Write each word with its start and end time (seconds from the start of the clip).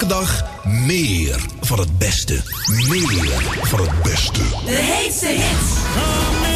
24 0.00 0.06
uur, 0.06 0.06
elke 0.06 0.06
dag 0.06 0.44
meer 0.64 1.40
van 1.60 1.78
het 1.78 1.98
beste. 1.98 2.42
Meer 2.88 3.42
van 3.62 3.80
het 3.80 4.02
beste. 4.02 4.42
De 4.64 4.72
heetste 4.72 5.26
hits. 5.26 6.49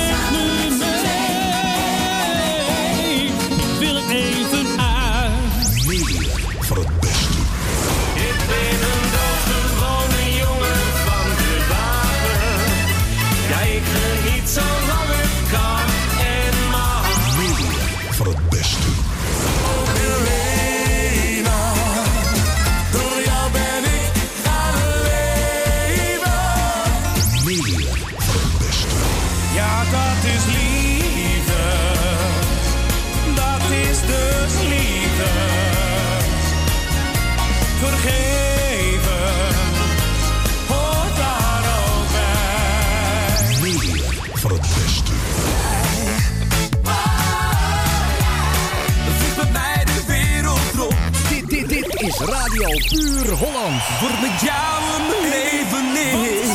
Radio 52.24 52.68
Puur 52.88 53.32
Holland. 53.32 53.82
Wordt 54.00 54.20
met 54.20 54.40
jou 54.40 54.82
een 54.96 55.28
leven 55.28 55.86
is. 55.96 56.48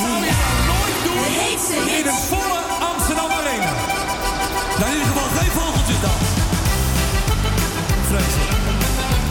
De 1.04 1.26
heetste 1.40 1.76
In 1.76 1.96
hits. 1.96 2.08
een 2.10 2.28
volle 2.28 2.60
Amsterdam 2.92 3.32
Arena. 3.32 3.72
Nou, 4.80 4.92
in 4.92 4.98
ieder 4.98 5.08
geval 5.08 5.30
geen 5.40 5.52
vogeltjes 5.52 6.02
dan. 6.02 6.20
Vreselijk. 8.08 8.52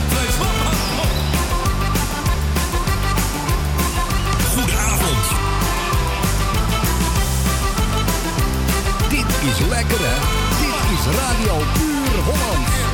Vreselijk. 0.09 0.57
Goedenavond. 4.53 5.25
Dit 9.09 9.51
is 9.51 9.59
lekker 9.67 9.99
hè. 9.99 10.17
Dit 10.61 10.99
is 10.99 11.03
Radio 11.17 11.55
Puur 11.73 12.23
Holland. 12.23 12.88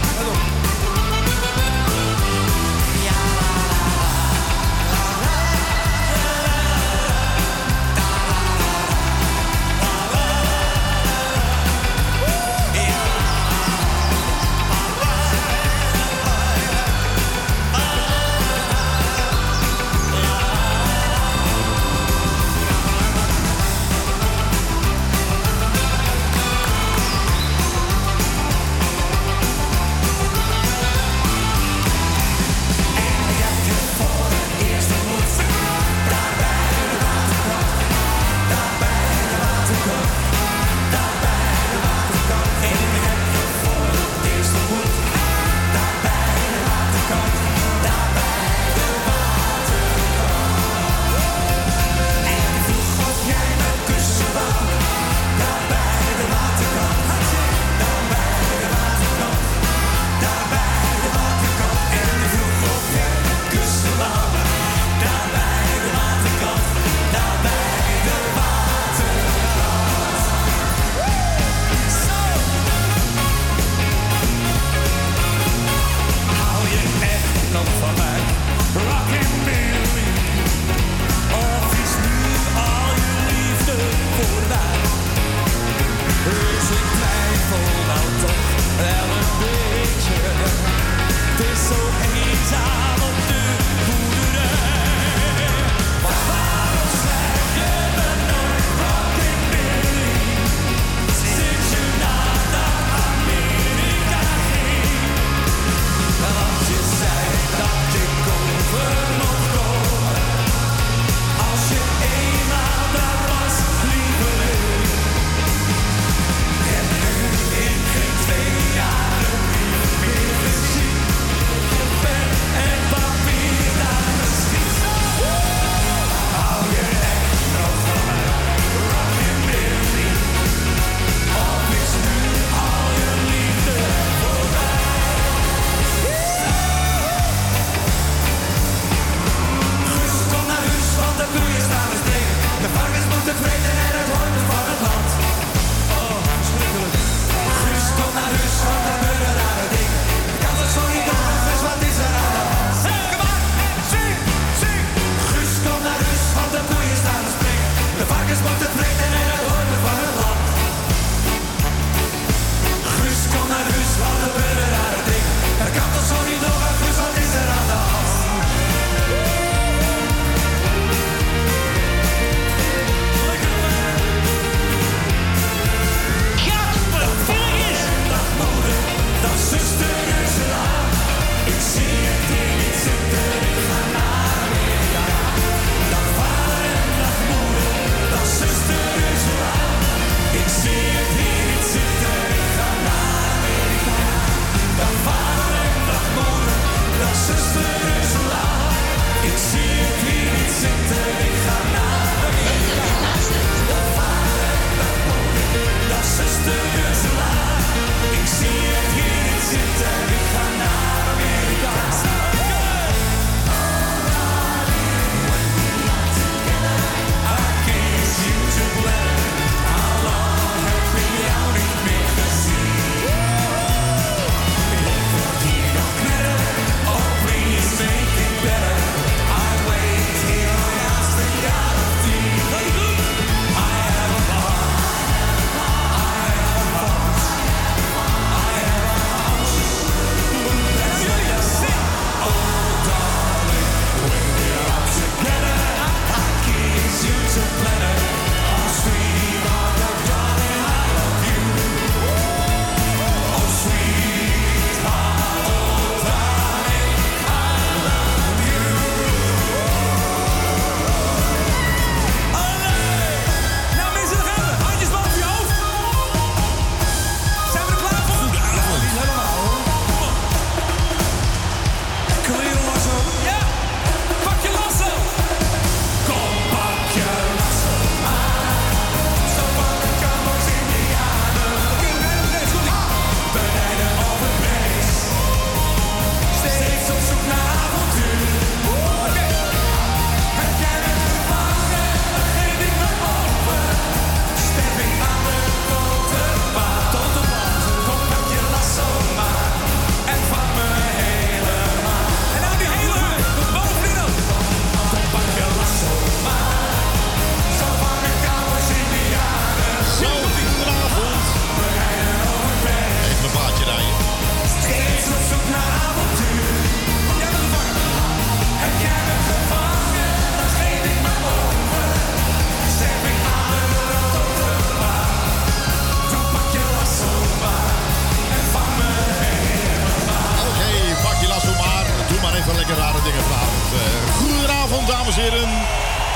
Heren. 335.31 335.50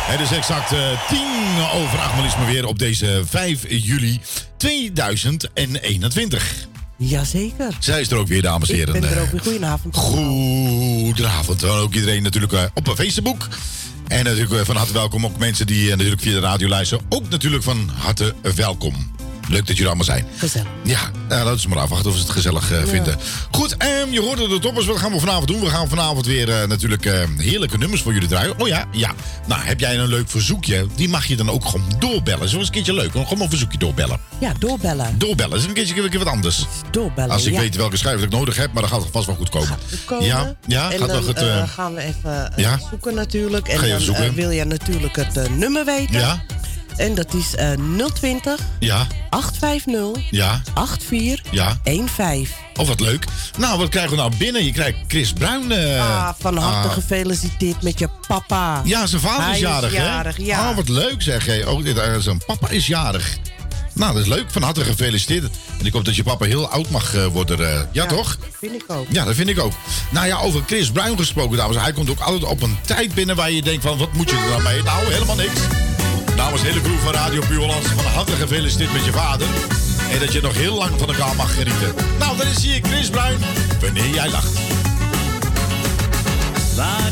Het 0.07 0.19
is 0.19 0.31
exact 0.31 0.71
eh, 0.71 1.07
tien 1.09 1.63
over 1.73 1.99
acht, 1.99 2.15
maar 2.15 2.25
maar 2.37 2.45
weer 2.45 2.65
op 2.65 2.79
deze 2.79 3.21
5 3.29 3.65
juli 3.69 4.19
2021. 4.57 6.67
Jazeker. 6.97 7.75
Zij 7.79 8.01
is 8.01 8.11
er 8.11 8.17
ook 8.17 8.27
weer, 8.27 8.41
dames 8.41 8.69
en 8.69 8.75
Ik 8.75 8.85
heren. 8.85 9.01
ben 9.01 9.09
er 9.11 9.21
ook 9.21 9.31
weer. 9.31 9.41
Goedenavond. 9.41 9.95
Goedenavond. 9.95 11.63
Ook 11.63 11.93
iedereen 11.93 12.23
natuurlijk 12.23 12.53
eh, 12.53 12.63
op 12.73 12.93
Facebook. 12.95 13.47
En 14.07 14.23
natuurlijk 14.23 14.51
eh, 14.53 14.59
van 14.65 14.75
harte 14.75 14.93
welkom. 14.93 15.25
Ook 15.25 15.37
mensen 15.37 15.67
die 15.67 15.89
natuurlijk 15.95 16.21
via 16.21 16.31
de 16.33 16.39
radio 16.39 16.67
luisteren. 16.67 17.05
Ook 17.09 17.29
natuurlijk 17.29 17.63
van 17.63 17.89
harte 17.97 18.35
welkom. 18.55 19.11
Leuk 19.49 19.67
dat 19.67 19.67
jullie 19.67 19.85
allemaal 19.85 20.05
zijn. 20.05 20.25
Gezellig. 20.37 20.67
Ja, 20.83 20.99
eh, 21.29 21.43
laten 21.43 21.61
we 21.61 21.67
maar 21.69 21.83
afwachten 21.83 22.09
of 22.09 22.15
ze 22.15 22.21
het 22.21 22.31
gezellig 22.31 22.71
eh, 22.71 22.83
vinden. 22.85 23.17
Goed, 23.51 23.77
ehm, 23.77 24.11
je 24.11 24.21
hoorde 24.21 24.47
de 24.47 24.59
toppers. 24.59 24.85
Wat 24.85 24.97
gaan 24.97 25.11
we 25.11 25.19
vanavond 25.19 25.47
doen? 25.47 25.59
We 25.59 25.69
gaan 25.69 25.89
vanavond 25.89 26.25
weer 26.25 26.61
eh, 26.61 26.67
natuurlijk 26.67 27.05
eh, 27.05 27.23
heerlijke 27.37 27.77
nummers 27.77 28.01
voor 28.01 28.13
jullie 28.13 28.27
draaien. 28.27 28.59
Oh 28.59 28.67
ja, 28.67 28.85
ja. 28.91 29.11
Nou, 29.47 29.61
heb 29.61 29.79
jij 29.79 29.97
een 29.97 30.07
leuk 30.07 30.29
verzoekje? 30.29 30.87
Die 30.95 31.09
mag 31.09 31.25
je 31.25 31.35
dan 31.35 31.49
ook 31.49 31.65
gewoon 31.65 31.93
doorbellen. 31.99 32.49
Zo 32.49 32.59
is 32.59 32.65
een 32.65 32.71
keertje 32.71 32.93
leuk. 32.93 33.11
Gewoon 33.11 33.41
een 33.41 33.49
verzoekje 33.49 33.77
doorbellen. 33.77 34.19
Ja, 34.39 34.53
doorbellen. 34.59 35.17
Doorbellen 35.19 35.57
is 35.57 35.63
een 35.65 35.73
keertje 35.73 36.01
een 36.03 36.09
keer 36.09 36.19
wat 36.19 36.27
anders. 36.27 36.65
Doorbellen. 36.91 37.31
Als 37.31 37.45
ik 37.45 37.53
ja. 37.53 37.59
weet 37.59 37.75
welke 37.75 37.97
schrijver 37.97 38.23
ik 38.23 38.31
nodig 38.31 38.57
heb, 38.57 38.71
maar 38.73 38.81
dan 38.81 38.91
gaat 38.91 39.01
het 39.01 39.11
vast 39.11 39.25
wel 39.25 39.35
goed 39.35 39.49
komen. 39.49 39.77
Komen. 40.05 40.25
Ja, 40.25 40.55
ja 40.67 40.91
en 40.91 40.99
gaat 40.99 41.07
dan 41.07 41.27
het. 41.27 41.69
gaan 41.69 41.93
we 41.93 42.01
even 42.01 42.51
ja? 42.55 42.79
zoeken 42.89 43.15
natuurlijk. 43.15 43.67
En 43.67 43.79
Ga 43.79 43.85
je 43.85 43.91
dan 43.91 44.01
zoeken? 44.01 44.33
wil 44.33 44.49
je 44.49 44.65
natuurlijk 44.65 45.15
het 45.15 45.57
nummer 45.57 45.85
weten. 45.85 46.19
ja, 46.19 46.43
En 46.99 47.15
dat 47.15 47.33
is 47.33 47.55
eh 47.55 47.69
020 48.13 48.59
ja, 48.79 49.07
850 49.29 50.31
ja, 50.31 50.61
8415. 50.73 51.51
ja. 51.51 52.81
Oh, 52.81 52.87
wat 52.87 52.99
leuk. 52.99 53.25
Nou, 53.57 53.77
wat 53.79 53.89
krijgen 53.89 54.11
we 54.11 54.17
nou 54.17 54.31
binnen? 54.37 54.65
Je 54.65 54.71
krijgt 54.71 54.97
Chris 55.07 55.33
Bruin. 55.33 55.71
eh, 55.71 55.99
ah, 55.99 56.29
van 56.39 56.57
harte 56.57 56.87
ah. 56.87 56.93
gefeliciteerd 56.93 57.81
met 57.81 57.99
je 57.99 58.09
papa. 58.27 58.81
Ja, 58.85 59.05
zijn 59.05 59.21
vader 59.21 59.41
Hij 59.43 59.49
is 59.51 59.55
is 59.55 59.61
jarig, 59.61 60.37
hè? 60.37 60.43
ja. 60.43 60.69
Oh, 60.69 60.75
wat 60.75 60.89
leuk 60.89 61.21
zeg. 61.21 61.45
Hey. 61.45 61.65
Oh, 61.65 61.83
dit, 61.83 61.97
eh, 61.97 62.15
zijn 62.19 62.41
papa 62.45 62.69
is 62.69 62.87
jarig. 62.87 63.37
Nou, 63.93 64.13
dat 64.13 64.21
is 64.21 64.27
leuk. 64.27 64.45
Van 64.47 64.61
harte 64.61 64.83
gefeliciteerd. 64.83 65.43
En 65.79 65.85
ik 65.85 65.93
hoop 65.93 66.05
dat 66.05 66.15
je 66.15 66.23
papa 66.23 66.45
heel 66.45 66.69
oud 66.69 66.89
mag 66.89 67.11
worden. 67.31 67.73
eh. 67.73 67.81
ja, 67.91 68.05
toch? 68.05 68.37
Vind 68.59 68.73
ik 68.73 68.83
ook. 68.87 69.05
Ja, 69.09 69.23
dat 69.25 69.35
vind 69.35 69.49
ik 69.49 69.59
ook. 69.59 69.73
Nou 70.11 70.27
ja, 70.27 70.37
over 70.37 70.63
Chris 70.65 70.91
Bruin 70.91 71.17
gesproken, 71.17 71.57
dames. 71.57 71.75
Hij 71.77 71.93
komt 71.93 72.09
ook 72.09 72.19
altijd 72.19 72.43
op 72.51 72.61
een 72.61 72.77
tijd 72.85 73.13
binnen 73.13 73.35
waar 73.35 73.51
je 73.51 73.61
denkt 73.61 73.83
van... 73.83 73.97
wat 73.97 74.13
moet 74.13 74.29
je 74.29 74.35
er 74.35 74.49
nou 74.49 74.63
mee? 74.63 74.83
Nou, 74.83 75.11
helemaal 75.13 75.35
niks. 75.35 75.59
Namens 76.39 76.61
de 76.61 76.67
hele 76.67 76.81
crew 76.81 76.99
van 76.99 77.13
Radio 77.13 77.41
Puurlands... 77.47 77.87
van 77.87 78.05
harte 78.05 78.31
gefeliciteerd 78.31 78.93
met 78.93 79.05
je 79.05 79.11
vader. 79.11 79.47
En 80.11 80.19
dat 80.19 80.33
je 80.33 80.41
nog 80.41 80.53
heel 80.53 80.77
lang 80.77 80.99
van 80.99 81.07
elkaar 81.07 81.35
mag 81.35 81.55
genieten. 81.55 81.95
Nou, 82.19 82.37
dan 82.37 82.47
is 82.47 82.63
hier 82.63 82.79
Chris 82.81 83.09
Bruin. 83.09 83.39
Wanneer 83.81 84.09
jij 84.09 84.29
lacht. 84.29 84.59
Waar 86.75 87.11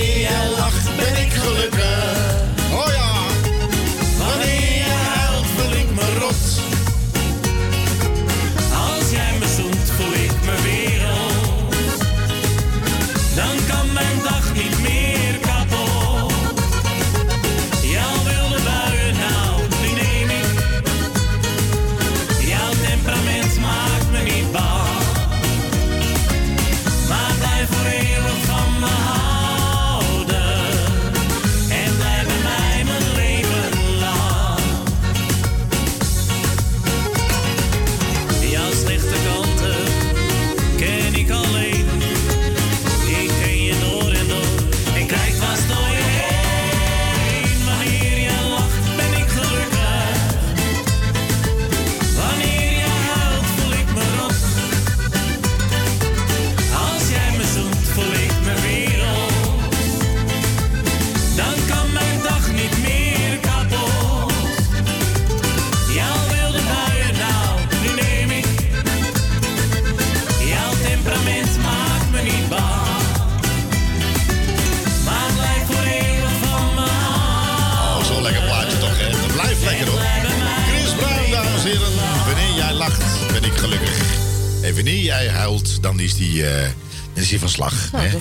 Jij 0.00 0.48
lacht, 0.56 0.96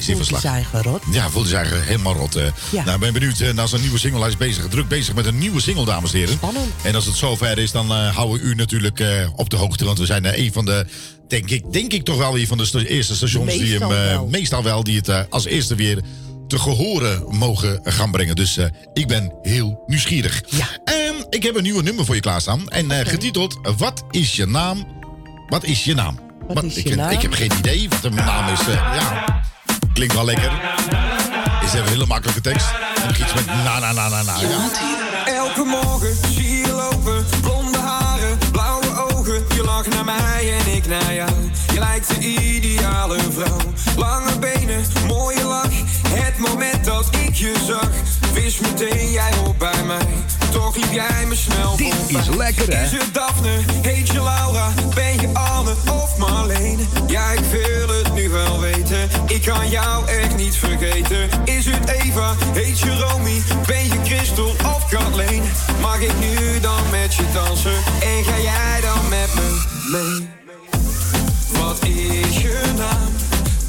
slag. 0.01 0.15
hij 0.18 0.25
zich 0.39 0.44
eigen 0.51 0.82
rot. 0.82 1.01
Ja, 1.12 1.29
voelde 1.29 1.48
zich 1.50 1.86
helemaal 1.86 2.13
rot. 2.13 2.36
eh. 2.36 2.46
Ja. 2.72 2.84
Nou, 2.84 3.00
ben 3.00 3.13
benieuwd 3.13 3.39
eh, 3.39 3.53
naar 3.53 3.68
zijn 3.68 3.82
nieuwe 3.82 3.98
single. 4.00 4.20
Hij 4.20 4.29
is 4.29 4.38
bezig, 4.38 4.68
druk 4.68 4.88
bezig 4.88 5.13
met 5.15 5.25
een 5.25 5.38
nieuwe 5.38 5.62
single, 5.62 5.86
dames 5.86 6.12
en 6.13 6.18
heren. 6.20 6.34
Spannend. 6.34 6.65
En 6.82 6.96
als 6.96 7.06
het 7.06 7.15
zover 7.15 7.58
is, 7.58 7.72
dan 7.72 7.91
eh, 7.91 8.15
houden 8.15 8.41
we 8.41 8.44
u 8.50 8.56
natuurlijk 8.56 9.03
op 9.36 9.50
de 9.50 9.56
hoogte. 9.56 9.86
Want 9.86 9.98
we 10.00 10.06
zijn 10.06 10.39
een 10.39 10.53
van 10.53 10.65
de, 10.65 10.86
denk 11.27 11.50
ik, 11.50 11.72
denk 11.74 11.94
ik 11.94 12.03
toch 12.03 12.18
wel 12.18 12.36
hier 12.36 12.48
van 12.48 12.58
de 12.58 12.65
sta- 12.65 12.79
eerste 12.79 13.15
stations 13.15 13.51
die 13.53 13.60
hem 13.62 13.70
Meestal 13.70 13.89
wel. 13.89 14.27
meestal 14.27 14.63
wel, 14.63 14.84
die 14.84 15.01
het 15.03 15.29
als 15.29 15.46
eerste 15.46 15.75
weer 15.75 16.01
te 16.48 16.60
gehoren 16.60 17.24
mogen 17.38 17.79
gaan 17.84 18.12
brengen. 18.12 18.36
Dus 18.36 18.58
ik 18.94 19.08
ben 19.08 19.34
heel 19.41 19.84
nieuwsgierig. 19.88 20.44
Ja. 20.50 20.68
Ehm, 20.84 20.98
ik 21.29 21.44
heb 21.44 21.56
een 21.56 21.63
nieuwe 21.63 21.84
nummer 21.84 22.06
voor 22.06 22.15
je 22.15 22.22
klaarstaan. 22.22 22.68
En 22.70 22.91
getiteld, 23.08 23.60
wat 23.77 24.03
is 24.12 24.36
je 24.36 24.46
naam? 24.46 24.88
Wat 25.48 25.63
is 25.63 25.84
je 25.84 25.94
naam? 25.94 26.20
Wat 26.48 26.63
is 26.63 26.75
ik, 26.75 26.88
je 26.88 26.96
naam? 26.96 27.10
ik 27.12 27.22
heb 27.22 27.34
geen 27.34 27.51
idee 27.58 27.89
wat 27.89 28.13
mijn 28.13 28.25
naam 28.25 28.53
is. 28.53 28.60
ja, 28.65 29.38
klinkt 30.00 30.15
wel 30.15 30.25
lekker. 30.25 30.51
Is 31.63 31.74
even 31.74 31.79
een 31.79 31.88
hele 31.88 32.06
makkelijke 32.06 32.41
tekst. 32.41 32.68
En 33.03 33.10
iets 33.10 33.34
met 33.34 33.46
na, 33.46 33.79
na, 33.79 33.91
na, 33.91 34.10
na, 34.10 34.24
na. 34.24 34.39
Ja. 34.39 34.70
Elke 35.25 35.63
morgen 35.63 36.15
zie 36.32 36.58
je 36.58 36.72
lopen, 36.72 37.25
blonde 37.41 37.77
haren, 37.77 38.38
blauwe 38.51 39.10
ogen. 39.10 39.46
Je 39.56 39.63
lacht 39.63 39.89
naar 39.89 40.06
mij 40.06 40.53
en 40.60 40.75
ik 40.75 40.88
naar 40.88 41.13
jou. 41.13 41.32
Je 41.74 41.79
lijkt 41.79 42.08
de 42.08 42.20
ideale 42.20 43.18
vrouw. 43.29 43.58
Lange 43.96 44.39
benen, 44.39 44.86
mooie 45.08 45.44
lach. 45.44 45.74
Het 46.08 46.38
moment 46.38 46.86
dat 46.86 47.08
ik 47.15 47.36
je 47.36 47.53
zag, 47.68 47.89
wist 48.34 48.62
meteen 48.62 49.12
jij 49.12 49.34
hoort 49.36 49.58
bij 49.58 49.84
mij. 49.86 50.08
Toch 50.51 50.75
liep 50.75 50.91
jij 50.91 51.25
me 51.27 51.36
snel 51.36 51.75
Dit 51.75 51.96
is 52.08 52.27
lekker, 52.27 52.75
hè? 52.75 52.84
Is 52.84 52.91
het 52.91 53.13
Daphne, 53.13 53.60
heet 53.82 54.08
je 54.08 54.24
Laura, 54.24 54.74
ben 54.96 55.22
je 55.22 55.29
Anne 55.34 55.74
of 55.89 56.18
Marlene? 56.18 56.84
Ja, 57.08 57.32
ik 57.32 57.39
wil 57.39 57.98
het 57.98 58.13
nu 58.13 58.29
wel 58.29 58.60
weten. 58.60 59.10
Ik 59.27 59.41
kan 59.41 59.70
jou 59.70 60.08
echt 60.08 60.36
niet 60.36 60.56
vergeten. 60.56 61.29
Is 61.46 61.65
het 61.65 61.89
Eva, 61.89 62.36
heet 62.53 62.79
je 62.79 62.98
Romy, 62.98 63.41
ben 63.68 63.84
je 63.84 64.00
Christel 64.03 64.50
of 64.50 64.89
Kathleen? 64.89 65.44
Mag 65.82 66.00
ik 66.00 66.20
nu 66.20 66.60
dan 66.60 66.89
met 66.91 67.15
je 67.15 67.24
dansen 67.34 67.75
en 68.01 68.24
ga 68.24 68.39
jij 68.39 68.82
dan 68.82 69.10
met 69.10 69.34
me 69.36 69.62
mee? 69.91 70.29
Wat 71.62 71.86
is 71.86 72.38
je 72.41 72.62
naam? 72.77 73.13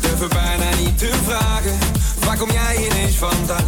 Durf 0.00 0.20
er 0.20 0.28
bijna 0.28 0.76
niet 0.78 0.98
te 0.98 1.10
vragen. 1.26 1.78
Waar 2.24 2.36
kom 2.36 2.50
jij 2.50 2.88
ineens 2.90 3.16
vandaan? 3.16 3.64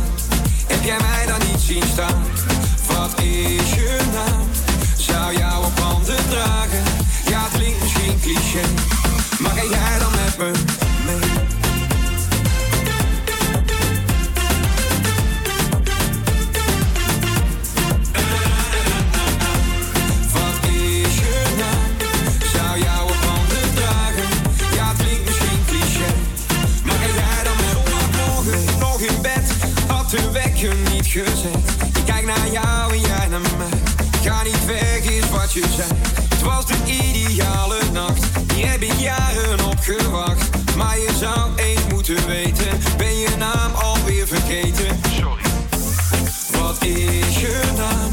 Heb 0.67 0.85
jij 0.85 0.99
mij 1.01 1.27
dan 1.27 1.49
niet 1.51 1.61
zien 1.61 1.83
staan? 1.93 2.25
Wat 2.87 3.21
is 3.21 3.75
je 3.75 3.99
naam? 4.13 4.49
Zou 4.97 5.37
jou 5.37 5.65
op 5.65 5.79
handen 5.79 6.29
dragen? 6.29 6.83
Ja, 7.27 7.49
klinkt 7.53 7.81
misschien 7.83 8.21
cliché. 8.21 8.61
Maar 9.39 9.51
ga 9.53 9.65
jij 9.65 9.99
dan 9.99 10.11
met 10.25 10.39
me? 10.39 10.51
Wat 20.33 20.71
is 20.71 21.15
je 21.19 21.43
naam? 21.59 22.09
Zou 22.53 22.79
jou 22.81 23.03
op 23.09 23.25
handen 23.27 23.75
dragen? 23.75 24.29
Ja, 24.75 24.89
het 24.89 24.97
klinkt 24.97 25.25
misschien 25.25 25.65
cliché. 25.67 26.13
Maar 26.85 26.97
ga 26.97 27.07
jij 27.07 27.45
dan 27.45 27.57
met 27.57 27.69
zondagmorgen 27.73 28.79
nog 28.79 29.01
in 29.01 29.23
bed? 29.23 29.55
Had 29.87 30.11
de 30.11 30.31
wekker 30.31 30.75
niet 30.91 31.07
gezet. 31.07 31.82
Jou 32.53 32.93
en 32.93 33.01
jij 33.01 33.29
naar 33.29 33.41
mij. 33.41 33.81
Ga 34.23 34.43
niet 34.43 34.67
weg, 34.67 35.05
is 35.05 35.31
wat 35.31 35.53
je 35.53 35.65
zei. 35.77 35.89
Het 36.29 36.43
was 36.43 36.67
de 36.67 36.77
ideale 36.87 37.79
nacht. 37.93 38.25
Die 38.47 38.67
heb 38.67 38.83
ik 38.83 38.93
jaren 38.93 39.65
op 39.65 39.79
gewacht. 39.81 40.51
Maar 40.77 40.99
je 40.99 41.11
zou 41.19 41.51
eens 41.57 41.81
moeten 41.89 42.27
weten. 42.27 42.81
Ben 42.97 43.19
je 43.19 43.29
naam 43.39 43.75
alweer 43.75 44.27
vergeten? 44.27 45.01
Sorry. 45.21 45.43
Wat 46.61 46.85
is 46.85 47.41
je 47.41 47.61
naam? 47.77 48.13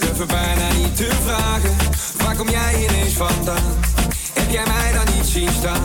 Durf 0.00 0.20
er 0.20 0.26
bijna 0.26 0.72
niet 0.72 0.96
te 0.96 1.10
vragen. 1.24 1.76
Waar 2.24 2.36
kom 2.36 2.48
jij 2.48 2.86
ineens 2.88 3.14
vandaan? 3.14 3.80
Heb 4.32 4.50
jij 4.50 4.66
mij 4.66 4.92
dan 4.92 5.14
niet 5.14 5.26
zien 5.26 5.50
staan? 5.58 5.82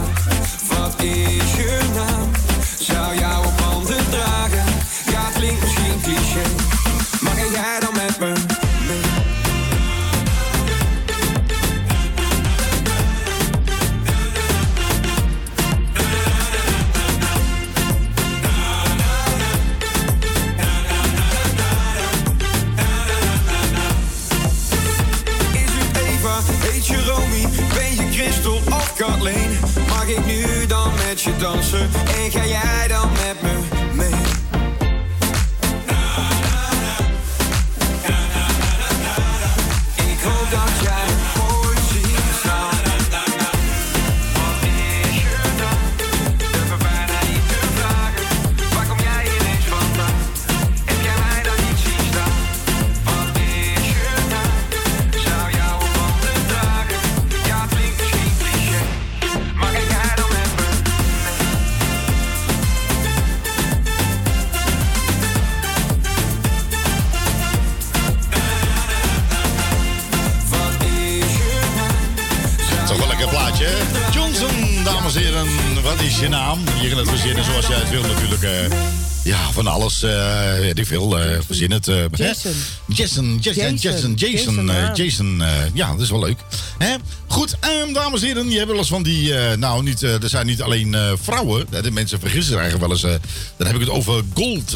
Verzin 81.58 81.72
het. 81.72 81.88
eh? 81.88 82.28
Jason. 82.28 82.54
Jason, 82.88 83.38
Jason, 83.42 83.76
Jason, 83.76 83.76
Jason. 83.76 84.14
Jason, 84.16 84.70
eh. 84.70 84.90
Jason. 84.94 85.42
eh, 85.42 85.50
ja, 85.74 85.92
dat 85.92 86.02
is 86.02 86.10
wel 86.10 86.20
leuk. 86.20 86.40
Hè? 86.78 86.96
Goed, 87.28 87.56
ehm, 87.60 87.94
dames 87.94 88.22
en 88.22 88.28
heren. 88.28 88.50
Je 88.50 88.56
hebt 88.58 88.70
wel 88.70 88.78
eens 88.78 88.88
van 88.88 89.04
die... 89.04 89.34
nou, 89.58 89.84
niet, 89.84 90.02
er 90.02 90.30
zijn 90.30 90.46
niet 90.46 90.62
alleen 90.62 90.96
vrouwen. 91.22 91.66
De 91.82 91.92
mensen 91.92 92.20
vergissen 92.20 92.52
zich 92.52 92.62
eigenlijk 92.62 93.02
wel 93.02 93.12
eens. 93.12 93.20
dan 93.58 93.68
heb 93.68 93.76
ik 93.76 93.82
het 93.82 93.90
over 93.90 94.24
gold, 94.34 94.76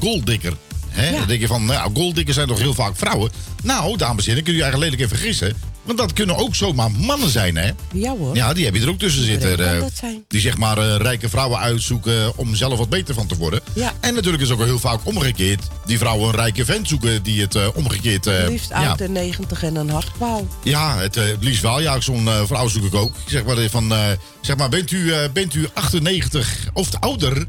golddikker. 0.00 0.52
Hè? 0.88 1.10
Ja. 1.10 1.18
Dan 1.18 1.26
denk 1.28 1.40
je 1.40 1.46
van, 1.46 1.64
nou, 1.64 1.90
golddikkers 1.94 2.36
zijn 2.36 2.48
toch 2.48 2.58
heel 2.58 2.74
vaak 2.74 2.96
vrouwen? 2.96 3.30
Nou, 3.62 3.96
dames 3.96 4.22
en 4.24 4.28
heren, 4.28 4.44
kun 4.44 4.54
je 4.54 4.62
eigenlijk 4.62 4.92
lelijk 4.92 5.10
even 5.10 5.18
vergissen. 5.22 5.56
Want 5.86 5.98
dat 5.98 6.12
kunnen 6.12 6.36
ook 6.36 6.54
zomaar 6.54 6.90
mannen 6.90 7.28
zijn, 7.30 7.56
hè? 7.56 7.70
Ja 7.92 8.16
hoor. 8.16 8.34
Ja, 8.36 8.52
die 8.52 8.64
heb 8.64 8.74
je 8.74 8.80
er 8.80 8.88
ook 8.88 8.98
tussen 8.98 9.24
zitten. 9.24 9.74
Eh, 9.74 9.80
dat 9.80 9.92
zijn. 10.00 10.24
Die 10.28 10.40
zeg 10.40 10.56
maar 10.58 10.78
eh, 10.78 10.96
rijke 10.96 11.28
vrouwen 11.28 11.58
uitzoeken 11.58 12.36
om 12.38 12.54
zelf 12.54 12.78
wat 12.78 12.88
beter 12.88 13.14
van 13.14 13.26
te 13.26 13.36
worden. 13.36 13.60
Ja. 13.72 13.92
En 14.00 14.14
natuurlijk 14.14 14.42
is 14.42 14.50
ook 14.50 14.64
heel 14.64 14.78
vaak 14.78 15.00
omgekeerd. 15.02 15.62
Die 15.86 15.98
vrouwen 15.98 16.28
een 16.28 16.34
rijke 16.34 16.64
vent 16.64 16.88
zoeken 16.88 17.22
die 17.22 17.40
het 17.40 17.54
eh, 17.54 17.66
omgekeerd... 17.74 18.26
eh, 18.26 18.48
Liefst 18.48 18.68
ja, 18.68 18.88
oud 18.88 19.00
en 19.00 19.12
90 19.12 19.62
en 19.62 19.76
een 19.76 19.90
hartkwaal. 19.90 20.46
ja, 20.62 20.96
het, 20.98 21.14
het 21.14 21.36
liefst 21.44 21.62
wel. 21.62 21.80
Ja, 21.80 22.00
zo'n 22.00 22.28
vrouw 22.46 22.68
zoek 22.68 22.84
ik 22.84 22.94
ook. 22.94 23.14
Zeg 23.26 23.44
maar, 23.44 23.56
van, 23.70 23.92
zeg 24.40 24.56
maar 24.56 24.68
bent, 24.68 24.90
u, 24.90 25.12
bent 25.32 25.54
u 25.54 25.68
98 25.74 26.66
of 26.72 26.88
ouder... 27.00 27.46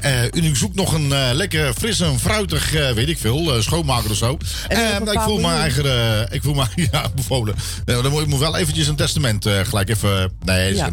eh, 0.00 0.22
en 0.22 0.44
u 0.44 0.56
zoekt 0.56 0.74
nog 0.74 0.92
een 0.92 1.12
eh, 1.12 1.28
lekker 1.32 1.74
fris 1.74 2.00
en 2.00 2.18
fruitig, 2.18 2.74
eh, 2.74 2.90
weet 2.90 3.08
ik 3.08 3.18
veel, 3.18 3.62
schoonmaker 3.62 4.10
of 4.10 4.16
zo. 4.16 4.38
En 4.68 4.76
Eh, 4.78 4.98
nou, 4.98 5.12
ik 5.12 5.20
voel 5.20 5.34
me 5.34 5.40
miljoen. 5.40 5.60
eigen, 5.60 6.28
ik 6.32 6.42
voel 6.42 6.54
me, 6.54 6.64
ja, 6.92 7.04
bevolen. 7.14 7.54
Dan 7.84 8.10
moet 8.10 8.20
ik 8.22 8.26
moet 8.26 8.38
wel 8.38 8.56
eventjes 8.56 8.86
een 8.86 8.96
testament 8.96 9.46
gelijk 9.62 9.88
even, 9.88 10.32
nee, 10.44 10.74
Ja. 10.74 10.90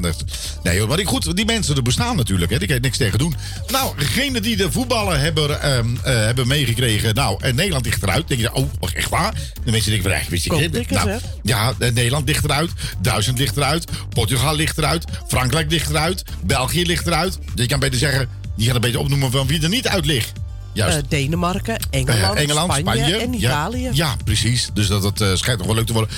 nee 0.64 0.80
hoor, 0.80 0.88
maar 0.88 0.98
die, 0.98 1.06
goed, 1.06 1.36
die 1.36 1.46
mensen 1.46 1.76
er 1.76 1.82
bestaan 1.82 2.16
natuurlijk, 2.16 2.52
hè, 2.52 2.58
die 2.58 2.68
kan 2.68 2.76
je 2.76 2.82
niks 2.82 2.98
tegen 2.98 3.20
doen. 3.20 3.36
Nou, 3.68 3.98
degene 3.98 4.42
die 4.42 4.56
de 4.56 4.72
voetballen 4.72 5.20
hebben, 5.20 5.62
ehm, 5.62 5.86
eh, 6.04 6.14
hebben 6.14 6.48
meegekregen, 6.48 7.16
nou, 7.16 7.38
eh, 7.42 7.54
Nederland 7.54 7.86
ligt 7.86 8.04
eruit. 8.04 8.28
Denk 8.28 8.40
je, 8.42 8.54
oh, 8.54 8.70
echt 8.94 9.10
waar? 9.10 9.34
De 9.64 9.72
mensen 9.72 9.92
denken, 9.92 10.12
eh, 10.12 10.26
wist 10.30 10.46
ik 10.46 10.90
Nou, 10.90 11.20
ja, 11.44 11.74
Nederland 11.80 12.28
ligt 12.28 12.44
eruit. 12.44 12.72
Duitsland 13.02 13.40
ligt 13.40 13.58
eruit. 13.58 13.86
Portugal 14.10 14.56
ligt 14.56 14.78
eruit. 14.78 15.06
Frankrijk 15.28 15.72
ligt 15.72 15.90
eruit. 15.90 16.24
België 16.44 16.86
ligt 16.86 17.08
eruit. 17.08 17.38
Dus 17.54 17.64
je 17.64 17.68
kan 17.68 17.80
beter 17.80 18.00
zeggen, 18.00 18.30
je 18.56 18.66
gaat 18.66 18.76
een 18.76 18.82
beetje 18.82 19.00
opnoemen 19.00 19.32
van 19.32 19.48
wie 19.48 19.62
er 19.62 19.70
niet 19.70 19.88
uit 19.88 20.06
ligt. 20.06 20.32
Juist. 20.74 20.98
Eh, 20.98 21.04
Denemarken, 21.08 21.78
Engeland, 21.90 22.36
Eh, 22.36 22.42
Engeland, 22.42 22.74
Spanje, 22.74 23.18
en 23.18 23.34
Italië. 23.34 23.90
Ja, 23.94 24.16
precies. 24.24 24.70
Dus 24.74 24.88
dat, 24.88 25.02
dat 25.02 25.22
eh, 25.22 25.36
schijnt 25.36 25.58
nog 25.58 25.68
wel 25.68 25.76
leuk 25.76 25.86
te 25.86 25.94
worden. 25.94 26.14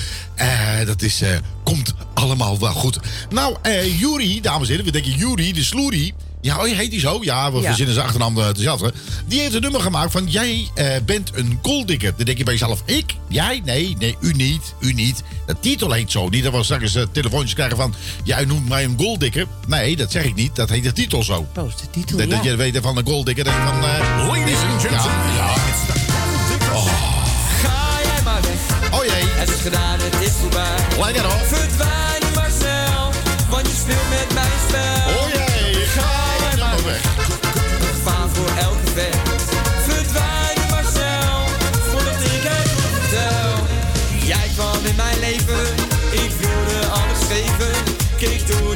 Dat 0.86 1.02
is, 1.02 1.22
komt 1.64 1.94
allemaal 2.14 2.58
wel 2.58 2.72
goed. 2.72 2.98
Nou, 3.30 3.56
Jury, 3.98 4.40
dames 4.40 4.68
en 4.68 4.70
heren, 4.70 4.84
we 4.84 4.92
denken 4.92 5.12
Jury, 5.12 5.52
de 5.52 5.64
sloerie. 5.64 6.14
Ja, 6.40 6.56
oh, 6.56 6.64
heet 6.64 6.90
die 6.90 7.00
zo? 7.00 7.18
Ja, 7.20 7.52
we 7.52 7.62
verzinnen 7.62 7.94
ze 7.94 8.02
achternaam 8.02 8.34
dezelfde. 8.52 8.92
Die 9.26 9.40
heeft 9.40 9.54
een 9.54 9.60
nummer 9.60 9.80
gemaakt 9.80 10.12
van... 10.12 10.26
Jij 10.26 10.68
eh, 10.74 10.86
bent 11.04 11.30
een 11.34 11.58
Goldikker. 11.62 12.12
Dan 12.16 12.24
denk 12.24 12.38
je 12.38 12.44
bij 12.44 12.52
jezelf... 12.52 12.82
Ik? 12.84 13.14
Jij? 13.28 13.62
Nee, 13.64 13.96
nee, 13.98 14.16
u 14.20 14.32
niet. 14.32 14.74
U 14.80 14.92
niet. 14.92 15.22
De 15.46 15.56
titel 15.60 15.92
heet 15.92 16.10
zo 16.10 16.28
niet. 16.28 16.44
Dat 16.44 16.52
was 16.52 16.64
straks 16.64 16.94
uh, 16.94 17.02
telefoontjes 17.12 17.54
krijgen 17.54 17.76
van... 17.76 17.94
Jij 18.24 18.44
noemt 18.44 18.68
mij 18.68 18.84
een 18.84 18.94
golddikker. 18.98 19.46
Nee, 19.66 19.96
dat 19.96 20.12
zeg 20.12 20.24
ik 20.24 20.34
niet. 20.34 20.56
Dat 20.56 20.68
heet 20.68 20.84
de 20.84 20.92
titel 20.92 21.22
zo. 21.22 21.46
Oh, 21.56 21.64
de 21.76 21.90
titel, 21.90 22.28
dat, 22.28 22.44
je 22.44 22.56
weet 22.56 22.78
van 22.82 22.96
een 22.96 23.06
golddigger. 23.06 23.44
Dat 23.44 23.52
je 23.52 23.60
van... 23.60 23.84
Eh, 23.84 24.26
Ladies 24.28 24.58
and 24.70 24.80
gentlemen. 24.80 25.34
Ja, 25.34 25.46
ja. 25.46 25.54
Oh. 26.72 26.86
Ga 27.62 27.98
jij 28.02 28.22
maar 28.24 28.40
weg. 28.42 29.00
Oh 29.00 29.04
jee. 29.04 29.24
Het 29.24 29.48
is 29.48 29.60
gedaan, 29.60 29.98
het 30.00 30.28
is 30.28 30.32
voorbij. 30.32 31.04
Lekker 31.04 31.22
hoor. 31.22 31.46
Verdwijn 31.46 32.34
maar 32.34 32.50
snel. 32.58 33.10
Want 33.50 33.66
je 33.66 33.74
speelt 33.82 34.08
met 34.10 34.34
mijn 34.34 34.58
spel. 34.68 35.17
keek 48.18 48.46
door. 48.48 48.67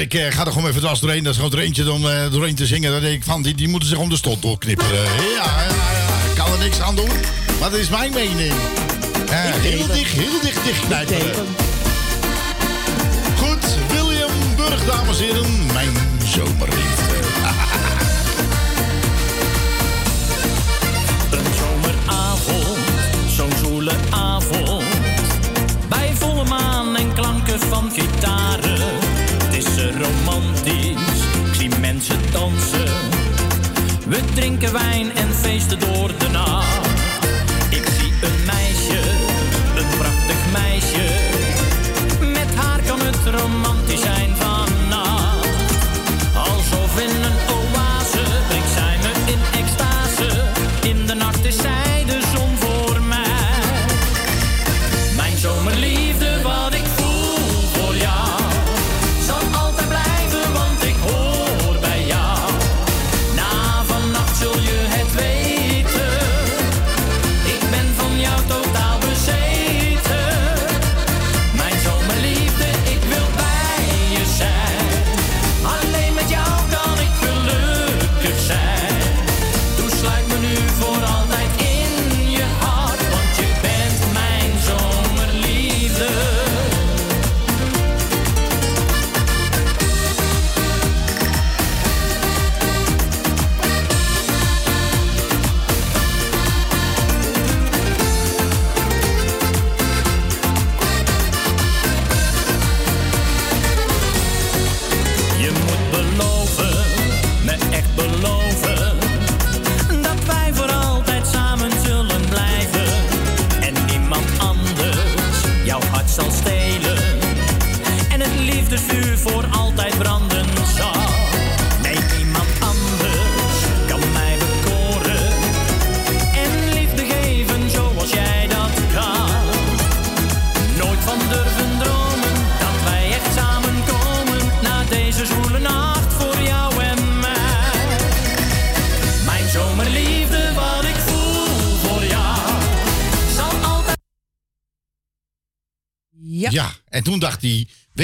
ik 0.00 0.14
eh, 0.14 0.32
ga 0.32 0.46
er 0.46 0.52
gewoon 0.52 0.68
even 0.68 0.80
dwars 0.80 1.00
doorheen. 1.00 1.22
Dat 1.22 1.32
is 1.32 1.38
gewoon 1.38 1.58
er 1.58 1.64
eentje 1.64 1.84
dan, 1.84 2.10
uh, 2.10 2.30
doorheen 2.30 2.54
te 2.54 2.66
zingen. 2.66 2.92
Dan 2.92 3.00
denk 3.00 3.14
ik 3.14 3.24
van, 3.24 3.42
die, 3.42 3.54
die 3.54 3.68
moeten 3.68 3.88
zich 3.88 3.98
om 3.98 4.08
de 4.08 4.16
stot 4.16 4.42
doorknipperen. 4.42 5.04
Ja, 5.36 5.44
ja, 5.44 5.90
ja, 5.92 6.30
ik 6.30 6.34
kan 6.34 6.52
er 6.52 6.58
niks 6.58 6.80
aan 6.80 6.96
doen. 6.96 7.10
Maar 7.60 7.70
dat 7.70 7.78
is 7.78 7.88
mijn 7.88 8.12
mening. 8.12 8.52
Eh, 9.30 9.38
heel 9.40 9.86
dicht, 9.86 10.12
heel 10.12 10.40
dicht, 10.42 10.64
dicht 10.64 10.86
knijpen. 10.86 11.46
Goed, 13.36 13.76
William 13.88 14.30
Burg, 14.56 14.84
dames 14.84 15.18
en 15.18 15.24
heren. 15.24 15.66
Mijn 15.72 15.92
zomerin. 16.24 16.89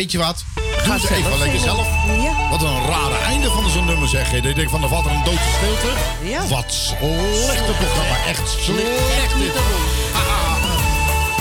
Weet 0.06 0.20
je 0.20 0.26
wat? 0.26 0.44
Doe 0.84 0.98
zelf 0.98 1.10
even 1.10 1.38
lekker 1.38 1.60
zelf. 1.60 1.86
Ja. 2.22 2.48
Wat 2.50 2.62
een 2.62 2.86
rare 2.86 3.18
einde 3.18 3.50
van 3.50 3.70
zo'n 3.70 3.84
nummer 3.84 4.08
zeg. 4.08 4.32
Je 4.32 4.40
denkt 4.40 4.70
van, 4.70 4.82
er 4.82 4.88
valt 4.88 5.06
er 5.06 5.12
een 5.12 5.24
doodse 5.24 5.50
stilte. 5.56 5.92
Ja. 6.22 6.46
Wat 6.48 6.72
slechte 7.44 7.72
programma. 7.72 8.16
Echt 8.26 8.48
slecht 8.48 9.38
dit. 9.38 9.54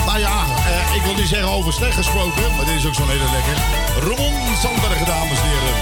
Nou 0.06 0.19
ja, 0.19 0.45
eh, 0.67 0.95
ik 0.95 1.01
wil 1.01 1.13
niet 1.13 1.28
zeggen 1.28 1.49
over 1.49 1.73
slecht 1.73 1.95
gesproken, 1.95 2.56
maar 2.56 2.65
dit 2.65 2.75
is 2.75 2.86
ook 2.86 2.93
zo'n 2.93 3.10
hele 3.10 3.30
lekker. 3.32 3.58
Ramon 4.10 4.56
Sandbergen, 4.62 5.06
dames 5.06 5.39
en 5.39 5.47
heren. 5.47 5.75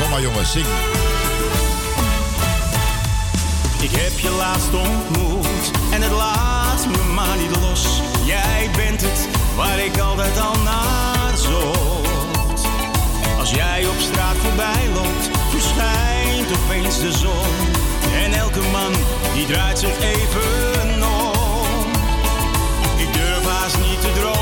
Kom 0.00 0.10
maar 0.10 0.22
jongens, 0.22 0.52
zing. 0.52 0.66
Ik 3.80 3.90
heb 3.90 4.18
je 4.18 4.30
laatst 4.30 4.74
ontmoet 4.74 5.70
en 5.90 6.02
het 6.02 6.12
laat 6.12 6.86
me 6.86 7.12
maar 7.12 7.36
niet 7.36 7.56
los. 7.60 8.11
Waar 9.56 9.78
ik 9.78 9.98
altijd 9.98 10.40
al 10.40 10.62
naar 10.62 11.36
zocht. 11.36 12.66
Als 13.38 13.50
jij 13.50 13.86
op 13.86 13.98
straat 13.98 14.36
voorbij 14.36 14.88
loopt, 14.94 15.30
verschijnt 15.50 16.48
opeens 16.62 17.00
de 17.00 17.12
zon. 17.12 17.54
En 18.24 18.32
elke 18.32 18.60
man 18.60 18.92
die 19.34 19.46
draait 19.46 19.78
zich 19.78 19.98
even 20.00 21.02
om. 21.02 21.90
Ik 22.96 23.12
durf 23.12 23.44
haast 23.46 23.78
niet 23.78 24.00
te 24.00 24.12
dromen 24.20 24.41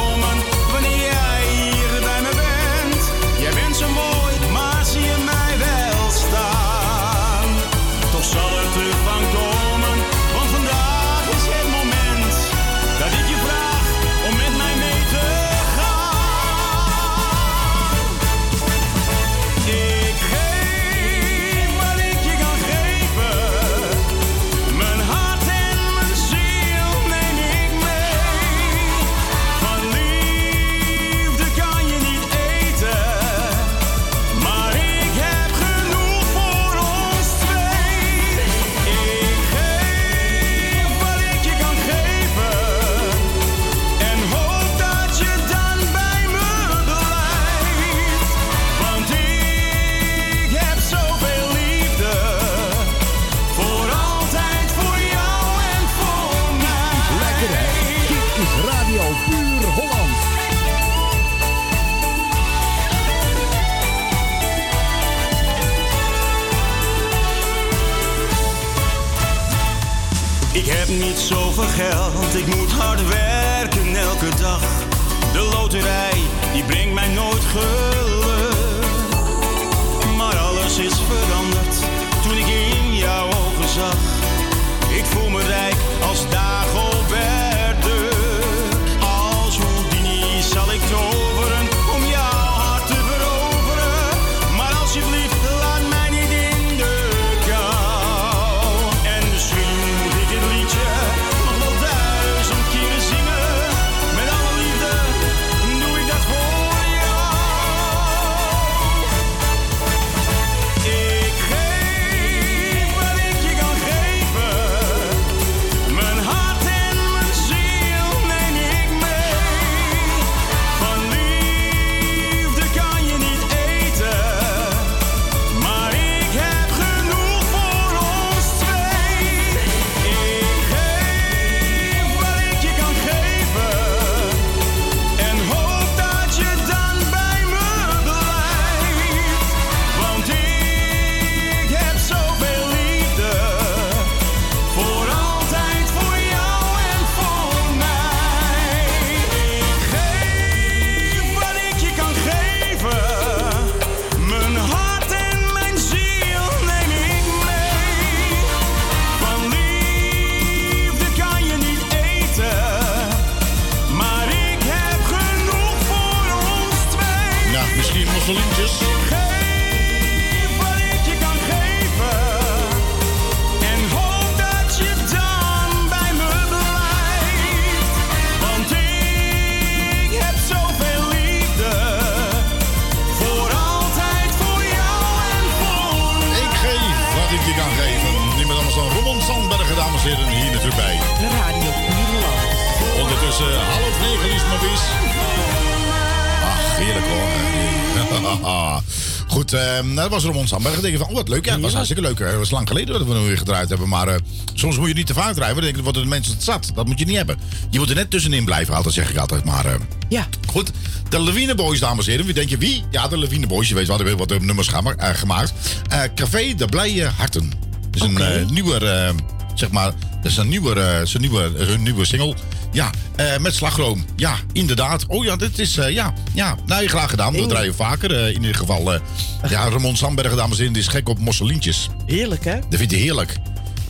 dat 199.95 200.11
was 200.11 200.25
Ramon 200.25 200.49
Sandbergen. 200.49 200.83
denk 200.83 200.93
je 200.95 201.01
van, 201.01 201.09
oh 201.09 201.15
wat 201.15 201.29
leuk. 201.29 201.45
Ja, 201.45 201.53
het 201.53 201.61
was 201.61 201.73
hartstikke 201.73 202.03
leuk. 202.03 202.19
Het 202.19 202.35
was 202.37 202.51
lang 202.51 202.69
geleden 202.69 202.99
dat 202.99 203.07
we 203.07 203.13
hem 203.15 203.25
weer 203.25 203.39
gedraaid 203.39 203.69
hebben. 203.69 203.89
Maar 203.89 204.09
eh, 204.09 204.15
soms 204.55 204.79
moet 204.79 204.89
je 204.89 204.95
niet 204.95 205.07
te 205.07 205.15
vaak 205.15 205.35
draaien. 205.35 205.55
Dan 205.55 205.65
denken 205.65 205.83
worden 205.83 206.03
de 206.03 206.09
mensen 206.09 206.33
het 206.33 206.43
zat. 206.43 206.71
Dat 206.75 206.87
moet 206.87 206.99
je 206.99 207.05
niet 207.05 207.17
hebben. 207.17 207.39
Je 207.71 207.79
moet 207.79 207.89
er 207.89 207.95
net 207.95 208.11
tussenin 208.11 208.45
blijven, 208.45 208.75
altijd 208.75 208.95
zeg 208.95 209.11
ik 209.11 209.17
altijd. 209.17 209.45
Maar 209.45 209.65
eh, 209.67 209.75
Ja. 210.09 210.27
Goed, 210.49 210.71
de 211.09 211.19
Lawine 211.19 211.55
Boys, 211.55 211.81
dames 211.81 212.05
en 212.05 212.11
heren. 212.11 212.27
Wie 212.27 212.35
denk 212.35 212.49
je 212.49 212.59
wie? 212.59 212.85
Ja, 212.91 213.09
de 213.09 213.19
Lawine 213.19 213.47
Boys. 213.47 213.69
Je 213.69 213.75
weet 213.75 213.87
wel, 213.87 213.97
hebben 213.97 214.17
wat 214.17 214.29
de 214.29 214.41
nummers 214.41 214.69
gema- 214.69 214.95
eh, 214.97 215.15
gemaakt. 215.15 215.53
Eh, 215.89 216.01
Café 216.15 216.55
de 216.55 216.67
Blije 216.67 217.05
Harten. 217.17 217.53
Dat 217.91 218.03
is 218.03 218.09
een 218.09 218.21
eh, 218.21 218.47
nieuwe, 218.49 218.77
eh, 218.79 219.15
zeg 219.55 219.71
maar, 219.71 219.93
dat 220.23 220.31
is 220.31 220.37
een 220.37 220.49
nieuwe, 220.49 220.75
eh, 220.81 221.13
een 221.15 221.21
nieuwe, 221.21 221.51
hun 221.57 221.83
nieuwe 221.83 222.05
single. 222.05 222.35
Ja, 222.73 222.91
eh, 223.17 223.39
met 223.39 223.55
slagroom. 223.55 224.05
Ja, 224.17 224.35
inderdaad. 224.53 225.07
Oh 225.07 225.25
ja, 225.25 225.37
dit 225.37 225.59
is, 225.59 225.77
eh, 225.77 225.91
ja, 225.91 226.13
ja. 226.33 226.57
Nou, 226.67 226.87
graag 226.87 227.11
gedaan. 227.11 227.33
Dat 227.33 227.43
Eeuw. 227.43 227.49
draaien 227.49 227.71
we 227.71 227.77
vaker. 227.77 228.15
eh, 228.17 228.27
in 228.29 228.41
ieder 228.41 228.55
geval, 228.55 228.95
eh, 228.95 229.01
ja, 229.49 229.69
Ramon 229.69 229.97
Sandbergen, 229.97 230.37
dames 230.37 230.53
en 230.53 230.59
heren, 230.59 230.73
die 230.73 230.83
is 230.83 230.89
gek 230.89 231.09
op 231.09 231.19
mosselientjes. 231.19 231.89
Heerlijk, 232.07 232.45
hè? 232.45 232.59
Dat 232.69 232.79
vindt 232.79 232.93
hij 232.93 233.01
heerlijk. 233.01 233.37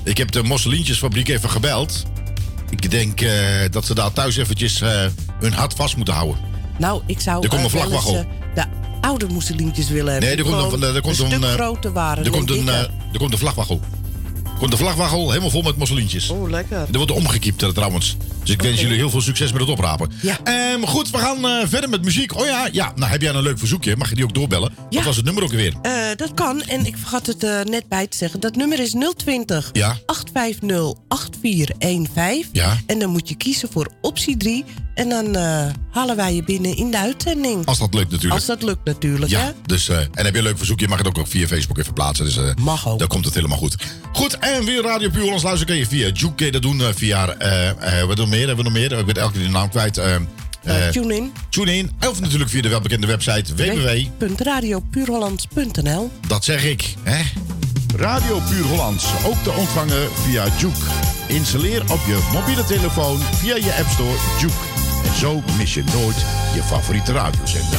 Ik 0.02 0.18
heb 0.18 0.30
de 0.30 0.42
mosselientjesfabriek 0.42 1.28
even 1.28 1.50
gebeld. 1.50 2.04
Ik 2.70 2.90
denk 2.90 3.20
eh, 3.20 3.30
dat 3.70 3.86
ze 3.86 3.94
daar 3.94 4.12
thuis 4.12 4.36
eventjes 4.36 4.80
eh, 4.80 5.06
hun 5.40 5.52
hart 5.52 5.74
vast 5.74 5.96
moeten 5.96 6.14
houden. 6.14 6.50
Nou, 6.78 7.02
ik 7.06 7.20
zou 7.20 7.42
Er 7.42 7.48
komt 7.48 7.72
een 7.72 7.92
eh, 7.92 8.24
de 8.54 8.64
oude 9.00 9.26
mousselintjes 9.28 9.88
willen 9.88 10.12
hebben. 10.12 10.28
Nee, 10.28 10.38
er 10.38 10.44
komt 10.44 10.72
een, 10.72 10.94
er 10.94 11.00
komt 11.00 11.18
een 11.18 11.42
groter 11.42 11.92
waren. 11.92 12.24
Er 12.24 12.30
komt 12.30 12.50
een, 12.50 12.68
eh, 12.68 12.78
er 13.12 13.18
komt 13.18 13.32
een 13.32 13.38
vlagwaggel. 13.38 13.80
Er 14.44 14.58
komt 14.58 14.72
een 14.72 14.78
vlagwaggel 14.78 15.28
helemaal 15.28 15.50
vol 15.50 15.62
met 15.62 15.76
mosselientjes. 15.76 16.30
Oh, 16.30 16.50
lekker. 16.50 16.78
Er 16.78 16.96
wordt 16.96 17.10
omgekiept 17.10 17.74
trouwens. 17.74 18.16
Dus 18.42 18.50
ik 18.50 18.62
wens 18.62 18.81
jullie 18.81 18.96
heel 18.96 19.11
veel 19.11 19.20
succes 19.20 19.53
met 19.53 19.61
het 19.61 19.70
oprapen. 19.70 20.11
Ja. 20.22 20.38
Ehm, 20.44 20.83
goed, 20.83 21.11
we 21.11 21.18
gaan 21.18 21.44
eh, 21.48 21.66
verder 21.68 21.90
met 21.90 22.05
muziek. 22.05 22.37
Oh 22.37 22.46
ja, 22.46 22.68
ja, 22.72 22.92
nou 22.96 23.11
heb 23.11 23.20
jij 23.22 23.35
een 23.35 23.42
leuk 23.42 23.59
verzoekje? 23.59 23.96
Mag 23.96 24.09
je 24.09 24.14
die 24.14 24.24
ook 24.24 24.35
doorbellen? 24.35 24.72
Wat 24.90 25.05
was 25.05 25.16
het 25.16 25.24
nummer 25.24 25.42
ook 25.42 25.53
weer? 25.53 25.74
Eh, 25.83 25.92
dat 26.16 26.35
kan. 26.35 26.62
En 26.62 26.87
ik 26.87 26.96
vergat 26.96 27.26
het 27.26 27.44
eh, 27.44 27.61
net 27.61 27.88
bij 27.88 28.07
te 28.07 28.16
zeggen. 28.16 28.40
Dat 28.40 28.57
nummer 28.57 28.79
is 28.81 28.94
020 29.16 29.70
Ja. 29.72 29.96
850 30.07 30.94
8415. 31.09 32.48
Ja. 32.53 32.79
En 32.87 32.98
dan 32.98 33.11
moet 33.11 33.29
je 33.29 33.35
kiezen 33.35 33.68
voor 33.72 33.88
optie 34.00 34.37
3. 34.37 34.64
En 34.94 35.09
dan 35.09 35.37
halen 35.90 36.16
wij 36.16 36.35
je 36.35 36.44
binnen 36.44 36.76
in 36.76 36.90
de 36.90 36.98
uitzending. 36.98 37.66
Als 37.66 37.79
dat 37.79 37.94
lukt 37.94 38.11
natuurlijk. 38.11 38.35
Als 38.35 38.46
dat 38.46 38.62
lukt 38.62 38.85
natuurlijk, 38.85 39.33
hè? 39.33 39.38
Ja, 39.38 39.53
dus, 39.66 39.88
en 39.88 40.11
heb 40.12 40.33
je 40.33 40.38
een 40.38 40.42
leuk 40.42 40.59
verzoekje, 40.59 40.88
mag 40.88 40.98
je 40.98 41.05
het 41.05 41.16
ook, 41.16 41.22
ook 41.22 41.31
via 41.31 41.46
Facebook 41.46 41.79
even 41.79 41.92
plaatsen. 41.92 42.24
Dus, 42.24 42.38
Mag 42.61 42.88
ook. 42.88 42.98
Dan 42.98 43.09
komt 43.09 43.24
het 43.24 43.35
helemaal 43.35 43.59
goed. 43.59 43.76
Goed, 44.12 44.38
en 44.38 44.64
weer 44.64 44.83
Radio 44.83 45.09
Puur 45.11 45.22
Hollands 45.22 45.42
luisteren 45.42 45.74
kun 45.74 45.83
je 45.85 45.87
via 45.87 46.09
Juke 46.12 46.50
dat 46.50 46.62
doen. 46.62 46.83
via, 46.94 47.37
wat 48.07 48.16
nog 48.16 48.29
meer, 48.30 48.46
hebben 48.46 48.64
we 48.64 48.70
nog 48.70 48.72
meer? 48.80 48.92
Ik 48.98 49.06
ben 49.06 49.14
elke 49.14 49.32
keer 49.32 49.42
de 49.42 49.48
naam 49.48 49.68
kwijt. 49.70 49.98
eh 49.98 50.14
Eh, 50.64 50.86
eh, 50.86 50.92
tune 50.92 51.16
in. 51.16 51.32
tune 51.48 51.76
in. 51.76 51.90
Of 52.08 52.20
natuurlijk 52.20 52.50
via 52.50 52.62
de 52.62 52.68
welbekende 52.68 53.06
website 53.06 53.54
www. 53.54 53.88
www.radiopuurhollands.nl 54.18 56.10
Dat 56.26 56.44
zeg 56.44 56.64
ik, 56.64 56.94
hè? 57.02 57.22
Radio 57.96 58.40
Puur 58.50 58.64
Hollands, 58.64 59.04
ook 59.24 59.42
te 59.42 59.50
ontvangen 59.50 60.08
via 60.24 60.44
Juke. 60.58 60.76
Installeer 61.26 61.82
op 61.82 62.00
je 62.06 62.28
mobiele 62.32 62.64
telefoon 62.64 63.18
via 63.34 63.56
je 63.56 63.74
App 63.78 63.88
Store 63.90 64.16
Juke. 64.40 64.54
En 65.12 65.18
zo 65.18 65.42
mis 65.58 65.74
je 65.74 65.84
nooit 65.94 66.16
je 66.54 66.62
favoriete 66.62 67.12
radiozender. 67.12 67.78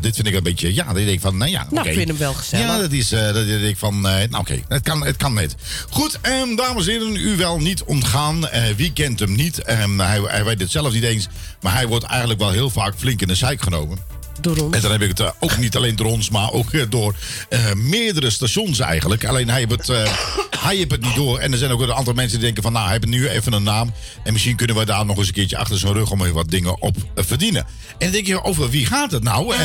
dit 0.00 0.14
vind 0.14 0.26
ik 0.26 0.34
een 0.34 0.42
beetje, 0.42 0.74
ja, 0.74 0.84
dit 0.92 0.94
denk 1.04 1.08
ik 1.08 1.20
van, 1.20 1.36
nou 1.36 1.50
ja, 1.50 1.66
Nou, 1.70 1.78
oké. 1.80 1.88
ik 1.88 1.94
vind 1.94 2.08
hem 2.08 2.18
wel 2.18 2.34
gezellig. 2.34 2.66
Ja, 2.66 2.78
dat 2.78 2.92
is, 2.92 3.12
eh, 3.12 3.20
dat 3.32 3.46
denk 3.46 3.62
ik 3.62 3.76
van, 3.78 3.94
eh, 3.94 4.14
nou 4.30 4.36
oké, 4.38 4.62
het, 4.68 4.82
kan, 4.82 5.04
het 5.06 5.16
kan 5.16 5.34
net. 5.34 5.54
Goed, 5.90 6.18
en 6.20 6.56
dames 6.56 6.86
en 6.86 6.92
heren, 6.92 7.16
u 7.16 7.36
wel 7.36 7.58
niet 7.60 7.82
ontgaan. 7.82 8.48
Eh, 8.48 8.62
wie 8.76 8.92
kent 8.92 9.18
hem 9.18 9.34
niet? 9.34 9.62
Ehm, 9.62 9.98
hij, 9.98 10.20
hij 10.24 10.44
weet 10.44 10.60
het 10.60 10.70
zelf 10.70 10.92
niet 10.92 11.02
eens, 11.02 11.28
maar 11.60 11.72
hij 11.74 11.86
wordt 11.86 12.04
eigenlijk 12.04 12.40
wel 12.40 12.50
heel 12.50 12.70
vaak 12.70 12.94
flink 12.96 13.20
in 13.20 13.28
de 13.28 13.34
zeik 13.34 13.62
genomen. 13.62 13.98
Door 14.40 14.56
ons. 14.56 14.74
En 14.74 14.82
dan 14.82 14.90
heb 14.90 15.02
ik 15.02 15.08
het 15.08 15.20
eh, 15.20 15.30
ook 15.40 15.56
niet 15.56 15.76
alleen 15.76 15.96
door 15.96 16.06
ons, 16.06 16.30
maar 16.30 16.52
ook 16.52 16.72
eh, 16.72 16.82
door 16.88 17.14
eh, 17.48 17.72
meerdere 17.72 18.30
stations 18.30 18.78
eigenlijk. 18.78 19.24
Alleen 19.24 19.48
hij 19.50 19.58
heeft, 19.58 19.70
het, 19.70 19.88
eh, 19.88 20.12
hij 20.60 20.76
heeft 20.76 20.90
het 20.90 21.00
niet 21.00 21.14
door. 21.14 21.38
En 21.38 21.52
er 21.52 21.58
zijn 21.58 21.70
ook 21.70 21.80
een 21.80 21.92
aantal 21.92 22.14
mensen 22.14 22.36
die 22.36 22.44
denken 22.44 22.62
van... 22.62 22.72
nou, 22.72 22.84
hij 22.84 22.92
heeft 22.92 23.06
nu 23.06 23.28
even 23.28 23.52
een 23.52 23.62
naam. 23.62 23.92
En 24.24 24.32
misschien 24.32 24.56
kunnen 24.56 24.76
we 24.76 24.84
daar 24.84 25.06
nog 25.06 25.16
eens 25.16 25.26
een 25.26 25.32
keertje 25.32 25.58
achter 25.58 25.78
zijn 25.78 25.92
rug... 25.92 26.10
om 26.10 26.22
even 26.22 26.34
wat 26.34 26.50
dingen 26.50 26.82
op 26.82 26.96
te 27.14 27.24
verdienen. 27.24 27.62
En 27.64 27.96
dan 27.98 28.10
denk 28.10 28.26
je, 28.26 28.44
over 28.44 28.70
wie 28.70 28.86
gaat 28.86 29.10
het 29.10 29.22
nou? 29.22 29.54
Eh, 29.54 29.58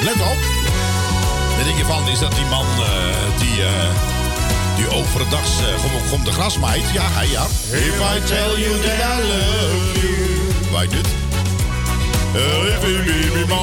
let 0.00 0.14
op. 0.14 0.38
Dan 1.56 1.64
denk 1.64 1.78
je 1.78 1.84
van, 1.84 2.08
is 2.08 2.18
dat 2.18 2.34
die 2.34 2.44
man 2.44 2.66
eh, 2.66 3.38
die... 3.38 3.62
eh, 3.62 4.18
die 4.80 4.88
overdag 4.88 5.40
uh, 5.40 5.80
gewoon, 5.80 6.02
gewoon 6.02 6.24
de 6.24 6.32
gras 6.32 6.58
maait. 6.58 6.84
Ja, 6.92 7.02
hij 7.10 7.28
ja. 7.28 7.44
If 7.70 8.00
I 8.00 8.24
tell 8.24 8.62
you 8.62 8.80
that 8.80 8.98
I 8.98 9.22
love 9.28 10.00
you. 10.00 10.78
weet 10.78 10.92
het. 10.92 11.06
If 12.34 12.82
you 12.82 13.04
be. 13.04 13.54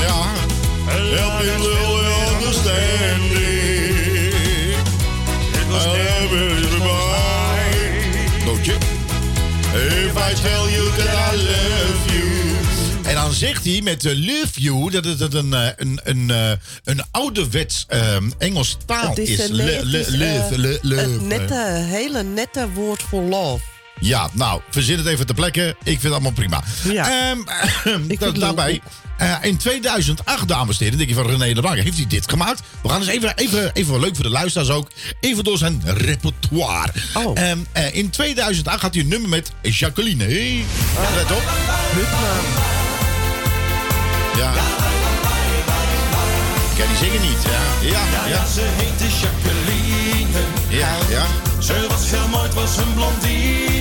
Ja. 0.00 0.22
Help 0.86 1.38
me 1.38 1.58
little 1.58 2.34
understanding. 2.34 3.37
Nootje. 8.44 8.72
If 9.74 10.16
I 10.16 10.34
tell 10.42 10.70
you 10.72 10.90
that 10.96 11.32
I 11.32 11.36
love 11.36 12.12
you. 12.12 12.26
En 13.02 13.14
dan 13.14 13.32
zegt 13.32 13.64
hij 13.64 13.80
met 13.82 14.04
uh, 14.04 14.12
love 14.26 14.60
you 14.60 14.90
dat 14.90 15.04
het 15.04 15.34
een, 15.34 15.54
eh, 15.54 15.68
een, 15.76 16.00
een, 16.04 16.30
eh, 16.30 16.50
een 16.84 17.02
ouderwets 17.10 17.84
ehm, 17.88 18.30
Engels 18.38 18.76
taal 18.86 19.08
Het 19.08 19.18
is, 19.18 19.28
is. 19.28 19.48
een, 19.48 19.54
Le- 19.54 19.80
een 20.82 21.26
nette, 21.26 21.84
hele 21.88 22.22
nette 22.22 22.68
woord 22.74 23.02
voor 23.02 23.22
love. 23.22 23.64
Ja, 24.00 24.28
nou, 24.32 24.60
verzin 24.70 24.96
het 24.98 25.06
even 25.06 25.26
ter 25.26 25.34
plekke. 25.34 25.68
Ik 25.68 25.76
vind 25.84 26.02
het 26.02 26.12
allemaal 26.12 26.32
prima. 26.32 26.62
Ja. 26.84 27.30
Ehm, 27.30 27.38
dat, 28.18 28.20
het 28.20 28.40
daarbij, 28.40 28.70
leuk. 28.72 28.82
Eh, 29.18 29.34
in 29.42 29.56
2008, 29.56 30.48
dames 30.48 30.78
en 30.78 30.82
heren, 30.84 30.98
denk 30.98 31.10
je 31.10 31.16
van 31.16 31.26
René 31.26 31.54
Leblanc, 31.54 31.76
heeft 31.76 31.96
hij 31.96 32.06
dit 32.06 32.30
gemaakt? 32.30 32.62
We 32.82 32.88
gaan 32.88 33.00
eens 33.00 33.08
even, 33.08 33.36
even, 33.36 33.72
even 33.72 33.90
wel 33.90 34.00
leuk 34.00 34.14
voor 34.14 34.24
de 34.24 34.30
luisteraars 34.30 34.70
ook, 34.70 34.90
even 35.20 35.44
door 35.44 35.58
zijn 35.58 35.82
repertoire. 35.84 36.92
Oh. 37.14 37.40
Ehm, 37.40 37.58
eh, 37.72 37.94
in 37.94 38.10
2008 38.10 38.82
had 38.82 38.94
hij 38.94 39.02
een 39.02 39.08
nummer 39.08 39.28
met 39.28 39.52
Jacqueline. 39.62 40.24
Hey, 40.24 40.64
let 41.14 41.30
op. 41.30 41.42
Ja. 44.36 44.52
Ik 46.70 46.84
kan 46.84 46.86
die 46.86 46.96
zingen 46.96 47.28
niet, 47.28 47.42
ja. 47.42 47.88
Ja, 47.88 48.02
ja. 48.12 48.26
Ja, 48.26 48.46
ze 48.46 48.60
heette 48.62 49.04
Jacqueline. 49.20 50.38
Ja, 50.68 50.96
ja. 51.08 51.26
Ze 51.62 51.86
was 51.88 52.10
heel 52.10 52.28
mooi, 52.28 52.42
het 52.42 52.54
was 52.54 52.76
een 52.76 52.94
blondine. 52.94 53.77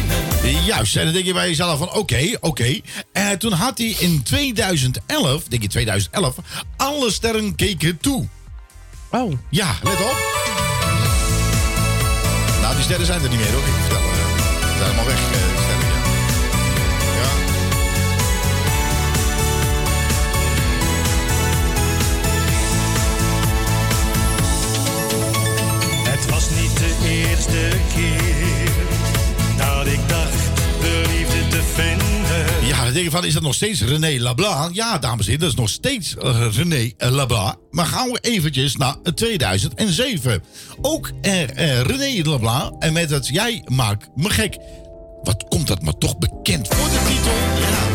Juist, 0.51 0.95
en 0.95 1.03
dan 1.03 1.13
denk 1.13 1.25
je 1.25 1.33
bij 1.33 1.47
jezelf 1.47 1.77
van 1.77 1.93
oké, 1.93 2.37
oké. 2.39 2.79
En 3.13 3.39
toen 3.39 3.51
had 3.51 3.77
hij 3.77 3.87
in 3.99 4.23
2011, 4.23 5.43
denk 5.43 5.61
je 5.61 5.67
2011, 5.67 6.35
alle 6.77 7.11
sterren 7.11 7.55
keken 7.55 7.97
toe. 7.97 8.27
Oh. 9.11 9.33
Ja, 9.49 9.75
let 9.83 9.93
op. 9.93 10.15
Nou, 12.61 12.75
die 12.75 12.83
sterren 12.83 13.05
zijn 13.05 13.23
er 13.23 13.29
niet 13.29 13.39
meer 13.39 13.51
hoor, 13.51 13.59
ik 13.61 13.73
vertel. 13.81 13.97
eh, 13.97 14.15
Ze 14.71 14.77
zijn 14.77 14.85
allemaal 14.87 15.05
weg, 15.05 15.15
eh, 15.15 15.31
die 15.31 15.63
sterren, 15.63 15.87
ja. 15.87 15.95
ja. 17.19 17.29
Het 26.09 26.29
was 26.29 26.49
niet 26.49 26.77
de 26.77 26.95
eerste 27.09 27.69
keer 27.95 28.46
dan 32.88 32.95
denk 32.95 33.11
je 33.11 33.17
van, 33.17 33.25
is 33.25 33.33
dat 33.33 33.43
nog 33.43 33.53
steeds 33.53 33.81
René 33.81 34.21
Labla? 34.21 34.69
Ja, 34.73 34.97
dames 34.97 35.25
en 35.25 35.31
heren, 35.31 35.39
dat 35.39 35.49
is 35.49 35.55
nog 35.55 35.69
steeds 35.69 36.15
eh, 36.15 36.47
René 36.51 36.91
Labla. 36.97 37.55
Maar 37.71 37.85
gaan 37.85 38.09
we 38.11 38.19
eventjes 38.21 38.75
naar 38.75 38.95
2007. 39.15 40.43
Ook 40.81 41.11
er, 41.21 41.49
eh, 41.49 41.81
René 41.81 42.29
Labla 42.29 42.71
en 42.79 42.93
met 42.93 43.09
het 43.09 43.27
Jij 43.27 43.63
maakt 43.65 44.09
me 44.15 44.29
gek. 44.29 44.57
Wat 45.23 45.45
komt 45.47 45.67
dat 45.67 45.81
maar 45.81 45.97
toch 45.97 46.17
bekend 46.17 46.67
voor 46.67 46.89
de 46.89 47.05
titel? 47.07 47.31
Ja. 47.69 47.86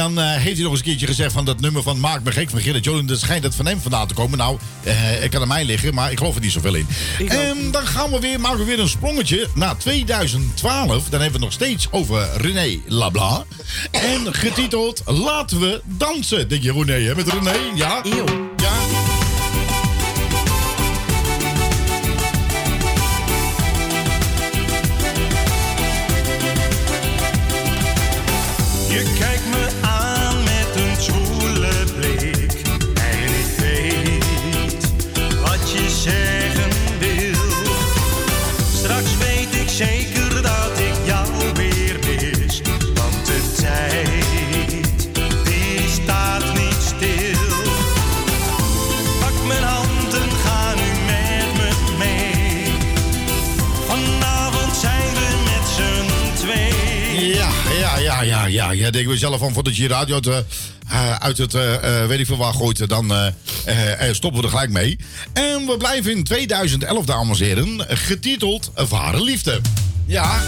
Dan 0.00 0.18
eh, 0.18 0.32
heeft 0.32 0.54
hij 0.54 0.62
nog 0.62 0.70
eens 0.70 0.80
een 0.80 0.86
keertje 0.86 1.06
gezegd 1.06 1.32
van 1.32 1.44
dat 1.44 1.60
nummer 1.60 1.82
van 1.82 2.00
Maak 2.00 2.22
me 2.22 2.32
gek 2.32 2.50
van 2.50 2.60
Gerrit 2.60 2.84
Joling. 2.84 3.08
Dat 3.08 3.20
schijnt 3.20 3.42
dat 3.42 3.54
van 3.54 3.66
hem 3.66 3.80
vandaan 3.80 4.06
te 4.06 4.14
komen. 4.14 4.38
Nou, 4.38 4.58
eh 4.82 4.94
het 4.96 5.28
kan 5.28 5.42
aan 5.42 5.48
mij 5.48 5.64
liggen, 5.64 5.94
maar 5.94 6.10
ik 6.10 6.18
geloof 6.18 6.34
er 6.34 6.40
niet 6.40 6.52
zoveel 6.52 6.74
in. 6.74 6.86
Ik 7.18 7.28
En 7.32 7.70
dan 7.70 7.86
gaan 7.86 8.10
we 8.10 8.20
weer, 8.20 8.40
maken 8.40 8.58
we 8.58 8.64
weer 8.64 8.80
een 8.80 8.88
sprongetje 8.88 9.48
naar 9.54 9.76
2012. 9.76 11.08
Dan 11.08 11.20
hebben 11.20 11.20
we 11.20 11.24
het 11.24 11.40
nog 11.40 11.52
steeds 11.52 11.88
over 11.90 12.28
René 12.36 12.78
Labla. 12.86 13.44
En 13.90 14.34
getiteld 14.34 15.02
Laten 15.06 15.60
we 15.60 15.82
dansen. 15.84 16.48
Denk 16.48 16.62
je 16.62 16.72
René, 16.72 17.06
hè? 17.06 17.14
Met 17.14 17.32
René, 17.32 17.56
ja? 17.74 18.00
Eeuw. 18.04 18.26
Ja. 18.56 19.09
Ja, 58.90 58.96
ja. 58.96 58.96
Ja, 58.96 58.96
denk 58.96 59.08
we 59.08 59.18
zelf 59.18 59.38
van 59.38 59.52
voordat 59.52 59.76
je 59.76 59.88
radio 59.88 60.14
uit, 60.14 60.26
eh, 60.26 61.14
uit 61.14 61.38
het 61.38 61.54
eh, 61.54 62.06
weet 62.06 62.20
ik 62.20 62.26
veel 62.26 62.36
waar 62.36 62.54
gooit, 62.54 62.88
dan 62.88 63.12
stoppen 64.12 64.40
we 64.40 64.46
er 64.46 64.52
gelijk 64.52 64.70
mee. 64.70 64.98
En 65.32 65.66
we 65.66 65.76
blijven 65.78 66.10
in 66.10 66.24
2011, 66.24 67.04
dames 67.04 67.40
en 67.40 67.46
heren, 67.46 67.86
getiteld 67.88 68.70
Ware 68.88 69.22
Liefde. 69.22 69.60
Ja. 70.06 70.40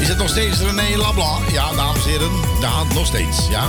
Is 0.00 0.08
het 0.08 0.18
nog 0.18 0.28
steeds 0.28 0.58
René 0.58 0.96
Labla? 0.96 1.38
Ja, 1.52 1.72
dames 1.72 2.04
en 2.04 2.10
heren. 2.10 2.30
Ja, 2.60 2.82
nog 2.94 3.06
steeds, 3.06 3.48
ja. 3.50 3.68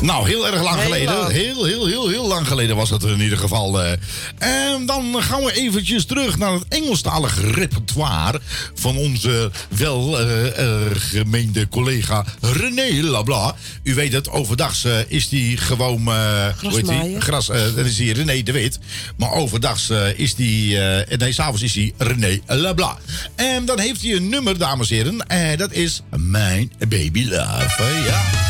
Nou, 0.00 0.28
heel 0.28 0.46
erg 0.46 0.62
lang 0.62 0.74
Heel 0.76 0.84
geleden. 0.84 1.14
lang. 1.18 1.32
Heel, 1.32 1.64
heel, 1.64 1.86
heel, 1.86 2.08
heel 2.08 2.26
lang 2.26 2.46
geleden 2.46 2.76
was 2.76 2.88
dat 2.88 3.04
in 3.04 3.20
ieder 3.20 3.38
geval. 3.38 3.82
eh. 3.82 3.92
En 4.38 4.86
dan 4.86 5.22
gaan 5.22 5.42
we 5.44 5.52
eventjes 5.52 6.04
terug 6.04 6.38
naar 6.38 6.52
het 6.52 6.64
Engelstalige 6.68 7.50
repertoire 7.50 8.40
van 8.74 8.96
onze 8.96 9.50
wel 9.68 10.20
eh, 10.20 10.74
gemeende 10.92 11.68
collega 11.68 12.24
René 12.40 13.02
Labla. 13.02 13.54
U 13.82 13.94
weet 13.94 14.12
het, 14.12 14.28
overdags 14.30 14.84
eh, 14.84 14.92
is 15.08 15.28
die 15.28 15.56
gewoon... 15.56 16.02
hoe 16.02 16.14
heet 16.60 16.60
die? 16.60 16.72
Grasmaaier. 16.84 17.20
Gras, 17.22 17.46
dat 17.46 17.86
is 17.86 17.96
die 17.96 18.12
René 18.12 18.42
de 18.42 18.52
Wit. 18.52 18.78
Maar 19.16 19.32
overdags 19.32 19.90
is 20.16 20.34
die... 20.34 20.76
nee, 21.16 21.32
s'avonds 21.32 21.62
is 21.62 21.74
hij 21.74 21.92
René 21.98 22.40
Labla. 22.46 22.98
En 23.34 23.64
dan 23.64 23.78
heeft 23.78 24.02
hij 24.02 24.12
een 24.14 24.28
nummer, 24.28 24.58
dames 24.58 24.90
en 24.90 24.96
heren. 24.96 25.26
En 25.26 25.58
dat 25.58 25.72
is 25.72 26.02
Mijn 26.16 26.72
Baby 26.88 27.24
Love. 27.24 28.02
Ja. 28.06 28.49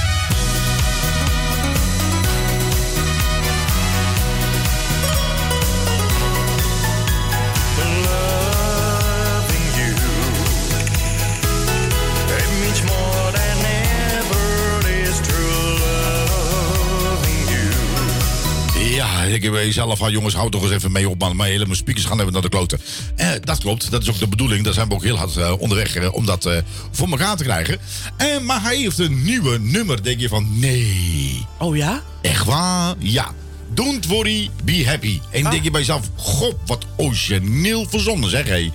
Ik 19.35 19.43
heb 19.43 19.55
jezelf 19.55 19.99
van 19.99 20.11
jongens, 20.13 20.35
houd 20.35 20.53
toch 20.53 20.63
eens 20.63 20.73
even 20.73 20.93
mee 20.93 21.09
op, 21.09 21.19
man. 21.19 21.37
Mijn 21.37 21.51
hele 21.51 21.65
mijn 21.65 21.77
speakers 21.77 22.05
gaan 22.07 22.21
even 22.21 22.33
naar 22.33 22.43
de 22.43 22.49
kloten. 22.49 22.81
Eh, 23.17 23.29
dat 23.45 23.59
klopt, 23.59 23.91
dat 23.91 24.03
is 24.03 24.09
ook 24.11 24.19
de 24.19 24.29
bedoeling. 24.29 24.65
Daar 24.65 24.73
zijn 24.75 24.89
we 24.89 24.95
ook 24.95 25.03
heel 25.05 25.17
hard 25.17 25.37
eh, 25.37 25.53
onderweg 25.59 25.95
eh, 25.95 26.15
om 26.15 26.27
dat 26.27 26.45
eh, 26.47 26.57
voor 26.91 27.09
elkaar 27.09 27.37
te 27.37 27.45
krijgen. 27.45 27.79
Eh, 28.17 28.27
maar 28.41 28.63
hij 28.63 28.77
heeft 28.77 28.99
een 28.99 29.23
nieuwe 29.23 29.59
nummer. 29.59 30.03
Denk 30.03 30.21
je 30.21 30.29
van, 30.29 30.47
nee, 30.59 31.47
Oh 31.59 31.77
ja? 31.77 32.03
echt 32.23 32.45
waar? 32.45 32.95
Ja. 32.99 33.31
Don't 33.75 34.07
worry, 34.07 34.51
be 34.65 34.87
happy. 34.87 35.21
En 35.31 35.45
Ah. 35.45 35.51
denk 35.51 35.65
je 35.65 35.71
bij 35.71 35.81
jezelf, 35.81 36.11
god, 36.17 36.55
wat 36.67 36.85
origineel 36.97 37.87
verzonnen, 37.89 38.31
zeg 38.31 38.47
hé. 38.47 38.71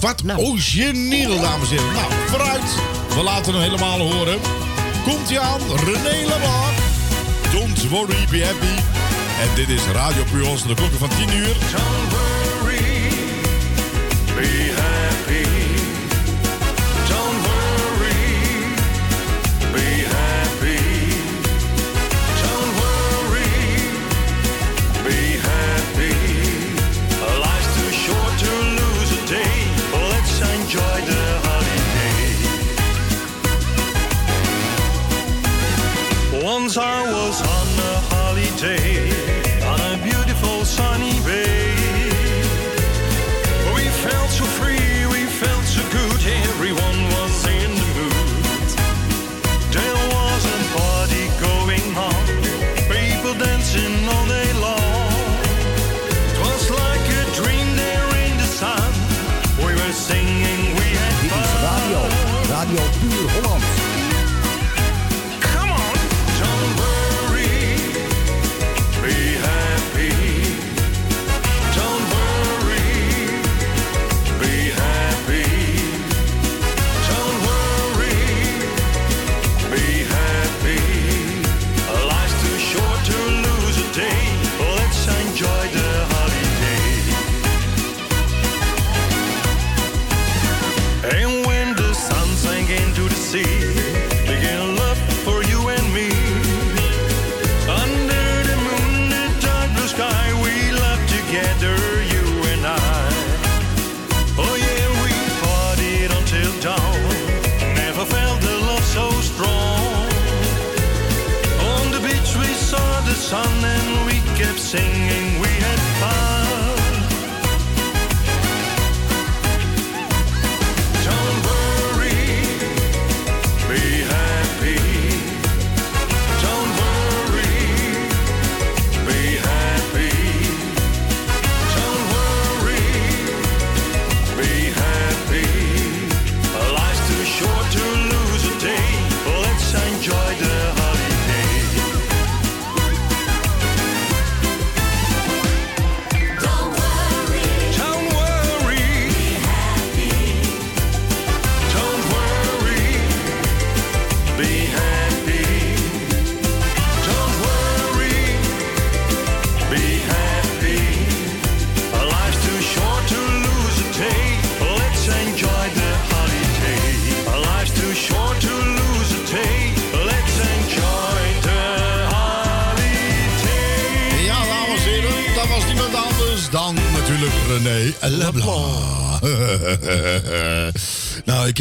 Wat 0.00 0.22
Nou. 0.22 0.40
origineel, 0.40 1.40
dames 1.40 1.70
en 1.70 1.76
heren. 1.76 1.92
Nou, 1.92 2.12
vooruit. 2.28 2.74
We 3.14 3.22
laten 3.22 3.52
hem 3.52 3.62
helemaal 3.62 3.98
horen. 3.98 4.38
Komt 5.04 5.28
hij 5.28 5.38
aan, 5.40 5.60
René 5.84 6.28
Lamar. 6.28 6.72
Don't 7.52 7.88
worry, 7.88 8.26
be 8.30 8.44
happy. 8.44 8.82
En 9.40 9.54
dit 9.54 9.68
is 9.68 9.82
Radio 9.92 10.22
Puurs, 10.32 10.62
de 10.62 10.74
klokken 10.74 10.98
van 10.98 11.08
10 11.08 11.36
uur. 11.36 11.54
Don't 11.54 12.12
worry, 12.12 13.08
be 14.36 14.72
happy. 14.76 15.48
Don't 17.08 17.40
worry, 17.46 18.24
be 19.72 20.04
happy. 20.16 20.80
Don't 22.42 22.72
worry, 22.80 23.52
be 25.04 25.38
happy. 25.48 26.16
Life's 27.38 27.70
too 27.76 27.92
short 27.92 28.38
to 28.38 28.52
lose 28.78 29.10
a 29.12 29.26
day. 29.26 29.56
Let's 30.10 30.40
enjoy 30.40 30.96
the 31.10 31.22
holiday. 31.46 32.24
Once 36.44 36.76
I 36.76 37.12
was 37.12 37.40
on 37.40 37.68
a 37.78 38.00
holiday. 38.14 39.09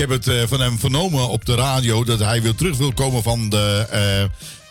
Nou, 0.09 0.21
ik 0.21 0.25
heb 0.27 0.35
het 0.35 0.43
eh, 0.43 0.57
van 0.57 0.59
hem 0.59 0.79
vernomen 0.79 1.29
op 1.29 1.45
de 1.45 1.55
radio 1.55 2.03
dat 2.03 2.19
hij 2.19 2.41
weer 2.41 2.55
terug 2.55 2.77
wil 2.77 2.93
komen 2.93 3.23
van 3.23 3.49
de. 3.49 3.87
eh 3.89 4.21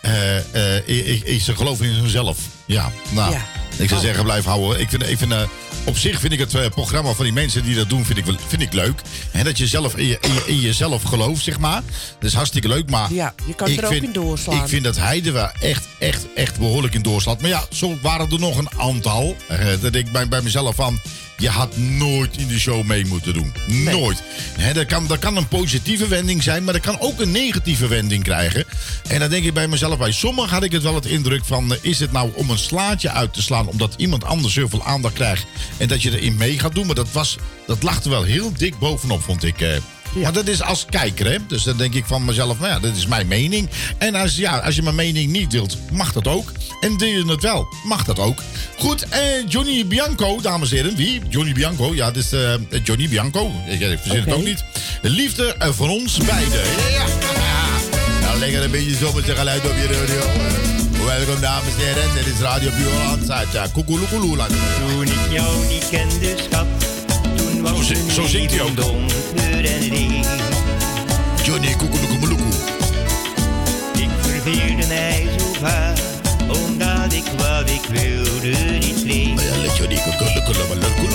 eh 0.01 0.87
i- 0.87 1.11
i- 1.11 1.21
is 1.25 1.45
zijn 1.45 1.57
geloof 1.57 1.81
in 1.81 1.95
zichzelf. 1.95 2.37
Ja, 2.65 2.91
nou. 3.09 3.31
Ja. 3.31 3.45
Ik 3.77 3.87
zou 3.87 3.99
Oh. 3.99 4.05
zeggen, 4.05 4.23
blijf 4.23 4.45
houden. 4.45 4.79
Ik 4.79 4.89
vind, 4.89 5.09
ik 5.09 5.17
vind, 5.17 5.31
eh, 5.31 5.41
op 5.83 5.97
zich 5.97 6.19
vind 6.19 6.33
ik 6.33 6.39
het 6.39 6.69
programma 6.69 7.13
van 7.13 7.23
die 7.25 7.33
mensen 7.33 7.63
die 7.63 7.75
dat 7.75 7.89
doen, 7.89 8.05
vind 8.05 8.17
ik, 8.17 8.25
vind 8.47 8.61
ik 8.61 8.73
leuk. 8.73 9.01
En 9.31 9.43
dat 9.45 9.57
je 9.57 9.67
zelf 9.67 9.95
in, 9.95 10.05
je, 10.07 10.17
in, 10.21 10.33
je- 10.33 10.43
in 10.47 10.59
jezelf 10.59 11.03
gelooft, 11.03 11.43
zeg 11.43 11.59
maar. 11.59 11.81
Dat 12.19 12.29
is 12.29 12.33
hartstikke 12.33 12.67
leuk, 12.67 12.89
maar... 12.89 13.13
Ja, 13.13 13.33
je 13.47 13.55
kan 13.55 13.67
ik 13.67 13.77
er 13.77 13.83
ook 13.85 13.91
vind- 13.91 14.03
in 14.03 14.11
doorslaan. 14.13 14.61
Ik 14.63 14.67
vind 14.69 14.83
dat 14.83 14.97
hij 14.97 15.21
er 15.25 15.33
wel 15.33 15.49
echt, 15.59 15.87
echt, 15.99 16.25
echt 16.35 16.57
behoorlijk 16.59 16.93
in 16.93 17.01
doorslaat. 17.01 17.41
Maar 17.41 17.49
ja, 17.49 17.65
zo 17.71 17.97
waren 18.01 18.31
er 18.31 18.39
nog 18.39 18.57
een 18.57 18.69
aantal. 18.77 19.35
Dat 19.81 19.95
ik 19.95 20.11
bij, 20.11 20.27
bij 20.27 20.41
mezelf 20.41 20.75
van... 20.75 20.99
Je 21.39 21.49
had 21.49 21.77
nooit 21.77 22.37
in 22.37 22.47
de 22.47 22.59
show 22.59 22.83
mee 22.83 23.05
moeten 23.05 23.33
doen. 23.33 23.53
Nooit. 23.67 24.23
Hè, 24.57 24.73
dat, 24.73 24.85
kan, 24.85 25.07
dat 25.07 25.19
kan 25.19 25.37
een 25.37 25.47
positieve 25.47 26.07
wending 26.07 26.43
zijn, 26.43 26.63
maar 26.63 26.73
dat 26.73 26.81
kan 26.81 26.99
ook 26.99 27.19
een 27.19 27.31
negatieve 27.31 27.87
wending 27.87 28.23
krijgen. 28.23 28.65
En 29.07 29.19
dan 29.19 29.29
denk 29.29 29.45
ik 29.45 29.53
bij 29.53 29.67
mezelf, 29.67 29.97
bij 29.97 30.11
sommigen 30.11 30.49
had 30.51 30.63
ik 30.63 30.71
het 30.71 30.83
wel 30.83 30.95
het 30.95 31.05
indruk 31.05 31.45
van... 31.45 31.73
eh, 31.73 31.77
is 31.81 31.99
het 31.99 32.11
nou 32.11 32.31
om 32.35 32.49
een 32.49 32.57
slaatje 32.57 33.09
uit 33.11 33.33
te 33.33 33.41
slaan 33.41 33.67
omdat 33.67 33.93
iemand 33.97 34.23
anders 34.23 34.55
heel 34.55 34.69
veel 34.69 34.85
aandacht 34.85 35.13
krijgt... 35.13 35.45
en 35.77 35.87
dat 35.87 36.01
je 36.01 36.11
erin 36.17 36.35
mee 36.37 36.59
gaat 36.59 36.75
doen? 36.75 36.85
Maar 36.85 36.95
dat, 36.95 37.11
was, 37.11 37.37
dat 37.67 37.83
lag 37.83 38.03
er 38.03 38.09
wel 38.09 38.23
heel 38.23 38.53
dik 38.57 38.79
bovenop, 38.79 39.21
vond 39.23 39.43
ik. 39.43 39.61
eh. 39.61 39.69
Maar 40.13 40.33
dat 40.33 40.47
is 40.47 40.61
als 40.61 40.85
kijker, 40.89 41.31
hè. 41.31 41.37
Dus 41.47 41.63
dan 41.63 41.77
denk 41.77 41.93
ik 41.93 42.05
van 42.05 42.25
mezelf, 42.25 42.59
nou 42.59 42.71
ja, 42.71 42.79
dat 42.79 42.95
is 42.95 43.05
mijn 43.07 43.27
mening. 43.27 43.69
En 43.97 44.15
als, 44.15 44.35
ja, 44.35 44.57
als 44.57 44.75
je 44.75 44.81
mijn 44.81 44.95
mening 44.95 45.31
niet 45.31 45.51
wilt, 45.51 45.77
mag 45.91 46.13
dat 46.13 46.27
ook. 46.27 46.51
En 46.79 46.97
deel 46.97 47.07
je 47.25 47.31
het 47.31 47.41
wel, 47.41 47.67
mag 47.83 48.03
dat 48.03 48.19
ook. 48.19 48.41
Goed, 48.79 49.05
eh, 49.09 49.19
Johnny 49.47 49.85
Bianco, 49.85 50.41
dames 50.41 50.69
en 50.71 50.75
heren. 50.77 50.95
Wie? 50.95 51.21
Johnny 51.29 51.53
Bianco. 51.53 51.95
Ja, 51.95 52.11
dit 52.11 52.23
is 52.23 52.31
eh, 52.31 52.53
Johnny 52.83 53.09
Bianco. 53.09 53.51
Ik, 53.67 53.79
ik 53.79 53.99
verzin 54.01 54.19
het 54.19 54.27
Oké. 54.27 54.35
ook 54.37 54.43
niet. 54.43 54.63
De 55.01 55.09
liefde 55.09 55.55
eh, 55.59 55.69
van 55.71 55.89
ons 55.89 56.17
beiden. 56.17 56.59
Ja, 56.59 56.89
ja. 56.89 57.05
Nou, 58.21 58.39
lekker 58.39 58.63
een 58.63 58.71
beetje 58.71 58.95
zo 58.95 59.13
met 59.13 59.25
zijn 59.25 59.37
geluid 59.37 59.61
op 59.65 59.75
je 59.75 59.87
radio. 59.87 61.05
Welkom, 61.05 61.41
dames 61.41 61.73
en 61.79 61.85
heren. 61.85 62.13
Dit 62.15 62.33
is 62.33 62.39
Radio 62.39 62.69
Buurland 62.77 63.29
uh, 63.29 63.61
Koekoeloekoeloeland. 63.73 64.51
Toen 64.89 65.03
ik 65.03 65.31
jou 65.31 65.65
niet 65.67 65.89
kende, 65.89 66.35
schat, 66.49 66.65
toen 67.35 67.61
was 67.61 67.71
Zo 67.77 67.83
zing- 67.83 68.05
het 68.05 68.15
zo 68.15 68.25
zingt 68.27 68.51
hij 68.51 68.61
ook. 68.61 68.75
donker 68.75 69.65
en. 69.65 70.23
Johnny 71.43 71.75
Koekoeloekoeloekoe. 71.77 72.38
Ik 77.65 77.81
wilde 77.89 78.57
niet 78.79 79.03
kreeg. 79.03 79.35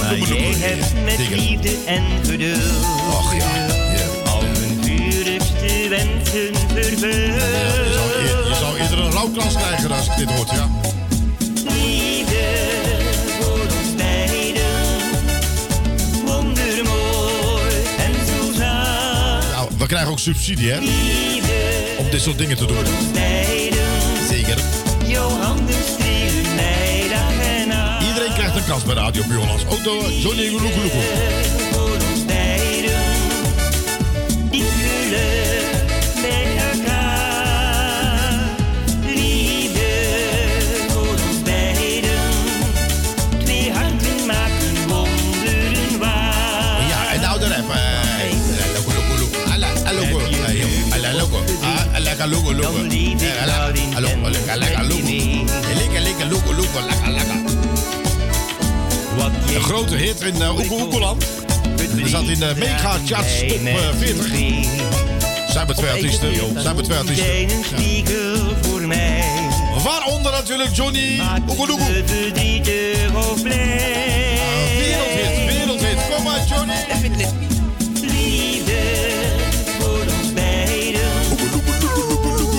Maar 0.00 0.16
jij 0.16 0.54
hebt 0.58 0.94
met 1.04 1.28
liefde 1.28 1.76
en 1.86 2.02
geduld 2.24 2.62
Och 3.10 3.34
ja, 3.34 3.66
ja. 3.94 4.30
al 4.30 4.40
mijn 4.42 4.84
vurigste 4.84 5.88
wensen 5.88 6.54
vervuld. 6.68 7.34
Je 7.34 7.90
zou, 7.94 8.10
eer- 8.22 8.48
je 8.48 8.54
zou 8.60 8.78
eerder 8.78 8.98
een 8.98 9.10
rouwkrans 9.10 9.54
krijgen 9.54 9.90
als 9.90 10.06
ik 10.06 10.16
dit 10.16 10.30
hoort, 10.30 10.50
ja. 10.50 10.68
Nou, 19.50 19.68
we 19.78 19.86
krijgen 19.86 20.10
ook 20.10 20.18
subsidie, 20.18 20.70
hè, 20.70 20.78
om 21.98 22.10
dit 22.10 22.20
soort 22.20 22.38
dingen 22.38 22.56
te 22.56 22.66
doen. 22.66 22.76
Zeker. 24.28 24.58
jouw 25.06 25.30
Kans 28.66 28.84
bij 28.84 28.94
Radio. 28.94 29.22
Ook 29.68 29.84
door 29.84 30.10
Johnny. 30.10 30.52
Ah, 51.62 52.00
lekker 52.00 52.26
allo, 53.94 54.08
en 54.08 54.30
lekker, 54.30 54.56
lekker 54.58 54.84
mee. 55.04 55.44
Lekker, 55.74 56.00
lekker 56.00 56.26
loeko, 56.26 56.54
loeko. 56.54 56.80
Lekker, 56.86 57.03
Een 59.54 59.62
grote 59.62 59.96
hit 59.96 60.20
in 60.20 60.36
uh, 60.36 60.70
Oekoeland. 60.70 61.24
Er 62.02 62.08
zat 62.08 62.22
in 62.22 62.38
de 62.38 62.52
mega 62.58 62.98
charts 63.06 63.38
top 63.38 63.66
eh, 63.66 63.74
40. 63.98 64.26
Zijn 65.48 65.66
we 65.66 65.74
twee 65.74 65.90
artiesten. 65.90 66.60
Zijn 66.62 66.76
we 66.76 66.82
twee 66.82 66.98
artiesten. 66.98 68.86
Mij. 68.86 69.24
Waaronder 69.84 70.32
natuurlijk 70.32 70.76
Johnny 70.76 71.20
Oegeloegoe. 71.48 72.02
Wereldhit, 72.04 72.36
wereldhit. 75.46 75.98
Kom 76.14 76.24
maar, 76.24 76.44
Johnny. 76.48 76.74
Liefde 78.00 78.80
voor 79.78 80.04
ons 80.20 80.32
beiden. 80.32 81.10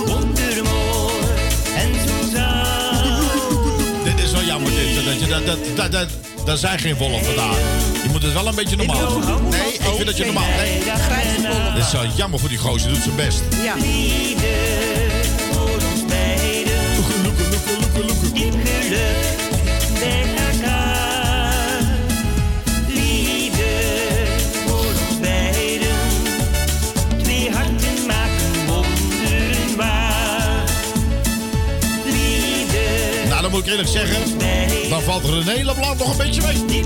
Wondermooi 0.05 1.25
en 1.75 1.93
zo 2.07 2.15
zout. 2.33 4.03
Dit 4.03 4.19
is 4.23 4.31
wel 4.31 4.43
jammer, 4.43 4.71
dit. 4.71 5.05
Dat, 5.05 5.19
je, 5.19 5.27
dat, 5.75 5.91
dat, 5.91 6.07
dat 6.45 6.59
zijn 6.59 6.79
geen 6.79 6.95
wollen 6.95 7.23
vandaag. 7.25 7.57
Je 8.03 8.09
moet 8.11 8.23
het 8.23 8.33
wel 8.33 8.47
een 8.47 8.55
beetje 8.55 8.75
normaal 8.75 9.07
doen. 9.07 9.49
Nee, 9.49 9.73
ik 9.73 9.81
vind 9.81 10.05
dat 10.05 10.17
je 10.17 10.25
normaal... 10.25 10.47
Nee. 10.57 10.83
Dit 11.75 11.85
is 11.85 11.91
wel 11.91 12.05
jammer 12.15 12.39
voor 12.39 12.49
die 12.49 12.57
gozer. 12.57 12.89
Doet 12.89 13.03
zijn 13.03 13.15
best. 13.15 13.41
Ja. 13.63 13.73
Liefde 13.75 14.53
voor 15.51 15.69
ons 15.91 16.05
beiden. 16.07 16.79
Geluk 17.07 17.37
bij 19.99 20.23
elkaar. 20.51 21.83
Liefde 22.87 23.65
voor 24.65 24.85
ons 24.85 25.19
beiden. 25.21 25.97
Twee 27.23 27.51
harten 27.51 28.05
maken 28.07 28.65
wonderen 28.67 29.75
waar. 29.77 30.63
Liefde 32.05 33.27
Nou, 33.29 33.41
dan 33.41 33.51
moet 33.51 33.59
ik 33.65 33.71
eerlijk 33.71 33.89
zeggen... 33.89 34.37
Dan 34.89 35.01
valt 35.01 35.23
René 35.25 35.63
Leblanc 35.63 35.97
nog 35.99 36.11
een 36.11 36.17
beetje 36.17 36.41
mee. 36.41 36.83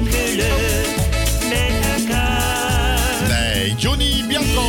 Nee, 3.27 3.75
Johnny 3.77 4.23
Bianco. 4.27 4.63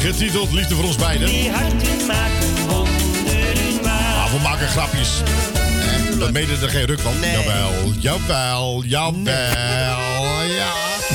Getiteld 0.00 0.52
Liefde 0.52 0.74
voor 0.74 0.84
ons 0.84 0.96
beiden. 0.96 1.28
Twee 1.28 1.50
harten 1.50 2.06
maken 2.06 2.66
wonderen 2.68 3.82
waar. 3.82 4.16
Maar 4.16 4.30
we 4.32 4.38
maken 4.42 4.68
grapjes. 4.68 5.08
Eh, 5.20 6.18
We 6.18 6.28
meden 6.32 6.62
er 6.62 6.68
geen 6.68 6.84
ruk 6.84 7.00
van. 7.00 7.12
Jawel, 7.20 7.92
jawel, 7.98 8.82
jawel, 8.84 10.42
ja. 10.56 10.72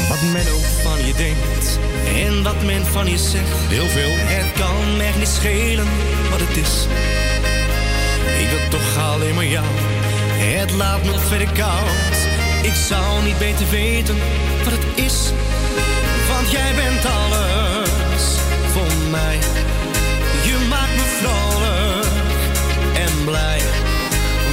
Wat 0.09 0.21
men 0.21 0.53
ook 0.53 0.65
van 0.83 1.05
je 1.05 1.13
denkt 1.13 1.79
en 2.25 2.43
wat 2.43 2.61
men 2.63 2.85
van 2.85 3.09
je 3.09 3.17
zegt. 3.17 3.47
Heel 3.69 3.87
veel. 3.87 4.09
Het 4.17 4.51
kan 4.59 5.01
echt 5.01 5.17
niet 5.17 5.27
schelen 5.27 5.85
wat 6.29 6.39
het 6.39 6.57
is. 6.57 6.85
Ik 8.39 8.49
wil 8.49 8.67
toch 8.69 8.97
alleen 8.97 9.35
maar 9.35 9.45
jou. 9.45 9.65
Het 10.43 10.71
laat 10.71 11.03
me 11.03 11.19
verder 11.19 11.51
koud. 11.51 12.17
Ik 12.61 12.73
zou 12.73 13.23
niet 13.23 13.37
beter 13.37 13.69
weten 13.69 14.15
wat 14.63 14.73
het 14.73 15.05
is. 15.05 15.31
Want 16.29 16.51
jij 16.51 16.73
bent 16.75 17.05
alles 17.05 18.23
voor 18.73 19.09
mij. 19.11 19.39
Je 20.43 20.67
maakt 20.69 20.95
me 20.95 21.05
vrolijk 21.19 22.05
en 22.93 23.23
blij. 23.25 23.61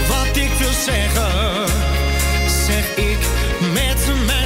Wat 0.09 0.37
ik 0.37 0.53
wil 0.59 0.73
zeggen, 0.73 1.67
zeg 2.67 2.97
ik 2.97 3.19
met 3.73 4.27
mijn 4.27 4.38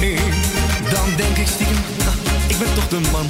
Dan 0.00 1.16
denk 1.16 1.36
ik 1.36 1.46
stiekem 1.46 1.76
Ik 2.46 2.58
ben 2.58 2.74
toch 2.74 2.88
de 2.88 3.00
man. 3.12 3.26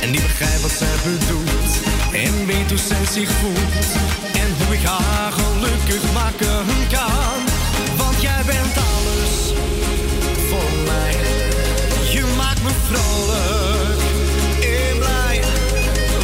En 0.00 0.12
die 0.12 0.22
begrijpt 0.22 0.60
wat 0.60 0.70
zij 0.70 0.94
bedoelt 1.02 1.72
En 2.12 2.46
weet 2.46 2.68
hoe 2.68 2.78
zij 2.78 3.06
zich 3.12 3.30
voelt 3.30 3.86
En 4.32 4.54
hoe 4.58 4.74
ik 4.74 4.82
haar 4.82 5.32
gelukkig 5.32 6.12
maken 6.12 6.64
kan. 6.90 7.38
Want 7.96 8.22
jij 8.22 8.42
bent 8.46 8.76
alles 8.76 9.34
voor 10.48 10.70
mij. 10.86 11.16
Je 12.12 12.24
maakt 12.36 12.62
me 12.62 12.70
vrolijk. 12.88 14.00
En 14.60 14.98
blij 14.98 15.40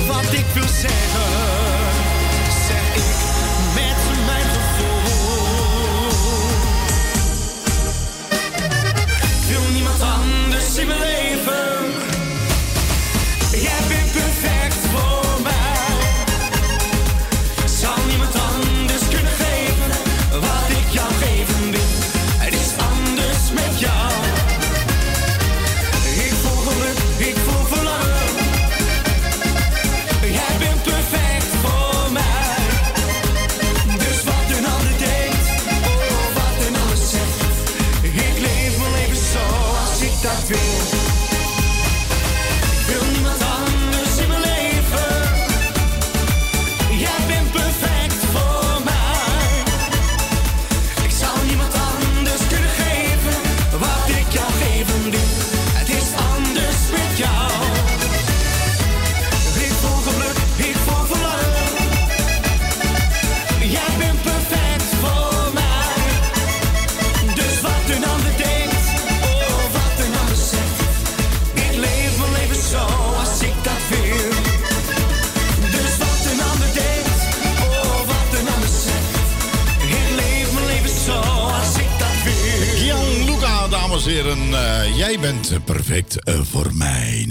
Wat 0.07 0.33
ik 0.33 0.47
wil 0.55 0.68
zeggen 0.81 1.60
bent 85.21 85.64
perfect 85.64 86.25
eh, 86.25 86.41
voor 86.43 86.75
mij. 86.75 87.27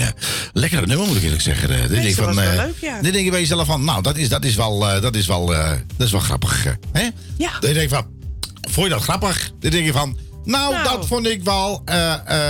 Lekker 0.54 0.88
nummer, 0.88 1.08
moet 1.08 1.16
ik 1.16 1.24
eerlijk 1.24 1.42
zeggen. 1.42 1.70
Eh, 1.70 1.80
dit 1.82 1.90
denk 1.90 2.16
was 2.16 2.36
wel 2.36 2.44
eh, 2.44 2.56
leuk, 2.56 2.78
ja. 2.82 3.02
Dit 3.02 3.14
denk 3.14 3.26
je 3.26 3.32
bij 3.32 3.40
jezelf 3.40 3.68
van, 3.68 3.84
nou, 3.84 4.02
dat 4.02 4.18
is, 4.18 4.30
dat 4.30 4.44
is 4.44 4.56
wel, 4.56 4.80
dat 4.80 5.16
is 5.16 5.28
wel, 5.28 5.46
dat 5.46 5.82
is 5.98 6.12
wel 6.12 6.22
grappig. 6.22 6.64
Hè? 6.92 7.08
Ja. 7.38 7.52
Dan 7.60 7.74
denk 7.74 7.90
je 7.90 7.90
van, 7.90 8.06
vond 8.70 8.88
je 8.88 8.94
dat 8.94 9.02
grappig? 9.02 9.52
Dan 9.60 9.72
denk 9.72 9.86
je 9.86 9.92
van, 9.92 10.18
nou, 10.44 10.74
Nou. 10.74 10.84
dat 10.84 11.08
vond 11.08 11.28
ik 11.28 11.44
wel, 11.44 11.84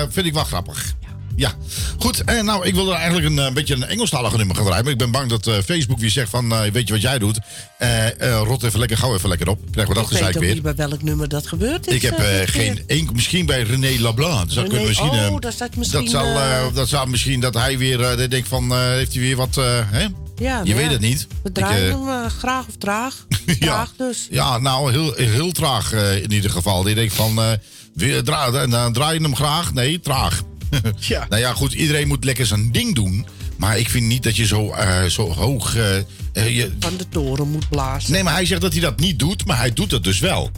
vind 0.09 0.25
ik 0.25 0.33
wel 0.33 0.43
grappig. 0.43 0.93
Ja, 1.35 1.53
goed. 1.99 2.23
En 2.23 2.45
nou, 2.45 2.65
ik 2.65 2.73
wilde 2.75 2.93
eigenlijk 2.93 3.25
een, 3.27 3.39
eh, 3.39 3.51
beetje 3.53 3.75
een 3.75 3.83
Engelstalige 3.83 4.37
nummer 4.37 4.55
gaan 4.55 4.65
draaien. 4.65 4.83
Maar 4.83 4.93
ik 4.93 4.99
ben 4.99 5.11
bang 5.11 5.29
dat 5.29 5.47
eh, 5.47 5.53
Facebook 5.65 5.99
weer 5.99 6.09
zegt 6.09 6.29
van, 6.29 6.51
eh, 6.53 6.71
weet 6.71 6.87
je 6.87 6.93
wat 6.93 7.01
jij 7.01 7.19
doet? 7.19 7.39
Eh, 7.77 8.21
eh, 8.21 8.41
rot 8.43 8.63
even 8.63 8.79
lekker, 8.79 8.97
gauw 8.97 9.15
even 9.15 9.29
lekker 9.29 9.49
op. 9.49 9.59
Krijgen 9.71 9.93
we 9.93 9.99
dat 9.99 10.03
ik 10.11 10.17
weet 10.17 10.19
gezeik 10.25 10.39
weer. 10.43 10.53
niet 10.53 10.63
bij 10.63 10.75
welk 10.75 11.03
nummer 11.03 11.27
dat 11.27 11.47
gebeurt. 11.47 11.87
is, 11.87 11.93
Ik 11.93 12.01
heb 12.01 12.17
eh, 12.17 12.41
eh, 12.41 12.47
geen 12.47 12.83
enkel, 12.87 13.13
misschien 13.13 13.45
bij 13.45 13.61
René 13.63 14.01
Leblanc. 14.01 14.39
Dat 14.39 14.51
zou 14.51 14.65
René- 14.67 14.67
kunnen 14.69 14.87
misschien. 14.87 15.11
eh, 15.11 15.31
oh, 15.33 15.39
dat 15.39 15.53
staat 15.53 15.75
misschien, 15.75 16.01
Dat, 16.01 16.09
zal, 16.09 16.25
eh, 16.25 16.65
eh, 16.65 16.73
dat 16.73 16.87
zou 16.87 17.09
misschien 17.09 17.39
dat 17.39 17.53
hij 17.53 17.77
weer 17.77 18.01
eh, 18.01 18.29
denkt 18.29 18.47
van, 18.47 18.71
eh, 18.71 18.77
heeft 18.79 19.13
hij 19.13 19.21
weer 19.21 19.35
wat, 19.35 19.57
eh, 19.57 19.63
hè? 19.85 19.99
Ja, 20.01 20.07
je 20.35 20.63
nou 20.63 20.75
weet 20.75 20.85
ja, 20.85 20.91
het 20.91 20.99
niet. 21.01 21.27
We 21.43 21.49
Ik, 21.49 21.55
draaien 21.55 21.89
eh, 21.91 21.97
hem 21.97 22.23
eh, 22.23 22.29
graag 22.31 22.67
of 22.67 22.75
traag. 22.77 23.25
ja, 23.45 23.55
Traag 23.59 23.93
dus. 23.97 24.27
ja, 24.31 24.57
nou, 24.57 24.91
heel, 24.91 25.13
heel 25.15 25.51
traag 25.51 25.93
eh, 25.93 26.21
in 26.23 26.31
ieder 26.31 26.51
geval. 26.51 26.83
Die 26.83 26.95
denkt 26.95 27.13
van, 27.13 27.37
eh, 27.39 27.51
weer 27.93 28.23
en 28.55 28.69
dan 28.69 28.93
draai 28.93 29.13
je 29.17 29.21
hem 29.23 29.35
graag. 29.35 29.73
Nee, 29.73 29.99
traag. 29.99 30.41
Ja. 30.99 31.25
Nou 31.29 31.41
ja, 31.41 31.53
goed, 31.53 31.73
iedereen 31.73 32.07
moet 32.07 32.23
lekker 32.23 32.45
zijn 32.45 32.71
ding 32.71 32.95
doen. 32.95 33.25
Maar 33.57 33.77
ik 33.77 33.89
vind 33.89 34.05
niet 34.05 34.23
dat 34.23 34.35
je 34.35 34.45
zo, 34.45 34.71
eh, 34.71 35.03
zo 35.03 35.33
hoog... 35.33 35.75
eh, 35.75 35.97
eh, 36.33 36.55
je... 36.55 36.71
Van 36.79 36.97
de 36.97 37.09
toren 37.09 37.47
moet 37.49 37.69
blazen. 37.69 38.11
Nee, 38.11 38.23
maar 38.23 38.33
hij 38.33 38.45
zegt 38.45 38.61
dat 38.61 38.71
hij 38.71 38.81
dat 38.81 38.99
niet 38.99 39.19
doet, 39.19 39.45
maar 39.45 39.57
hij 39.57 39.73
doet 39.73 39.91
het 39.91 40.03
dus 40.03 40.19
wel. 40.19 40.51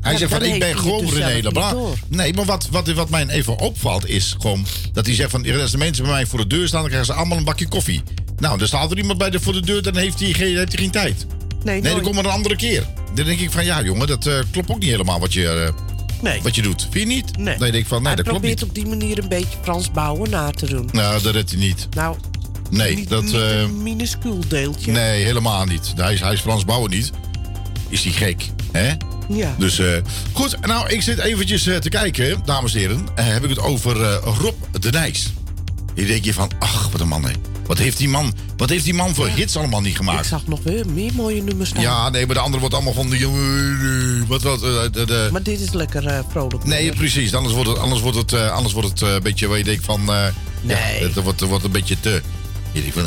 Hij 0.00 0.12
Ja, 0.12 0.18
zegt 0.18 0.32
van, 0.32 0.42
ik 0.42 0.58
ben 0.58 0.78
gewoon 0.78 1.00
dus 1.04 1.12
René 1.12 1.40
Leblanc. 1.42 1.96
Nee, 2.08 2.34
maar 2.34 2.44
wat, 2.44 2.68
wat, 2.70 2.88
wat 2.92 3.08
mij 3.10 3.26
even 3.28 3.58
opvalt 3.58 4.06
is 4.08 4.34
gewoon... 4.40 4.66
dat 4.92 5.06
hij 5.06 5.14
zegt 5.14 5.30
van, 5.30 5.60
als 5.60 5.70
de 5.70 5.78
mensen 5.78 6.04
bij 6.04 6.12
mij 6.12 6.26
voor 6.26 6.38
de 6.38 6.46
deur 6.46 6.66
staan... 6.66 6.80
dan 6.80 6.88
krijgen 6.88 7.12
ze 7.12 7.18
allemaal 7.18 7.38
een 7.38 7.44
bakje 7.44 7.68
koffie. 7.68 8.02
Nou, 8.38 8.58
dan 8.58 8.66
staat 8.66 8.90
er 8.90 8.96
iemand 8.98 9.18
bij 9.18 9.30
de, 9.30 9.40
voor 9.40 9.52
de 9.52 9.60
deur, 9.60 9.82
dan 9.82 9.96
heeft 9.96 10.20
hij 10.20 10.32
geen, 10.32 10.56
heeft 10.56 10.72
hij 10.72 10.82
geen 10.82 10.90
tijd. 10.90 11.26
Nee, 11.64 11.80
Nee, 11.80 11.92
dan 11.92 12.02
komt 12.02 12.16
er 12.18 12.24
een 12.24 12.30
andere 12.30 12.56
keer. 12.56 12.86
Dan 13.14 13.24
denk 13.24 13.40
ik 13.40 13.50
van, 13.50 13.64
ja 13.64 13.82
jongen, 13.82 14.06
dat 14.06 14.26
eh, 14.26 14.38
klopt 14.50 14.70
ook 14.70 14.78
niet 14.78 14.90
helemaal 14.90 15.20
wat 15.20 15.32
je, 15.32 15.48
eh, 15.48 15.72
Nee. 16.22 16.42
wat 16.42 16.54
je 16.54 16.62
doet. 16.62 16.86
Vind 16.90 17.08
je 17.08 17.14
niet? 17.14 17.36
Nee. 17.38 17.58
Dan 17.58 17.70
denk 17.70 17.74
ik 17.82 17.86
van, 17.86 17.98
nee, 17.98 18.06
hij 18.06 18.16
dat 18.16 18.24
klopt 18.24 18.40
probeert 18.40 18.60
niet. 18.60 18.68
op 18.68 18.74
die 18.74 18.86
manier 18.86 19.18
een 19.22 19.28
beetje 19.28 19.58
Frans 19.62 19.90
bouwen 19.90 20.30
na 20.30 20.50
te 20.50 20.66
doen. 20.66 20.88
Nou, 20.92 21.22
dat 21.22 21.34
redt 21.34 21.50
hij 21.50 21.58
niet. 21.60 21.88
Nou, 21.94 22.16
Nee, 22.70 22.94
niet, 22.94 23.08
dat... 23.08 23.22
niet 23.22 23.34
eh, 23.34 23.60
een 23.60 23.82
minuscuul 23.82 24.40
deeltje. 24.48 24.92
nee, 24.92 25.24
helemaal 25.24 25.64
niet. 25.64 25.92
Hij 25.96 26.12
is, 26.12 26.20
hij 26.20 26.32
is 26.32 26.40
Frans 26.40 26.64
Bouwen 26.64 26.90
niet. 26.90 27.10
Is 27.88 28.02
hij 28.04 28.12
gek, 28.12 28.42
hè? 28.72 28.92
Ja. 29.28 29.54
Dus 29.58 29.78
eh, 29.78 29.86
goed, 30.32 30.66
nou, 30.66 30.88
ik 30.88 31.02
zit 31.02 31.18
eventjes 31.18 31.66
eh, 31.66 31.76
te 31.76 31.88
kijken, 31.88 32.40
dames 32.44 32.74
en 32.74 32.80
heren. 32.80 33.06
Eh, 33.14 33.26
heb 33.26 33.42
ik 33.44 33.48
het 33.48 33.58
over 33.58 34.02
eh, 34.02 34.16
Rob 34.38 34.54
de 34.80 34.90
Nijs. 34.90 35.32
Hier 35.94 36.06
denk 36.06 36.24
je 36.24 36.32
van, 36.32 36.50
ach, 36.58 36.88
wat 36.92 37.00
een 37.00 37.08
man, 37.08 37.24
hè. 37.24 37.32
Wat 37.66 37.78
heeft 37.78 37.96
die 37.96 38.08
man, 38.08 38.32
wat 38.56 38.68
heeft 38.68 38.84
die 38.84 38.94
man 38.94 39.14
voor 39.14 39.28
hits 39.28 39.56
allemaal 39.56 39.80
niet 39.80 39.90
Ik 39.90 39.96
gemaakt? 39.96 40.26
zag 40.26 40.46
nog 40.46 40.60
weer 40.62 40.86
meer 40.88 41.12
mooie 41.14 41.42
nummers 41.42 41.68
staan. 41.68 41.82
Ja, 41.82 42.08
nee, 42.08 42.26
maar 42.26 42.34
de 42.34 42.40
andere 42.40 42.60
wordt 42.60 42.74
allemaal 42.74 42.92
van 42.92 43.10
die... 43.10 43.24
eh, 43.26 44.28
Wat, 44.28 44.42
wat, 44.42 44.62
eh, 44.62 44.82
de, 44.92 45.04
de, 45.06 45.28
Maar 45.32 45.42
dit 45.42 45.60
is 45.60 45.72
lekker 45.72 46.06
eh, 46.06 46.18
vrolijk. 46.30 46.64
Nee, 46.64 46.82
weer. 46.82 46.94
precies. 46.94 47.34
Anders 47.34 47.54
wordt 47.54 47.68
het, 47.68 47.78
anders 47.78 48.00
wordt 48.00 48.16
het, 48.16 48.32
eh, 48.32 48.50
anders 48.50 48.74
wordt 48.74 48.88
het 48.88 49.00
een 49.00 49.22
beetje 49.22 49.46
waar 49.46 49.58
je 49.58 49.64
denkt 49.64 49.84
van... 49.84 50.04
Nee. 50.04 50.76
Ja, 50.76 50.76
het 51.06 51.14
wordt, 51.22 51.40
het 51.40 51.48
wordt 51.48 51.64
een 51.64 51.70
beetje 51.70 52.00
te... 52.00 52.22
Je 52.72 52.80
denkt 52.80 52.94
van, 52.94 53.04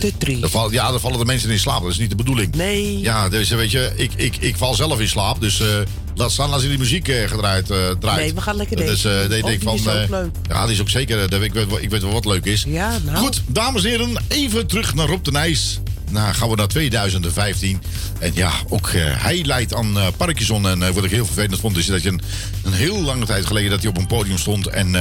Te 0.00 0.12
triest. 0.18 0.52
dan 0.52 0.68
ja, 0.70 0.90
dan 0.90 1.00
vallen 1.00 1.18
de 1.18 1.24
mensen 1.24 1.50
in 1.50 1.58
slaap. 1.58 1.82
Dat 1.82 1.90
is 1.90 1.98
niet 1.98 2.10
de 2.10 2.16
bedoeling. 2.16 2.54
Nee. 2.54 3.00
Ja, 3.00 3.28
dus 3.28 3.48
weet 3.50 3.70
je, 3.70 3.92
ik, 3.96 4.12
ik, 4.16 4.36
ik 4.36 4.56
val 4.56 4.74
zelf 4.74 5.00
in 5.00 5.08
slaap. 5.08 5.40
Dus 5.40 5.62
laat 6.14 6.30
staan 6.32 6.52
als 6.52 6.62
je 6.62 6.68
die 6.68 6.78
muziek 6.78 7.08
eh, 7.08 7.28
gedraaid 7.28 7.70
eh, 7.70 7.76
draait. 8.00 8.20
Nee, 8.20 8.34
we 8.34 8.40
gaan 8.40 8.56
lekker 8.56 8.76
deze 8.76 9.26
doen. 9.28 9.40
dat 9.40 9.50
ik 9.50 9.62
van, 9.62 9.74
is 9.74 9.88
ook 9.88 9.94
eh, 9.94 10.08
leuk. 10.08 10.30
Ja, 10.48 10.64
die 10.64 10.74
is 10.74 10.80
ook 10.80 10.88
zeker. 10.88 11.42
ik, 11.42 11.52
weet, 11.52 11.66
wel- 11.68 11.80
ik 11.80 11.90
weet 11.90 12.02
wel 12.02 12.12
wat 12.12 12.24
leuk 12.24 12.44
is. 12.44 12.64
Ja, 12.68 12.98
nou. 13.04 13.16
Goed, 13.16 13.42
dames 13.46 13.84
en 13.84 13.90
heren, 13.90 14.16
even 14.28 14.66
terug 14.66 14.94
naar 14.94 15.06
Rob 15.06 15.24
de 15.24 15.30
Nijs. 15.30 15.80
Nou, 16.10 16.34
gaan 16.34 16.48
we 16.48 16.56
naar 16.56 16.68
2015. 16.68 17.82
En 18.18 18.30
ja, 18.34 18.50
ook 18.68 18.90
hij 18.94 19.44
leidt 19.44 19.74
aan 19.74 19.98
eh 19.98 20.06
Parkinson. 20.16 20.68
En 20.68 20.94
wat 20.94 21.04
ik 21.04 21.10
heel 21.10 21.26
vervelend 21.26 21.60
vond, 21.60 21.76
is 21.76 21.86
dat 21.86 22.02
je 22.02 22.08
een, 22.08 22.20
een 22.64 22.72
heel 22.72 23.02
lange 23.02 23.24
tijd 23.24 23.46
geleden 23.46 23.70
dat 23.70 23.80
hij 23.80 23.88
op 23.88 23.98
een 23.98 24.06
podium 24.06 24.38
stond. 24.38 24.66
En, 24.66 24.94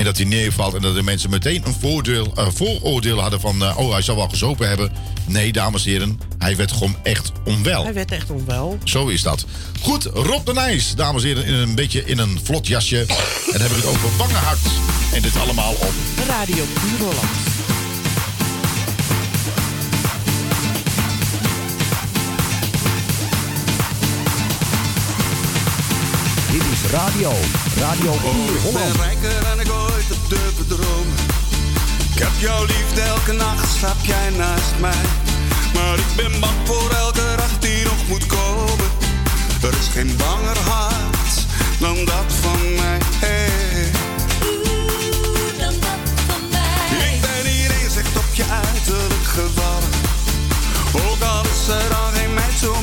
en 0.00 0.06
dat 0.06 0.16
hij 0.16 0.26
neervalt. 0.26 0.74
En 0.74 0.82
dat 0.82 0.94
de 0.94 1.02
mensen 1.02 1.30
meteen 1.30 1.62
een 1.66 1.74
voordeel, 1.80 2.32
vooroordeel 2.54 3.20
hadden 3.20 3.40
van... 3.40 3.62
eh, 3.64 3.78
oh, 3.78 3.92
hij 3.92 4.02
zal 4.02 4.16
wel 4.16 4.28
gezopen 4.28 4.68
hebben. 4.68 4.92
Nee, 5.26 5.52
dames 5.52 5.84
en 5.84 5.90
heren, 5.90 6.20
hij 6.38 6.56
werd 6.56 6.72
gewoon 6.72 6.96
echt 7.02 7.32
onwel. 7.44 7.82
Hij 7.84 7.92
werd 7.94 8.12
echt 8.12 8.30
onwel. 8.30 8.78
Zo 8.84 9.06
is 9.06 9.22
dat. 9.22 9.44
Goed, 9.80 10.04
Rob 10.04 10.46
de 10.46 10.52
Nijs, 10.52 10.94
dames 10.94 11.22
en 11.22 11.28
heren, 11.28 11.44
in 11.44 11.54
een 11.54 11.74
beetje 11.74 12.04
in 12.04 12.18
een 12.18 12.40
vlot 12.42 12.66
jasje. 12.66 12.98
En 13.00 13.06
dan 13.52 13.60
heb 13.60 13.70
ik 13.70 13.76
het 13.76 13.86
over 13.86 14.16
Wangenhart. 14.16 14.58
En 15.12 15.22
dit 15.22 15.36
allemaal 15.36 15.72
op 15.72 15.92
Radio 16.28 16.64
Puur 16.64 16.98
Holland. 16.98 17.28
Dit 26.52 26.62
is 26.72 26.90
radio. 26.90 27.32
Radio 27.78 28.10
Puur 28.12 28.54
Ik 28.54 28.60
Holland. 28.62 28.92
ben 28.96 29.02
rijker 29.02 29.42
dan 29.42 29.60
ik 29.60 29.70
heb 30.10 30.28
durven. 30.28 31.06
Ik 32.14 32.18
heb 32.18 32.30
jouw 32.38 32.64
liefde 32.64 33.00
elke 33.00 33.32
nacht, 33.32 33.76
slaap 33.78 34.00
jij 34.02 34.30
naast 34.36 34.74
mij. 34.80 35.04
Maar 35.74 35.98
ik 35.98 36.12
ben 36.16 36.40
bang 36.40 36.58
voor 36.64 36.90
elke 36.90 37.34
dag 37.36 37.58
die 37.58 37.84
nog 37.84 38.08
moet 38.08 38.26
komen. 38.26 38.88
Er 39.62 39.74
is 39.80 39.88
geen 39.92 40.16
banger 40.16 40.58
hart 40.58 41.46
dan 41.78 42.04
dat 42.04 42.32
van 42.40 42.74
mij. 42.74 42.98
Hey. 43.18 43.90
Ik 47.08 47.20
ben 47.20 47.50
hier 47.52 47.70
eens 47.82 47.96
echt 47.96 48.16
op 48.16 48.34
je 48.34 48.44
uiterlijk 48.44 49.26
gevallen. 49.38 49.92
Ook 50.92 51.22
al 51.22 51.42
is 51.42 51.68
er 51.68 51.88
dan 51.88 52.12
geen 52.14 52.34
meid 52.34 52.58
zo 52.58 52.82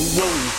Uou. 0.00 0.49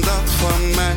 Dan 0.00 0.14
dat 0.14 0.30
van 0.30 0.74
mij. 0.74 0.95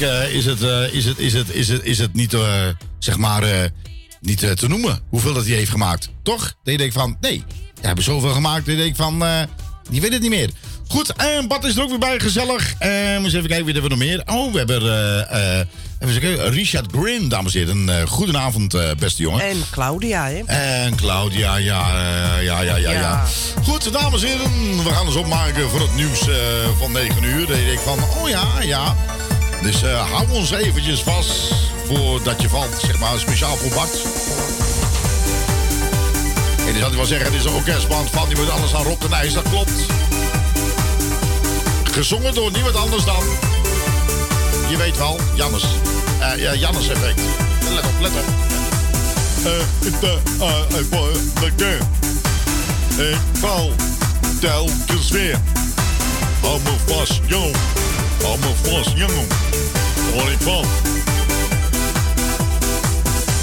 Eigenlijk 0.00 0.32
eh, 0.32 0.36
is 0.36 0.44
het, 0.44 0.62
eh, 0.62 0.94
is 0.94 1.04
het, 1.04 1.18
is 1.18 1.32
het, 1.32 1.50
is 1.50 1.68
het, 1.68 1.84
is 1.84 1.98
het 1.98 2.14
niet, 2.14 2.34
eh, 2.34 2.66
zeg 2.98 3.16
maar, 3.16 3.70
niet 4.20 4.38
te 4.38 4.68
noemen 4.68 5.00
hoeveel 5.08 5.34
dat 5.34 5.46
hij 5.46 5.54
heeft 5.54 5.70
gemaakt. 5.70 6.08
Toch? 6.22 6.40
Dat 6.40 6.72
je 6.72 6.78
denkt 6.78 6.94
van, 6.94 7.16
nee, 7.20 7.44
we 7.80 7.86
hebben 7.86 8.04
zoveel 8.04 8.32
gemaakt. 8.32 8.66
Dat 8.66 8.74
je 8.74 8.80
denkt 8.80 8.96
van, 8.96 9.24
die 9.90 10.00
weet 10.00 10.12
het 10.12 10.20
niet 10.22 10.30
meer. 10.30 10.50
Goed, 10.90 11.12
en 11.12 11.48
Bart 11.48 11.64
is 11.64 11.76
er 11.76 11.82
ook 11.82 11.88
weer 11.88 11.98
bij, 11.98 12.20
gezellig. 12.20 12.74
Eh, 12.78 13.14
eens 13.14 13.32
even 13.32 13.48
kijken 13.48 13.64
wie 13.64 13.74
hebben 13.74 13.82
we 13.82 13.96
nog 13.96 13.98
meer. 13.98 14.22
Oh, 14.26 14.52
we 14.52 14.58
hebben 14.58 14.82
eh, 15.30 16.08
even 16.08 16.50
Richard 16.50 16.86
Grin, 16.92 17.28
dames 17.28 17.54
en 17.54 17.60
heren. 17.60 17.88
Een 17.88 18.06
goedenavond, 18.06 18.76
beste 18.98 19.22
jongen. 19.22 19.44
En 19.44 19.56
Claudia, 19.70 20.28
hè? 20.28 20.42
En 20.46 20.96
Claudia, 20.96 21.56
ja, 21.56 22.02
ja, 22.40 22.60
ja, 22.60 22.76
ja, 22.76 22.90
ja. 22.90 23.24
Goed, 23.62 23.92
dames 23.92 24.22
en 24.22 24.28
heren, 24.28 24.84
we 24.84 24.90
gaan 24.90 25.06
ons 25.06 25.16
opmaken 25.16 25.68
voor 25.70 25.80
het 25.80 25.94
nieuws 25.94 26.20
van 26.78 26.92
9 26.92 27.22
uur. 27.22 27.46
Dan 27.46 27.56
denk 27.56 27.70
ik 27.70 27.78
van, 27.78 27.98
oh 28.22 28.28
ja, 28.28 28.46
ja. 28.60 28.96
Dus 29.62 29.82
eh, 29.82 30.10
hou 30.12 30.30
ons 30.30 30.50
eventjes 30.50 31.00
vast 31.00 31.32
voordat 31.86 32.42
je 32.42 32.48
valt, 32.48 32.80
zeg 32.82 32.98
maar, 32.98 33.18
speciaal 33.18 33.56
voor 33.56 33.70
Bart. 33.70 33.94
En 36.66 36.72
die 36.72 36.82
zal 36.82 36.90
wel 36.90 37.04
zeggen, 37.04 37.26
het 37.26 37.34
is 37.34 37.44
een 37.44 37.52
orkestband 37.52 38.10
van, 38.10 38.28
moet 38.28 38.50
alles 38.50 38.74
aan 38.74 38.82
Rob 38.82 39.00
de 39.00 39.08
Nijs, 39.08 39.32
dat 39.32 39.48
klopt. 39.48 39.86
Gezongen 41.92 42.34
door 42.34 42.50
niemand 42.50 42.76
anders 42.76 43.04
dan, 43.04 43.22
je 44.68 44.76
weet 44.76 44.96
wel, 44.96 45.18
Jannes. 45.34 45.64
Eh 46.20 46.38
ja, 46.38 46.54
Jannes 46.54 46.88
effect. 46.88 47.20
Let 47.74 47.84
op, 47.84 48.00
let 48.00 48.10
op. 48.10 48.24
Eh, 49.44 49.86
ik, 49.86 49.94
val 53.32 53.72
telkens 54.40 55.10
weer. 55.10 55.38
Hou 56.40 56.60
me 56.62 56.94
vast, 56.94 57.20
jongen. 57.26 57.89
Hou 58.22 58.38
vast, 58.62 58.92
jongen. 58.94 59.26
Waar 60.14 60.32
ik 60.32 60.40
val. 60.40 60.64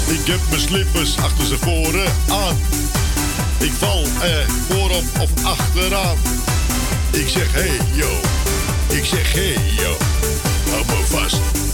Ik 0.06 0.26
heb 0.26 0.40
mijn 0.48 0.60
slippers 0.60 1.18
achter 1.18 1.46
ze 1.46 1.58
voren 1.58 2.12
aan. 2.28 2.56
Ik 3.58 3.72
val 3.78 4.04
er 4.22 4.46
voorop 4.68 5.04
of 5.20 5.44
achteraan. 5.44 6.16
Ik 7.10 7.28
zeg 7.28 7.52
hey 7.52 7.80
yo. 7.92 8.10
Ik 8.88 9.04
zeg 9.04 9.32
hey 9.32 9.56
yo. 9.76 9.96
Hou 10.70 10.84
me 10.86 11.04
vast. 11.06 11.67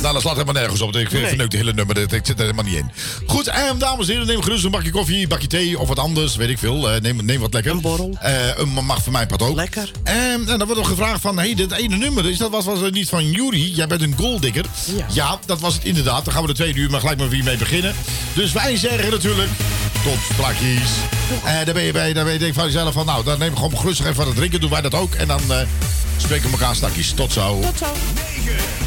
Nou, 0.00 0.12
dat 0.12 0.22
slaat 0.22 0.36
helemaal 0.36 0.62
nergens 0.62 0.80
op. 0.80 0.96
Ik 0.96 1.12
Nee. 1.12 1.26
verneuk 1.26 1.50
de 1.50 1.56
hele 1.56 1.72
nummer. 1.72 1.98
Ik 1.98 2.08
zit 2.10 2.28
er 2.28 2.40
helemaal 2.40 2.64
niet 2.64 2.74
in. 2.74 2.90
Goed, 3.26 3.46
en 3.46 3.78
dames 3.78 4.06
en 4.06 4.12
heren, 4.12 4.26
neem 4.26 4.42
gerust 4.42 4.64
een 4.64 4.70
bakje 4.70 4.90
koffie, 4.90 5.22
een 5.22 5.28
bakje 5.28 5.46
thee 5.46 5.78
of 5.78 5.88
wat 5.88 5.98
anders. 5.98 6.36
Weet 6.36 6.48
ik 6.48 6.58
veel. 6.58 6.90
Eh, 6.90 7.00
neem, 7.00 7.24
neem 7.24 7.40
wat 7.40 7.52
lekker. 7.52 7.72
Een 7.72 7.80
borrel. 7.80 8.16
Eh, 8.20 8.32
een 8.56 8.68
mag 8.68 9.02
voor 9.02 9.12
mij 9.12 9.26
part 9.26 9.42
ook. 9.42 9.56
Lekker. 9.56 9.90
En, 10.02 10.14
en 10.48 10.58
dan 10.58 10.58
wordt 10.58 10.76
nog 10.76 10.88
gevraagd 10.88 11.20
van, 11.20 11.38
hey, 11.38 11.54
dit 11.54 11.72
ene 11.72 11.96
nummer, 11.96 12.28
is 12.30 12.38
dat 12.38 12.50
was, 12.50 12.64
was 12.64 12.80
het 12.80 12.94
niet 12.94 13.08
van 13.08 13.30
Jury? 13.30 13.72
Jij 13.74 13.86
bent 13.86 14.02
een 14.02 14.14
goaldigger. 14.18 14.64
Ja. 15.12 15.38
dat 15.46 15.60
was 15.60 15.74
het 15.74 15.84
inderdaad. 15.84 16.24
Dan 16.24 16.32
gaan 16.34 16.42
we 16.42 16.48
de 16.48 16.54
tweede 16.54 16.80
uur 16.80 16.90
maar 16.90 17.00
gelijk 17.00 17.18
maar 17.18 17.28
weer 17.28 17.44
mee 17.44 17.56
beginnen. 17.56 17.94
Dus 18.34 18.52
wij 18.52 18.76
zeggen 18.76 19.10
natuurlijk, 19.10 19.50
tot 20.04 20.18
straks. 20.32 20.58
En 21.44 21.64
dan 21.64 21.74
ben 21.74 21.82
je 21.82 21.92
bij, 21.92 22.12
dan 22.12 22.24
weet 22.24 22.42
ik 22.42 22.54
van 22.54 22.64
jezelf 22.64 22.92
van, 22.94 23.06
nou, 23.06 23.24
dan 23.24 23.38
neem 23.38 23.50
ik 23.50 23.56
gewoon 23.56 23.78
gerustig 23.78 24.06
even 24.06 24.24
wat 24.24 24.36
drinken. 24.36 24.60
Doen 24.60 24.70
wij 24.70 24.80
dat 24.80 24.94
ook. 24.94 25.14
En 25.14 25.28
dan 25.28 25.40
eh, 25.48 25.58
spreken 26.16 26.50
we 26.50 26.56
elkaar 26.56 26.74
straks. 26.74 27.10
Tot 27.12 27.32
zo. 27.32 27.60
Tot 27.60 27.78
zo. 27.78 27.84
8, 27.84 28.85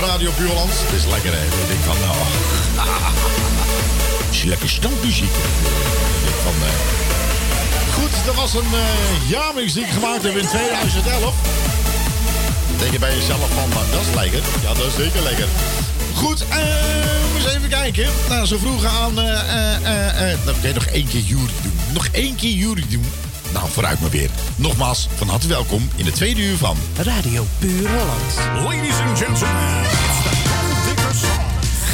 Radio 0.00 0.30
Puurland. 0.30 0.70
Het 0.70 0.92
is 0.92 1.06
lekker, 1.06 1.32
hè? 1.32 1.44
Ik 1.44 1.68
denk 1.68 1.80
van, 1.80 1.96
nou... 2.00 2.16
Is 4.30 4.42
lekker 4.42 4.68
stampmuziek. 4.68 5.34
Ik 6.16 6.22
denk 6.24 6.36
van, 6.46 6.54
eh, 6.68 6.98
Goed, 7.94 8.24
dat 8.26 8.34
was 8.34 8.54
een 8.54 8.72
eh 8.74 9.76
ik 9.76 9.88
gemaakt 9.88 10.24
in 10.24 10.46
2011. 10.46 11.34
Dan 12.68 12.78
denk 12.78 12.92
je 12.92 12.98
bij 12.98 13.14
jezelf 13.14 13.50
van, 13.54 13.68
nou, 13.68 13.84
dat 13.90 14.00
is 14.00 14.14
lekker. 14.14 14.42
Ja, 14.62 14.74
dat 14.74 14.86
is 14.86 14.94
zeker 14.94 15.22
lekker. 15.22 15.46
Goed, 16.14 16.40
eh, 16.40 16.56
we 17.32 17.38
eens 17.44 17.54
even 17.54 17.68
kijken. 17.68 18.08
Nou, 18.28 18.46
ze 18.46 18.58
vroegen 18.58 18.90
aan... 18.90 19.18
eh 19.18 19.30
eh 19.30 19.74
eh 19.74 20.32
eh, 20.32 20.38
nou, 20.44 20.56
kun 20.60 20.68
je 20.68 20.74
nog 20.74 20.84
één 20.86 21.08
keer 21.08 21.20
jury 21.20 21.52
doen? 21.62 21.78
Nog 21.92 22.08
één 22.12 22.34
keer 22.34 22.52
jury 22.52 22.84
doen? 22.88 23.06
Nou, 23.52 23.70
vooruit 23.70 24.00
maar 24.00 24.10
weer. 24.10 24.30
Nogmaals, 24.56 25.08
van 25.16 25.28
harte 25.28 25.48
welkom 25.48 25.90
in 25.96 26.06
het 26.06 26.14
tweede 26.14 26.42
uur 26.42 26.56
van... 26.56 26.76
Radio 26.96 27.46
Puur 27.58 27.88
Holland. 27.88 28.64
Ladies 28.64 28.98
and 29.06 29.18
gentlemen, 29.18 29.82
it's 29.82 30.22
the. 30.22 31.48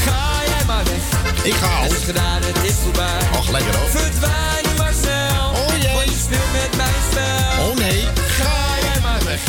Ga 0.04 0.40
jij 0.46 0.64
maar 0.66 0.84
weg. 0.84 1.44
Ik 1.44 1.54
ga 1.54 1.76
al. 1.76 1.82
Het 1.82 1.92
is 1.92 2.04
gedaan, 2.04 2.42
het 2.42 2.70
is 2.70 2.74
voorbij. 2.82 3.18
Och, 3.32 3.50
lekker 3.50 3.76
hoor. 3.76 3.88
Verdwijn 3.88 4.76
maar 4.78 4.92
snel. 5.02 5.50
Oh 5.50 5.76
jee. 5.82 5.94
Want 5.94 6.04
je 6.10 6.16
speelt 6.24 6.52
met 6.52 6.76
mijn 6.76 6.94
spel. 7.10 7.68
Oh 7.68 7.76
nee. 7.76 8.04
Ga 8.26 8.74
jij 8.82 9.00
maar 9.02 9.24
weg. 9.24 9.42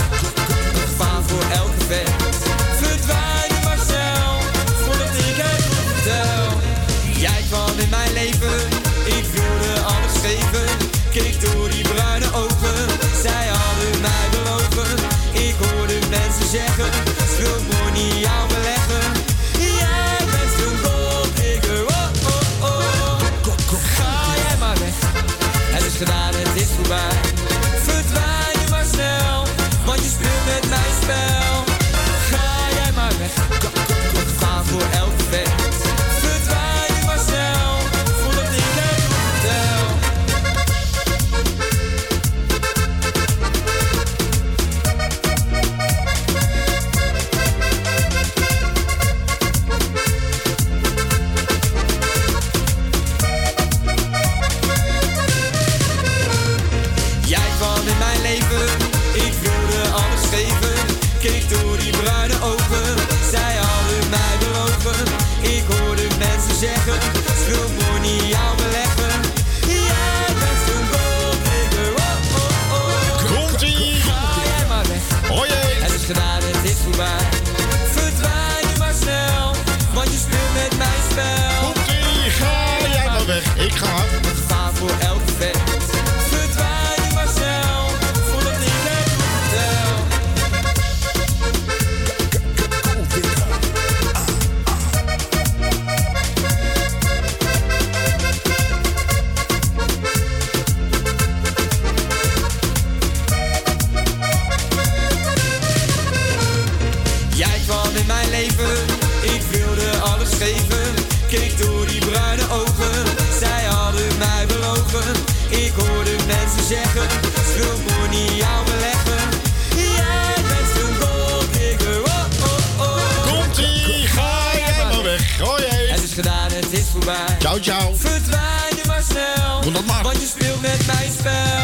Gedaan, 126.16 126.52
het 126.52 126.72
is 126.72 126.86
voorbij. 126.92 127.36
Ciao, 127.40 127.60
ciao. 127.60 127.96
Verdwijn 127.96 128.74
nu 128.76 128.82
maar 128.88 129.04
snel, 129.10 129.62
Doe 129.62 129.72
dat 129.72 129.86
maar. 129.86 130.04
want 130.04 130.22
je 130.22 130.28
speelt 130.28 130.62
met 130.62 130.86
mijn 130.86 131.12
spel. 131.20 131.64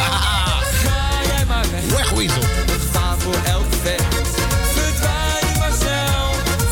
Ga 0.84 1.10
jij 1.36 1.46
maar 1.46 1.66
weg. 1.72 1.98
Wegwezel. 1.98 2.42
Een 2.42 2.80
gevaar 2.80 3.18
voor 3.20 3.36
elke 3.46 3.78
vent. 3.84 4.02
Verdwijn 4.76 5.44
nu 5.54 5.60
maar 5.60 5.74
snel, 5.80 6.24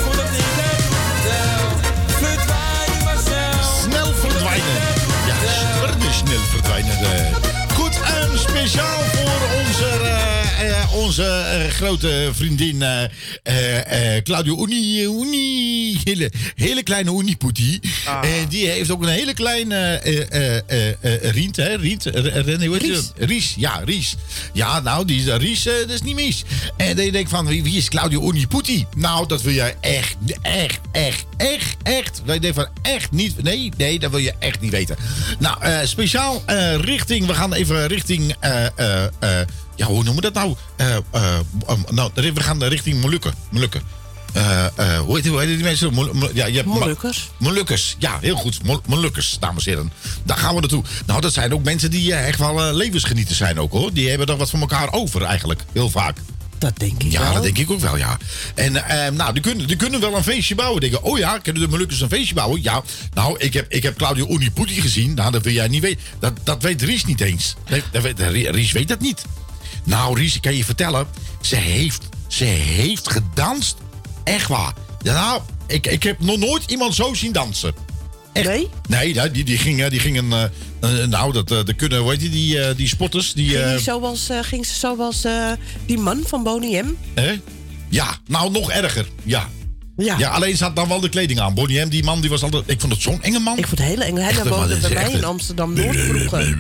voordat 0.04 0.26
ik 0.26 0.50
het 0.60 0.84
vertel. 0.92 1.66
Verdwijn 2.08 2.90
nu 2.98 3.04
maar 3.04 3.20
snel. 3.26 3.64
Snel 3.84 4.14
verdwijnen. 4.14 4.82
Ja, 5.28 5.36
spurden 5.76 6.14
snel 6.14 6.44
verdwijnen. 6.52 6.98
eh. 7.00 7.36
Goed, 7.74 7.96
en 8.02 8.40
speciaal 8.40 9.00
voor 9.14 9.40
onze, 9.66 9.88
eh, 10.04 10.82
eh, 10.82 10.94
onze 10.94 11.68
grote 11.70 12.30
vriendin 12.34 12.84
eh, 13.62 14.24
Claudio 14.24 14.64
Uni, 14.68 15.04
Uni, 15.04 16.00
hele, 16.04 16.32
hele 16.56 16.84
kleine 16.84 17.12
Uniputi. 17.12 17.80
Eh, 18.06 18.30
die 18.50 18.68
heeft 18.68 18.92
ook 18.92 19.02
een 19.02 19.08
hele 19.10 19.34
kleine 19.34 19.76
eh, 19.76 21.32
Rient, 21.32 21.56
hè? 21.56 21.80
Die 21.80 22.78
Ries. 22.78 23.12
Ries, 23.16 23.54
ja, 23.58 23.82
Ries. 23.86 24.16
Ja, 24.54 24.80
nou, 24.80 25.06
die 25.06 25.20
is- 25.20 25.26
Ries, 25.38 25.64
dat 25.64 25.90
is 25.90 26.02
niet 26.02 26.16
mis. 26.16 26.44
En 26.78 26.96
dan 26.96 27.10
denk 27.12 27.16
je 27.28 27.28
van, 27.28 27.46
wie, 27.48 27.64
wie 27.64 27.78
is 27.78 27.90
Claudio 27.90 28.30
Uniputi? 28.32 28.86
Nou, 28.96 29.28
dat 29.28 29.42
wil 29.42 29.54
jij 29.54 29.76
echt, 29.82 30.16
echt, 30.42 30.80
echt, 30.92 31.26
echt, 31.38 31.76
echt. 31.84 32.22
Wij 32.26 32.40
denken 32.40 32.64
van 32.64 32.74
echt 32.92 33.12
niet. 33.12 33.44
Nee, 33.44 33.72
nee, 33.78 34.00
dat 34.00 34.12
wil 34.12 34.20
je 34.20 34.34
echt 34.40 34.62
niet 34.62 34.72
weten. 34.72 34.96
Nou, 35.40 35.58
speciaal 35.88 36.44
richting, 36.82 37.26
we 37.26 37.34
gaan 37.34 37.54
even 37.54 37.88
richting, 37.88 38.36
ja, 39.80 39.86
hoe 39.86 40.04
noemen 40.04 40.16
we 40.16 40.22
dat 40.22 40.34
nou? 40.34 40.56
Eh, 40.76 40.96
eh, 40.96 41.40
um, 41.70 41.84
nou, 41.90 42.12
we 42.16 42.42
gaan 42.42 42.64
richting 42.64 43.02
Molukken. 43.02 43.34
Molukken. 43.50 43.82
Eh, 44.34 44.66
eh, 44.66 45.00
hoe, 45.00 45.16
heet, 45.16 45.28
hoe 45.28 45.40
heet 45.40 45.48
die 45.48 45.64
mensen? 45.64 45.94
Mol- 45.94 46.14
Mol- 46.14 46.30
ja, 46.34 46.46
je 46.46 46.56
hebt 46.56 46.68
Ma- 46.68 46.74
Molukkers. 46.80 47.30
Molukkers, 47.38 47.96
ja, 48.00 48.18
heel 48.22 48.36
goed. 48.36 48.64
Mol- 48.64 48.82
Molukkers, 48.88 49.38
dames 49.40 49.66
en 49.66 49.72
heren. 49.74 49.92
Daar 50.24 50.38
gaan 50.38 50.54
we 50.54 50.60
naartoe. 50.60 50.84
Nou, 51.06 51.22
dat 51.22 51.34
zijn 51.34 51.54
ook 51.54 51.64
mensen 51.64 51.92
die 51.92 52.14
eh, 52.14 52.28
echt 52.28 52.40
wel 52.40 52.74
levensgenieters 52.74 53.38
zijn 53.38 53.60
ook, 53.60 53.72
hoor. 53.72 53.94
Die 53.94 54.10
hebben 54.10 54.28
er 54.28 54.38
wat 54.38 54.50
van 54.50 54.60
elkaar 54.60 54.92
over, 54.94 55.24
eigenlijk. 55.24 55.62
Heel 55.74 55.90
vaak. 55.90 56.18
Dat 56.58 56.78
denk 56.78 57.04
ik 57.04 57.12
Ja, 57.12 57.22
wel. 57.22 57.34
dat 57.34 57.44
denk 57.44 57.58
ik 57.58 57.72
ook 57.72 57.80
wel, 57.80 57.98
ja. 57.98 58.18
En 58.56 58.88
eh, 58.88 59.12
nou, 59.12 59.34
die 59.34 59.42
kunnen, 59.42 59.68
die 59.68 59.76
kunnen 59.76 60.00
wel 60.00 60.16
een 60.16 60.24
feestje 60.24 60.56
bouwen. 60.56 60.82
Denken, 60.82 61.04
oh 61.04 61.18
ja, 61.18 61.38
kunnen 61.38 61.62
de 61.62 61.68
Molukkers 61.68 62.02
een 62.02 62.10
feestje 62.10 62.34
bouwen? 62.36 62.64
Ja. 62.64 62.84
Nou, 63.14 63.40
ik 63.40 63.54
heb, 63.54 63.66
ik 63.72 63.84
heb 63.84 63.98
Claudio 63.98 64.28
Uniputi 64.30 64.82
gezien. 64.82 65.14
Nou, 65.14 65.32
dat 65.32 65.44
wil 65.44 65.54
jij 65.54 65.68
niet 65.68 65.82
weten. 65.82 66.02
Dat, 66.20 66.34
dat 66.44 66.64
weet 66.64 66.82
Ries 66.82 67.06
niet 67.06 67.22
eens. 67.22 67.56
Dat 67.92 68.02
weet, 68.02 68.20
Ries 68.50 68.72
weet 68.72 68.88
dat 68.88 69.00
niet. 69.00 69.22
Nou, 69.84 70.20
Ries, 70.20 70.36
ik 70.36 70.42
kan 70.42 70.56
je 70.56 70.66
vertellen. 70.66 71.08
Ze 71.42 71.56
heeft, 71.56 72.04
ze 72.30 72.46
heeft 72.46 73.12
gedanst. 73.12 73.78
Echt 74.24 74.48
waar. 74.48 74.74
Ja, 75.02 75.14
nou, 75.14 75.42
ik, 75.68 75.88
ik 75.88 76.04
heb 76.04 76.20
nog 76.20 76.38
nooit 76.38 76.72
iemand 76.72 76.96
zo 76.96 77.14
zien 77.14 77.32
dansen. 77.32 77.74
Echt. 78.34 78.48
Nee? 78.48 78.70
Nee, 78.88 79.32
die, 79.32 79.44
die 79.44 79.58
gingen, 79.58 79.90
die 79.90 80.00
gingen 80.00 80.32
eh, 80.32 80.44
eh, 81.02 81.08
nou, 81.08 81.34
dat, 81.34 81.52
eh, 81.52 81.58
dat 81.66 81.76
kunnen, 81.76 82.00
hoe 82.00 82.12
heet 82.12 82.20
die, 82.20 82.30
die, 82.30 82.76
die 82.76 82.88
spotters, 82.88 83.34
die... 83.34 83.50
Ging, 83.50 83.70
die 83.70 83.80
zoals, 83.80 84.30
ging 84.42 84.66
ze 84.66 84.74
zoals 84.74 85.26
die 85.86 85.98
man 85.98 86.24
van 86.26 86.44
Boney 86.44 86.84
M? 86.84 86.96
Hè? 87.14 87.40
Ja, 87.90 88.18
nou 88.28 88.52
nog 88.52 88.72
erger. 88.72 89.08
Ja. 89.24 89.50
Ja. 90.00 90.30
alleen 90.30 90.58
ze 90.58 90.64
had 90.64 90.76
dan 90.76 90.88
wel 90.88 91.00
de 91.00 91.10
kleding 91.10 91.40
aan. 91.40 91.54
Bonnie 91.54 91.80
M, 91.86 91.90
die 91.90 92.04
man, 92.04 92.22
die 92.22 92.30
was 92.30 92.44
altijd... 92.44 92.64
Ik 92.68 92.80
vond 92.80 92.94
het 92.94 93.02
zo'n 93.02 93.22
enge 93.24 93.40
man. 93.40 93.58
Ik 93.58 93.68
vond 93.68 93.80
het 93.80 93.88
heel 93.88 94.02
eng. 94.02 94.16
Hij 94.16 94.44
woonde 94.44 94.68
dat 94.80 94.82
bij 94.82 95.04
mij 95.04 95.10
in 95.12 95.18
een- 95.18 95.24
Amsterdam-Noord 95.24 95.98
vroeger. 96.00 96.56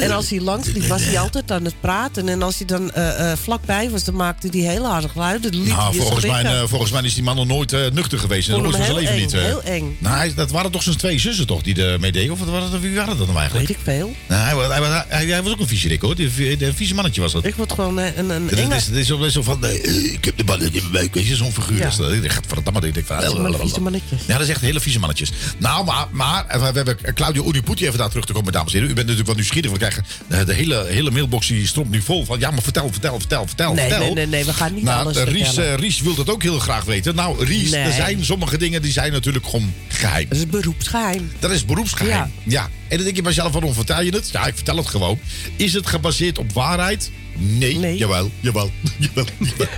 En 0.00 0.10
als 0.10 0.30
hij 0.30 0.40
langs 0.40 0.68
liep, 0.68 0.86
was 0.86 1.04
hij 1.04 1.18
altijd 1.18 1.50
aan 1.50 1.64
het 1.64 1.74
praten. 1.80 2.28
En 2.28 2.42
als 2.42 2.56
hij 2.56 2.66
dan 2.66 2.90
eh, 2.92 3.30
eh, 3.32 3.38
vlakbij 3.38 3.90
was, 3.90 4.04
dan 4.04 4.14
maakte 4.16 4.48
hij 4.50 4.60
heel 4.60 4.84
harde 4.86 5.08
geluiden. 5.08 5.66
Nou, 5.68 5.94
volgens 5.96 6.26
mij, 6.26 6.44
eh, 6.44 6.62
volgens 6.66 6.90
mij 6.90 7.02
is 7.02 7.14
die 7.14 7.22
man 7.22 7.36
nog 7.36 7.46
nooit 7.46 7.70
nuchter 7.92 8.18
geweest. 8.18 8.48
En 8.48 8.54
van 8.54 8.64
hem 8.64 8.72
zijn 8.82 8.94
leven 8.94 9.14
eng, 9.14 9.20
niet. 9.20 9.32
eh. 9.32 9.42
heel 9.42 9.62
eng. 9.62 9.96
Nou, 9.98 10.16
hij- 10.16 10.34
dat 10.34 10.50
waren 10.50 10.70
toch 10.70 10.82
zijn 10.82 10.96
twee 10.96 11.18
zussen 11.18 11.46
toch 11.46 11.62
die 11.62 11.84
ermee 11.86 12.12
deden? 12.12 12.32
Of 12.32 12.38
wat 12.38 12.48
waren 12.48 12.70
dat, 12.70 12.80
wie 12.80 12.94
waren 12.94 13.18
dat 13.18 13.26
dan 13.26 13.36
eigenlijk? 13.36 13.68
Weet 13.68 13.76
ik 13.76 13.82
veel. 13.84 14.14
Nou, 14.28 14.42
hij, 14.42 14.68
hij, 14.70 14.80
wa- 14.80 15.04
hij, 15.08 15.26
hij 15.26 15.42
was 15.42 15.52
ook 15.52 15.60
een 15.70 15.98
hoor. 16.00 16.14
Die, 16.14 16.30
die, 16.34 16.56
die 16.56 16.72
vieze 16.72 16.94
mannetje 16.94 17.20
was 17.20 17.32
dat. 17.32 17.44
Ik 17.44 17.54
word 17.54 17.72
gewoon 17.72 17.96
een, 17.98 18.30
een 18.30 18.42
Het 18.42 18.52
is, 18.52 18.58
enge... 18.58 18.74
het 18.74 18.90
is, 18.90 19.06
zo, 19.06 19.28
zo 19.28 19.42
van, 19.42 19.64
ik 20.12 20.24
heb 20.24 20.36
de 20.36 20.44
ballen 20.44 20.66
in 20.66 20.72
mijn 20.72 20.90
buik. 20.92 21.14
Weet 21.14 21.26
je, 21.26 21.36
zo'n 21.36 21.52
figuur. 21.52 21.78
Ja. 21.78 21.90
Is 22.42 22.62
dat. 22.64 22.84
Ik 22.84 23.06
van... 23.06 23.20
Vieze 23.20 23.38
man- 23.40 23.58
vieze 23.58 23.80
mannetjes. 23.80 24.20
Ja, 24.26 24.32
dat 24.32 24.42
is 24.42 24.48
echt 24.48 24.60
hele 24.60 24.80
vieze 24.80 24.98
mannetjes. 24.98 25.32
Nou, 25.58 25.84
maar, 25.84 26.06
maar 26.10 26.46
we 26.48 26.64
hebben 26.64 26.96
Claudio 27.14 27.44
Uniputi 27.46 27.86
even 27.86 27.98
daar 27.98 28.08
terug 28.08 28.24
te 28.24 28.32
komen, 28.32 28.52
dames 28.52 28.72
en 28.72 28.78
heren. 28.78 28.90
U 28.90 28.94
bent 28.94 29.06
natuurlijk 29.06 29.26
wel 29.26 29.36
nieuwsgierig. 29.36 29.70
We 29.70 29.78
krijgen 29.78 30.04
de 30.46 30.54
hele, 30.54 30.84
hele 30.88 31.10
mailbox 31.10 31.46
die 31.46 31.66
stroomt 31.66 31.90
nu 31.90 32.02
vol 32.02 32.24
van... 32.24 32.38
Ja, 32.38 32.50
maar 32.50 32.62
vertel, 32.62 32.88
vertel, 32.92 33.18
vertel, 33.18 33.46
vertel, 33.46 33.74
Nee, 33.74 33.88
vertel. 33.88 34.04
nee, 34.06 34.14
nee, 34.14 34.26
nee, 34.26 34.44
we 34.44 34.52
gaan 34.52 34.74
niet 34.74 34.84
nou, 34.84 35.00
alles 35.00 35.16
eh, 35.16 35.24
Ries, 35.24 35.56
eh, 35.56 35.74
Ries 35.74 36.00
wil 36.00 36.14
dat 36.14 36.30
ook 36.30 36.42
heel 36.42 36.58
graag 36.58 36.84
weten. 36.84 37.14
Nou, 37.14 37.44
Ries, 37.44 37.70
Nee. 37.70 37.82
er 37.82 37.92
zijn 37.92 38.24
sommige 38.24 38.58
dingen 38.58 38.82
die 38.82 38.92
zijn 38.92 39.12
natuurlijk 39.12 39.44
gewoon 39.46 39.72
geheim. 39.88 40.28
Dat 40.28 40.38
is 40.38 40.46
beroepsgeheim. 40.46 41.32
Dat 41.38 41.50
is 41.50 41.64
beroepsgeheim. 41.64 42.32
Ja. 42.42 42.62
En 42.88 42.96
dan 42.96 43.04
denk 43.04 43.16
je 43.16 43.22
bij 43.22 43.32
jezelf, 43.32 43.52
waarom 43.52 43.74
vertel 43.74 44.02
je 44.02 44.10
het? 44.10 44.30
Ja, 44.30 44.46
ik 44.46 44.54
vertel 44.54 44.76
het 44.76 44.86
gewoon. 44.86 45.18
Is 45.56 45.72
het 45.72 45.86
gebaseerd 45.86 46.38
op 46.38 46.52
waarheid? 46.52 47.10
Nee. 47.36 47.96
Jawel, 47.96 48.30
jawel, 48.40 48.70
jawel, 48.98 49.26
jawel. 49.38 49.68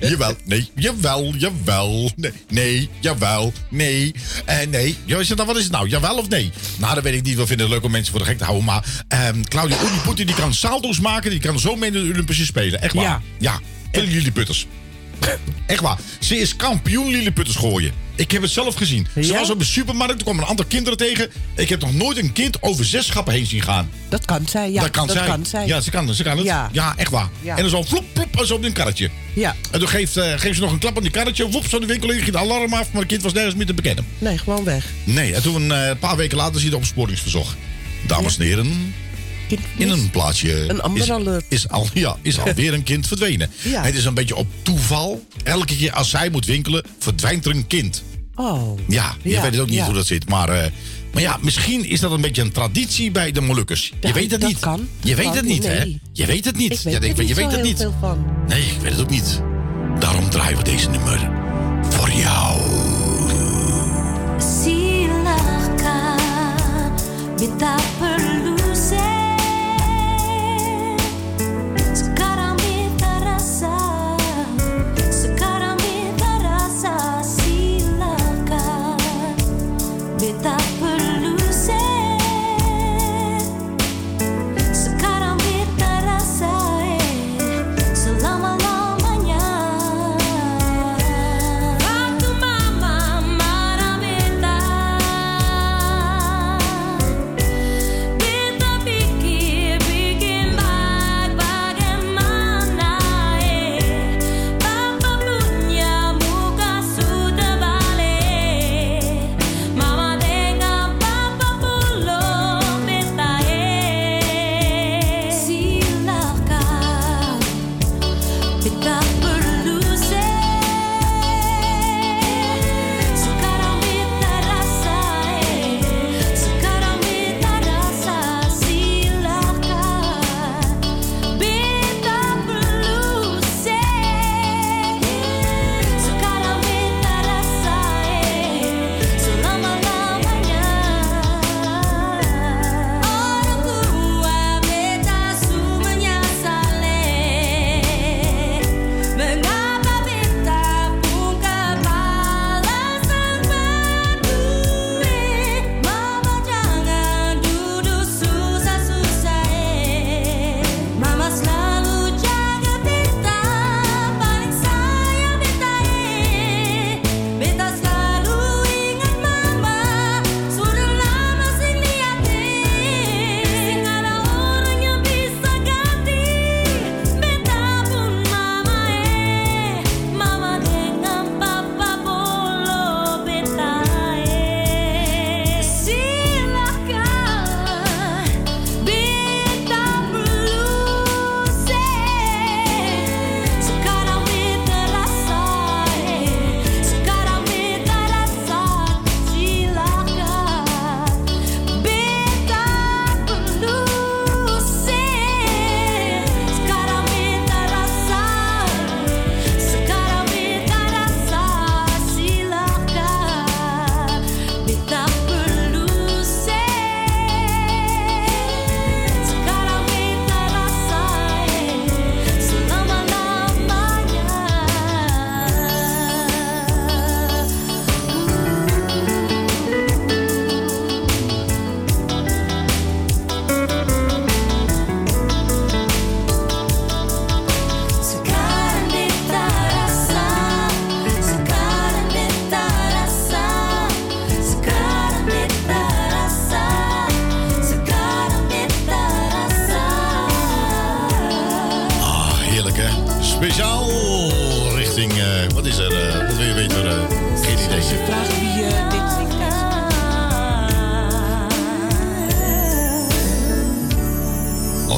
jawel, 0.00 0.34
nee, 0.44 0.68
jawel, 0.74 1.34
jawel. 1.36 2.10
Nee, 2.16 2.32
nee 2.48 2.88
jawel, 3.00 3.52
nee. 3.70 4.14
En 4.44 4.70
nee. 4.70 4.96
Ja, 5.04 5.22
dan, 5.34 5.46
wat 5.46 5.56
is 5.56 5.62
het 5.62 5.72
nou? 5.72 5.88
Jawel 5.88 6.16
of 6.16 6.28
nee? 6.28 6.50
Nou, 6.78 6.94
dat 6.94 7.02
weet 7.02 7.14
ik 7.14 7.22
niet. 7.22 7.36
We 7.36 7.46
vinden 7.46 7.66
het 7.66 7.74
leuk 7.74 7.84
om 7.84 7.90
mensen 7.90 8.12
voor 8.12 8.20
de 8.20 8.26
gek 8.26 8.38
te 8.38 8.44
houden. 8.44 8.64
Maar 8.64 9.04
ehm 9.08 9.42
Claudia 9.42 9.76
Uniputi, 9.90 10.24
die 10.24 10.34
kan 10.34 10.54
saldo's 10.54 11.00
maken. 11.00 11.30
Die 11.30 11.40
kan 11.40 11.58
zo 11.58 11.76
mee 11.76 11.90
in 11.90 12.04
de 12.04 12.10
Olympische 12.12 12.44
Spelen. 12.44 12.82
Echt 12.82 12.94
waar. 12.94 13.04
Ja. 13.04 13.22
Ja. 13.38 13.60
Veel 13.92 14.04
Lilliputters. 14.04 14.66
Echt 15.66 15.80
waar. 15.80 15.98
Ze 16.20 16.36
is 16.36 16.56
kampioen 16.56 17.10
Lilliputters 17.10 17.56
gooien. 17.56 17.92
Ik 18.14 18.30
heb 18.30 18.42
het 18.42 18.50
zelf 18.50 18.74
gezien. 18.74 19.06
Ze 19.14 19.26
Ja? 19.26 19.38
was 19.38 19.50
op 19.50 19.60
een 19.60 19.66
supermarkt. 19.66 20.14
Er 20.14 20.22
kwamen 20.24 20.42
een 20.42 20.48
aantal 20.48 20.64
kinderen 20.66 20.98
tegen. 20.98 21.30
Ik 21.56 21.68
heb 21.68 21.80
nog 21.80 21.94
nooit 21.94 22.16
een 22.16 22.32
kind 22.32 22.62
over 22.62 22.84
zes 22.84 23.06
schappen 23.06 23.32
heen 23.34 23.46
zien 23.46 23.62
gaan. 23.62 23.90
Dat 24.08 24.24
kan 24.24 24.46
zij, 24.48 24.70
ja. 24.72 24.80
dat 24.80 24.90
kan 24.90 25.08
zij. 25.10 25.36
zij. 25.42 25.66
Ja, 25.66 25.80
ze 25.80 25.90
kan, 25.90 26.14
ze 26.14 26.22
kan 26.22 26.36
het. 26.36 26.46
Ja, 26.46 26.68
Ja. 26.72 26.94
echt 26.96 27.10
waar. 27.10 27.28
Ja. 27.40 27.56
En 27.56 27.60
dan 27.62 27.70
zo 27.70 27.84
flop, 27.84 28.04
en 28.38 28.46
zo 28.46 28.54
op 28.54 28.64
een 28.64 28.72
karretje. 28.72 29.10
Ja. 29.34 29.56
En 29.70 29.78
toen 29.78 29.88
geeft, 29.88 30.16
eh, 30.16 30.32
geeft 30.36 30.54
ze 30.54 30.60
nog 30.60 30.72
een 30.72 30.78
klap 30.78 30.96
aan 30.96 31.02
die 31.02 31.10
karretje. 31.12 31.48
Woep, 31.50 31.66
zo 31.68 31.78
de 31.78 31.86
winkel 31.86 32.08
in, 32.10 32.14
ging 32.14 32.26
het 32.26 32.36
alarm 32.36 32.72
af. 32.74 32.92
Maar 32.92 33.00
het 33.00 33.10
kind 33.10 33.22
was 33.22 33.32
nergens 33.32 33.54
meer 33.54 33.66
te 33.66 33.74
bekennen. 33.74 34.06
Nee, 34.18 34.38
gewoon 34.38 34.64
weg. 34.64 34.84
Nee, 35.04 35.34
en 35.34 35.42
toen 35.42 35.72
eh, 35.72 35.86
een 35.88 35.98
paar 35.98 36.16
weken 36.16 36.36
later 36.36 36.54
zie 36.54 36.64
je 36.64 36.70
de 36.70 36.76
opsporingsverzocht. 36.76 37.56
Dames 38.06 38.36
en 38.38 38.44
heren, 38.44 38.94
in 39.76 39.90
een 39.90 40.10
plaatsje 40.10 40.68
Een 40.70 40.80
Amber 40.82 41.02
is, 41.02 41.10
Alert. 41.10 41.44
is, 41.48 41.68
al, 41.68 41.86
ja, 41.94 42.16
is 42.22 42.38
alweer 42.40 42.74
een 42.74 42.82
kind 42.82 43.06
verdwenen. 43.06 43.50
Ja. 43.62 43.82
Het 43.82 43.94
is 43.94 44.04
een 44.04 44.14
beetje 44.14 44.36
op 44.36 44.46
toeval. 44.62 45.26
Elke 45.44 45.76
keer 45.76 45.92
als 45.92 46.10
zij 46.10 46.30
moet 46.30 46.46
winkelen, 46.46 46.84
verdwijnt 46.98 47.44
er 47.44 47.50
een 47.50 47.66
kind. 47.66 48.02
Oh. 48.34 48.78
Ja, 48.88 49.14
je 49.22 49.30
Ja, 49.30 49.42
weet 49.42 49.50
het 49.52 49.60
ook 49.60 49.68
niet 49.68 49.76
ja. 49.78 49.84
hoe 49.84 49.94
dat 49.94 50.06
zit. 50.06 50.28
Maar, 50.28 50.48
eh, 50.48 50.70
maar 51.12 51.22
ja, 51.22 51.38
misschien 51.40 51.84
is 51.84 52.00
dat 52.00 52.10
een 52.12 52.20
beetje 52.20 52.42
een 52.42 52.52
traditie 52.52 53.10
bij 53.10 53.32
de 53.32 53.40
Molukkers. 53.40 53.92
Je 54.00 54.12
weet 54.12 54.30
het 54.30 54.40
dat 54.40 54.48
niet. 54.50 54.58
kan. 54.58 54.88
Je 55.02 55.14
weet 55.14 55.34
het 55.34 55.44
niet, 55.44 55.66
hè? 55.66 55.82
Je 56.12 56.26
weet 56.26 56.44
het 56.44 56.56
niet. 56.56 56.72
Ik 56.72 56.78
weet 56.82 56.92
Ja, 56.92 56.98
denk, 57.00 57.16
niet 57.18 57.28
je 57.28 57.34
zo 57.34 57.40
weet 57.40 57.50
het 57.50 57.60
heel 57.60 57.64
niet. 57.70 57.78
veel 57.78 57.94
van. 58.00 58.26
Nee, 58.46 58.62
ik 58.62 58.80
weet 58.80 58.90
het 58.92 59.00
ook 59.00 59.10
niet. 59.10 59.42
Daarom 59.98 60.30
draaien 60.30 60.56
we 60.58 60.64
deze 60.64 60.88
nummer 60.90 61.30
voor 61.90 62.10
jou. 62.10 62.60
Perlu 67.98 68.31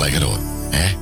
Lekker 0.05 0.23
hoor. 0.23 0.39
Hè? 0.71 0.97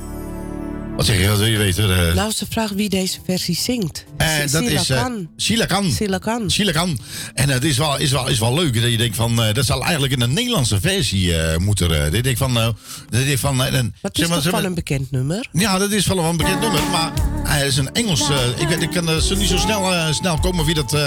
Wat 0.95 1.05
zeg 1.05 1.19
je? 1.19 1.27
Wat 1.27 1.37
wil 1.37 1.47
je 1.47 1.57
weten? 1.57 2.07
eh? 2.09 2.15
Nou, 2.15 2.31
ze 2.31 2.45
vragen 2.49 2.75
wie 2.75 2.89
deze 2.89 3.19
versie 3.25 3.55
zingt. 3.55 4.05
Eh, 4.17 4.27
dat 4.51 4.61
is 4.61 4.85
Sila 4.85 4.95
eh, 4.95 5.01
Khan. 5.01 5.29
Sila 5.35 5.65
Khan. 5.65 5.91
Sila 5.91 6.17
Khan. 6.17 6.49
Sila 6.49 6.71
Khan. 6.71 6.99
En 7.33 7.49
het 7.49 7.63
is, 7.63 7.77
wel, 7.77 7.97
is, 7.97 8.11
wel, 8.11 8.27
is 8.27 8.39
wel 8.39 8.53
leuk 8.53 8.81
dat 8.81 8.91
je 8.91 8.97
denkt 8.97 9.15
van... 9.15 9.43
eh, 9.43 9.53
dat 9.53 9.65
zal 9.65 9.81
eigenlijk 9.81 10.13
in 10.13 10.21
een 10.21 10.33
Nederlandse 10.33 10.79
versie 10.81 11.33
moeten... 11.57 11.89
dat 11.89 12.15
je 12.15 12.21
denkt 12.21 12.39
van... 12.39 12.53
dat 12.53 12.75
je 13.09 13.25
denkt 13.25 13.39
van 13.39 13.59
een, 13.59 13.93
Wat 14.01 14.17
zeg 14.17 14.29
is 14.29 14.43
toch 14.43 14.51
van 14.51 14.63
een 14.63 14.73
bekend 14.73 15.11
nummer? 15.11 15.47
Ja, 15.51 15.77
dat 15.77 15.91
is 15.91 16.07
wel 16.07 16.19
een 16.19 16.37
bekend 16.37 16.59
nummer. 16.59 16.81
Maar 16.91 17.11
hij 17.43 17.67
is 17.67 17.77
een 17.77 17.91
Engels... 17.93 18.29
ik, 18.57 18.67
weet, 18.67 18.81
ik 18.81 18.89
kan 18.89 19.21
zo 19.21 19.35
niet 19.35 19.49
zo 19.49 19.57
snel, 19.57 20.13
snel 20.13 20.39
komen 20.39 20.65
wie 20.65 20.75
dat, 20.75 20.97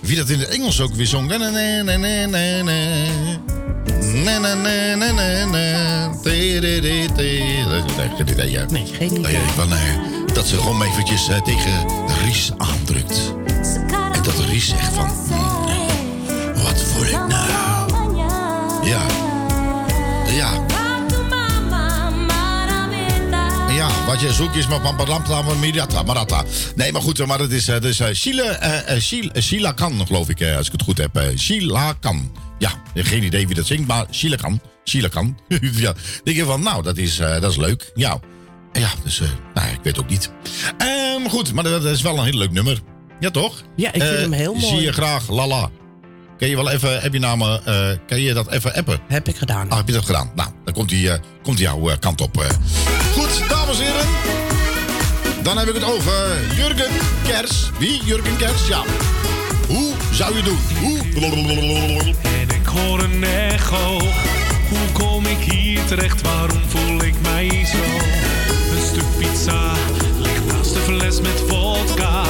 wie 0.00 0.16
dat 0.16 0.28
in 0.28 0.38
het 0.38 0.48
Engels 0.48 0.80
ook 0.80 0.94
weer 0.94 1.06
zong. 1.06 1.28
Nee, 1.28 1.38
nee, 1.38 1.82
nee, 1.82 2.26
nee, 2.26 2.62
nee, 2.62 3.38
tee. 7.14 7.64
Dat 7.64 7.90
is 7.90 7.96
echt 7.96 8.16
geen 8.16 8.28
idee, 8.28 8.50
ja. 8.50 8.64
Nee, 8.70 8.86
geen 8.86 9.18
idee. 9.18 9.38
Van, 9.54 9.72
eh, 9.72 9.78
dat 10.34 10.46
ze 10.46 10.58
gewoon 10.58 10.82
eventjes 10.82 11.28
eh, 11.28 11.42
tegen 11.42 11.86
Ries 12.24 12.52
aandrukt. 12.56 13.34
En 14.12 14.22
dat 14.22 14.38
Ries 14.48 14.68
zegt 14.68 14.92
van... 14.92 15.08
wat 16.54 16.82
voel 16.82 17.04
ik 17.04 17.26
nou? 17.28 17.48
Ja. 18.84 19.02
Ja. 20.30 20.50
Ja, 23.74 23.88
wat 24.06 24.20
je 24.20 24.32
zoekt 24.32 24.56
is 24.56 24.66
maar 24.66 24.80
pamparampa, 24.80 25.42
mirata, 25.60 26.02
marata. 26.02 26.44
Nee, 26.74 26.92
maar 26.92 27.02
goed, 27.02 27.26
maar 27.26 27.38
het 27.38 27.52
is, 27.52 27.68
eh, 27.68 27.80
dus, 27.80 28.02
Sheila, 28.14 28.42
eh, 28.42 29.00
Sheila, 29.00 29.32
eh, 29.32 29.42
Sheila 29.42 29.72
Khan, 29.72 30.06
geloof 30.06 30.28
ik, 30.28 30.42
als 30.56 30.66
ik 30.66 30.72
het 30.72 30.82
goed 30.82 30.98
heb. 30.98 31.32
Sheila. 31.36 31.94
Ja, 32.64 33.02
geen 33.02 33.22
idee 33.22 33.46
wie 33.46 33.56
dat 33.56 33.66
zingt, 33.66 33.86
maar 33.86 34.06
Sheila 34.10 34.36
Khan. 34.36 34.60
Sheila 34.84 35.08
Khan. 35.08 35.38
ja, 35.84 35.94
denk 36.24 36.36
je 36.36 36.44
van, 36.44 36.62
nou, 36.62 36.82
dat 36.82 36.96
is, 36.96 37.18
eh, 37.18 37.40
dat 37.40 37.50
is 37.50 37.56
leuk. 37.56 37.90
Ja, 37.94 38.20
ja 38.72 38.88
dus, 39.04 39.20
eh, 39.20 39.28
nou, 39.54 39.68
ik 39.68 39.78
weet 39.82 39.98
ook 39.98 40.08
niet. 40.08 40.30
Ehm, 40.78 41.28
goed, 41.28 41.52
maar 41.52 41.64
dat, 41.64 41.84
is 41.84 42.02
wel 42.02 42.18
een 42.18 42.24
heel 42.24 42.38
leuk 42.38 42.50
nummer. 42.50 42.78
Ja, 43.20 43.30
toch? 43.30 43.62
Ja, 43.76 43.92
ik 43.92 44.02
vind 44.02 44.14
Eh, 44.14 44.20
hem 44.20 44.32
heel 44.32 44.54
mooi. 44.54 44.66
Zie 44.66 44.80
je 44.80 44.92
graag, 44.92 45.28
lala. 45.28 45.70
Kun 46.38 46.48
je 46.48 46.56
wel 46.56 46.70
even, 46.70 47.00
heb 47.00 47.12
je 47.12 47.18
namen, 47.18 47.60
kan 48.06 48.20
je 48.20 48.34
dat 48.34 48.50
even 48.50 48.74
appen? 48.74 49.00
Heb 49.08 49.28
ik 49.28 49.36
gedaan. 49.36 49.70
Ah, 49.70 49.76
heb 49.76 49.86
je 49.86 49.92
dat 49.92 50.04
gedaan? 50.04 50.30
Nou, 50.34 50.50
dan 50.64 50.74
komt 50.74 50.90
hij, 50.90 51.20
komt 51.42 51.58
jouw 51.58 51.90
kant 52.00 52.20
op. 52.20 52.54
Goed, 53.12 53.48
dames 53.48 53.78
en 53.80 53.84
heren. 53.86 54.06
Dan 55.42 55.58
heb 55.58 55.68
ik 55.68 55.74
het 55.74 55.84
over 55.84 56.54
Jurgen 56.56 56.90
Kers. 57.26 57.70
Wie? 57.78 58.04
Jurgen 58.04 58.36
Kers? 58.36 58.68
Ja. 58.68 58.82
Hoe 59.68 59.92
zou 60.10 60.36
je 60.36 60.42
doen? 60.42 60.58
Hoe? 60.80 60.98
En 62.22 62.56
ik 62.56 62.66
hoor 62.66 63.00
een 63.00 63.24
echo. 63.24 63.98
Hoe 64.68 64.92
kom 64.92 65.26
ik 65.26 65.52
hier 65.52 65.84
terecht? 65.84 66.22
Waarom 66.22 66.62
voel 66.68 67.02
ik 67.02 67.14
mij 67.22 67.66
zo? 67.66 67.78
Een 68.74 68.86
stuk 68.86 69.18
pizza 69.18 69.72
ligt 70.18 70.46
naast 70.46 70.74
de 70.74 70.80
fles 70.80 71.20
met 71.20 71.42
vodka. 71.48 72.22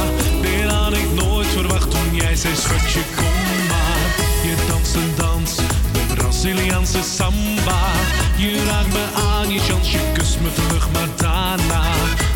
Dit 0.43 0.71
had 0.71 0.93
ik 0.93 1.13
nooit 1.15 1.47
verwacht 1.47 1.91
toen 1.91 2.15
jij 2.15 2.37
zei: 2.37 2.55
Schatje, 2.55 3.01
kom 3.17 3.67
maar. 3.69 4.09
Je 4.43 4.55
danst 4.69 4.95
een 4.95 5.13
dans, 5.17 5.57
de 5.93 6.15
Braziliaanse 6.15 7.03
samba. 7.17 7.93
Je 8.37 8.65
raakt 8.65 8.93
me 8.93 9.05
aan, 9.15 9.51
je 9.53 9.61
chance, 9.61 9.91
je 9.91 10.13
kust 10.13 10.41
me 10.41 10.49
vlug, 10.51 10.91
maar 10.93 11.09
daarna 11.17 11.85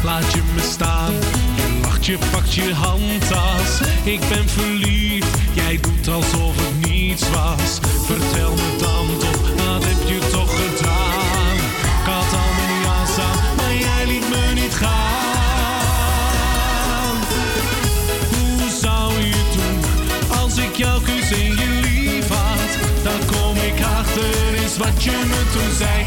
laat 0.03 0.33
je 0.33 0.43
me 0.55 0.63
staan. 0.73 1.15
Je 2.09 2.19
pakt 2.31 2.55
je 2.55 2.75
handtas. 2.75 3.81
Ik 4.05 4.21
ben 4.29 4.49
verliefd, 4.49 5.39
jij 5.53 5.79
doet 5.81 6.09
alsof 6.09 6.57
het 6.57 6.91
niets 6.91 7.31
was. 7.31 7.79
Vertel 8.05 8.55
me 8.55 8.77
dan 8.79 9.19
toch, 9.19 9.41
wat 9.57 9.85
heb 9.85 10.09
je 10.09 10.19
toch 10.31 10.51
gedaan? 10.51 11.57
Ik 11.57 12.05
had 12.05 12.33
al 12.33 12.53
mijn 12.57 12.81
jas 12.83 13.19
aan, 13.19 13.57
maar 13.57 13.75
jij 13.75 14.07
liet 14.07 14.29
me 14.29 14.53
niet 14.55 14.75
gaan. 14.75 14.97
Hoe 18.31 18.71
zou 18.81 19.13
je 19.13 19.43
doen 19.57 19.81
als 20.41 20.57
ik 20.57 20.77
jou 20.77 21.03
kus 21.03 21.31
en 21.31 21.57
je 21.57 21.81
lief 21.83 22.29
had? 22.29 22.79
Dan 23.03 23.27
kom 23.27 23.57
ik 23.57 23.85
achter 23.99 24.55
is 24.65 24.77
wat 24.77 25.05
je 25.05 25.11
me 25.29 25.43
toen 25.53 25.77
zei. 25.77 26.07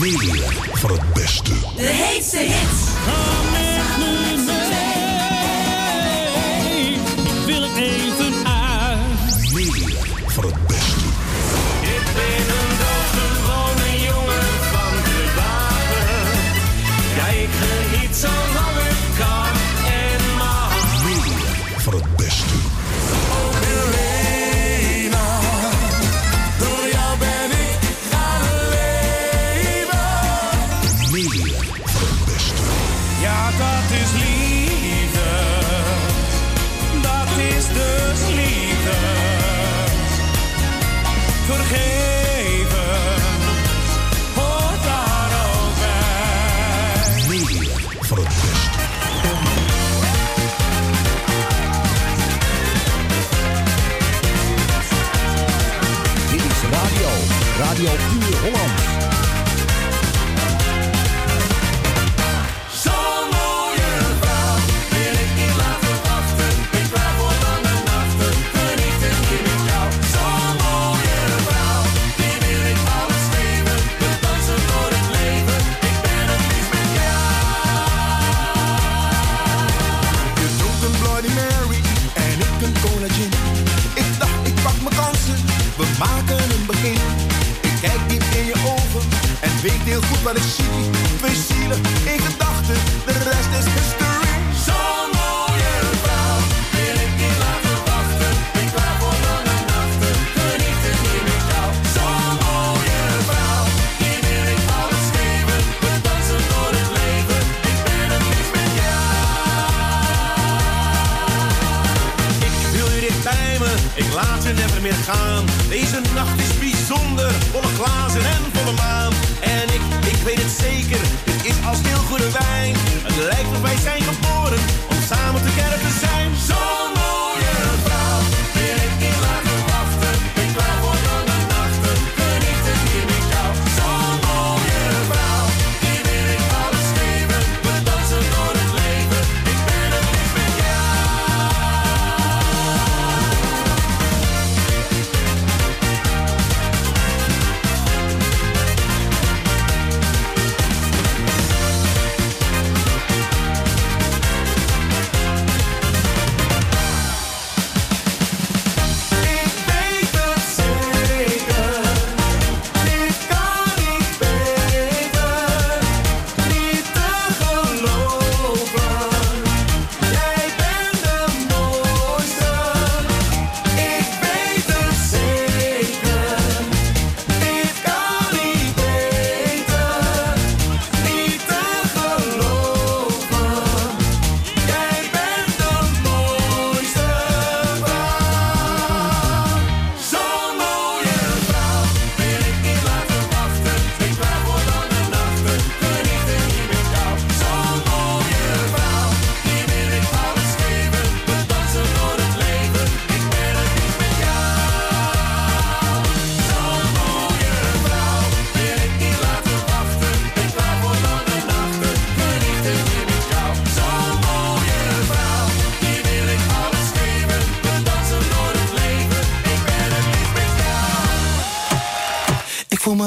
Meer 0.00 0.39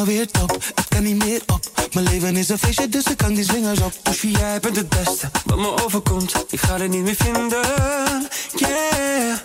Ik 0.07 0.29
kan 0.89 1.03
niet 1.03 1.23
meer 1.23 1.41
op. 1.47 1.89
Mijn 1.93 2.05
leven 2.05 2.37
is 2.37 2.49
een 2.49 2.57
feestje, 2.57 2.89
dus 2.89 3.03
ik 3.03 3.17
kan 3.17 3.33
die 3.33 3.43
zwingers 3.43 3.79
op. 3.79 3.93
Dus 4.03 4.21
jij 4.21 4.59
bent 4.59 4.75
het 4.75 4.89
beste. 4.89 5.29
Wat 5.45 5.57
me 5.57 5.83
overkomt, 5.85 6.45
ik 6.49 6.59
ga 6.59 6.77
het 6.77 6.89
niet 6.89 7.03
meer 7.03 7.15
vinden. 7.15 7.61
Yeah. 8.55 9.37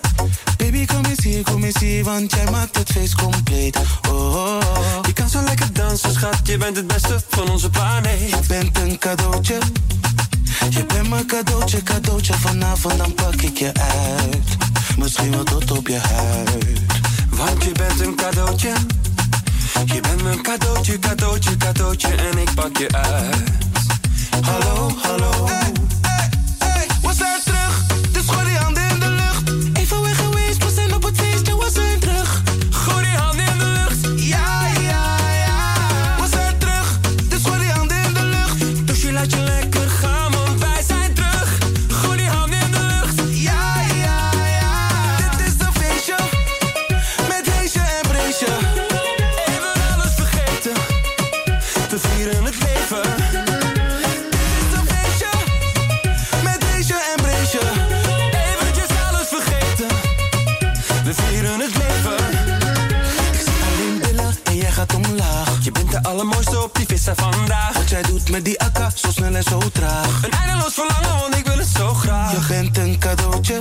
Baby, 0.56 0.86
kom 0.86 1.04
eens 1.04 1.24
hier, 1.24 1.42
kom 1.42 1.64
eens 1.64 1.78
hier, 1.78 2.04
want 2.04 2.32
jij 2.32 2.50
maakt 2.50 2.76
het 2.76 2.90
feest 2.92 3.14
compleet. 3.14 3.76
Oh, 4.10 4.34
oh, 4.34 4.60
Je 5.06 5.12
kan 5.12 5.28
zo 5.28 5.42
lekker 5.42 5.72
dansen, 5.72 6.12
schat, 6.12 6.38
je 6.42 6.56
bent 6.56 6.76
het 6.76 6.86
beste 6.86 7.20
van 7.28 7.50
onze 7.50 7.70
planeet. 7.70 8.28
Je 8.28 8.40
bent 8.48 8.78
een 8.78 8.98
cadeautje. 8.98 9.58
Je 10.70 10.84
bent 10.84 11.08
mijn 11.08 11.26
cadeautje, 11.26 11.82
cadeautje. 11.82 12.34
Vanavond 12.34 12.98
dan 12.98 13.14
pak 13.14 13.42
ik 13.42 13.58
je 13.58 13.72
uit. 13.74 14.56
Misschien 14.98 15.30
wel 15.30 15.44
tot 15.44 15.70
op 15.70 15.88
je 15.88 15.98
huid. 15.98 16.80
Want 17.30 17.64
je 17.64 17.72
bent 17.72 18.00
een 18.00 18.14
cadeautje. 18.14 18.72
Je 19.84 20.00
bent 20.00 20.22
mijn 20.22 20.42
cadeautje, 20.42 20.98
cadeautje, 20.98 21.56
cadeautje 21.56 22.08
en 22.08 22.38
ik 22.38 22.54
pak 22.54 22.76
je 22.76 22.92
uit. 22.92 23.42
Hallo, 24.42 24.90
hallo. 25.02 25.48
met 68.30 68.44
die 68.44 68.60
akka, 68.60 68.90
zo 68.94 69.10
snel 69.10 69.34
en 69.34 69.42
zo 69.42 69.58
traag. 69.72 70.22
Een 70.22 70.30
eindeloos 70.30 70.74
verlangen, 70.74 71.20
want 71.20 71.36
ik 71.36 71.46
wil 71.46 71.58
het 71.58 71.68
zo 71.76 71.94
graag. 71.94 72.32
Je 72.32 72.46
bent 72.48 72.78
een 72.78 72.98
cadeautje, 72.98 73.58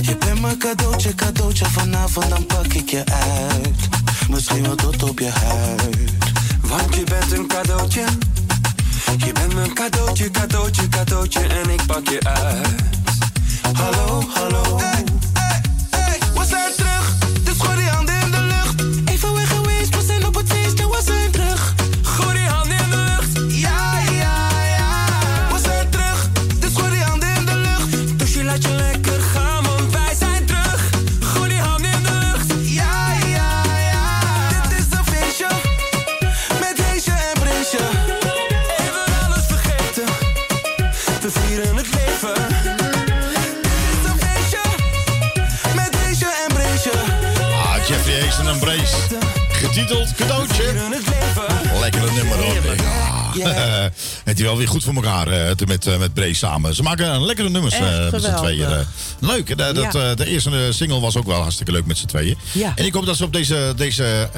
je 0.00 0.16
bent 0.16 0.40
mijn 0.40 0.58
cadeautje, 0.58 1.14
cadeautje. 1.14 1.64
Vanavond 1.64 2.28
dan 2.28 2.46
pak 2.46 2.66
ik 2.66 2.90
je 2.90 3.04
uit, 3.06 3.88
misschien 4.30 4.62
wel 4.62 4.74
tot 4.74 5.02
op 5.02 5.18
je 5.18 5.30
huid. 5.30 6.10
Want 6.60 6.94
je 6.94 7.04
bent 7.04 7.32
een 7.32 7.46
cadeautje, 7.46 8.04
je 9.16 9.32
bent 9.32 9.54
mijn 9.54 9.74
cadeautje, 9.74 10.30
cadeautje, 10.30 10.88
cadeautje. 10.88 11.40
En 11.40 11.70
ik 11.70 11.86
pak 11.86 12.08
je 12.08 12.20
uit. 12.24 12.68
Hallo, 13.72 14.24
hallo. 14.34 14.78
Getiteld 49.90 50.14
cadeautje. 50.14 50.72
Lekkere 51.80 52.12
nummer 52.12 52.36
hoor. 52.36 52.74
Ja. 53.34 53.90
Is 54.40 54.46
wel 54.46 54.56
weer 54.56 54.68
goed 54.68 54.84
voor 54.84 54.94
elkaar 54.94 55.54
te- 55.56 55.66
met, 55.66 55.86
eh, 55.86 55.98
met 55.98 56.14
Brace 56.14 56.34
samen. 56.34 56.74
Ze 56.74 56.82
maken 56.82 57.14
een 57.14 57.24
lekkere 57.24 57.48
nummers 57.48 57.74
Echt 57.74 57.82
eh, 57.84 58.10
met 58.10 58.22
z'n 58.22 58.34
tweeën. 58.36 58.86
Leuk. 59.20 59.58
dat, 59.58 59.92
Ja. 59.92 60.14
de 60.14 60.26
eerste 60.26 60.68
single 60.70 61.00
was 61.00 61.16
ook 61.16 61.26
wel 61.26 61.40
hartstikke 61.40 61.72
leuk 61.72 61.86
met 61.86 61.98
z'n 61.98 62.06
tweeën. 62.06 62.36
Ja. 62.52 62.72
En 62.76 62.84
ik 62.84 62.92
hoop 62.94 63.06
dat 63.06 63.16
ze 63.16 63.24
op 63.24 63.32
deze, 63.32 63.72
deze 63.76 64.28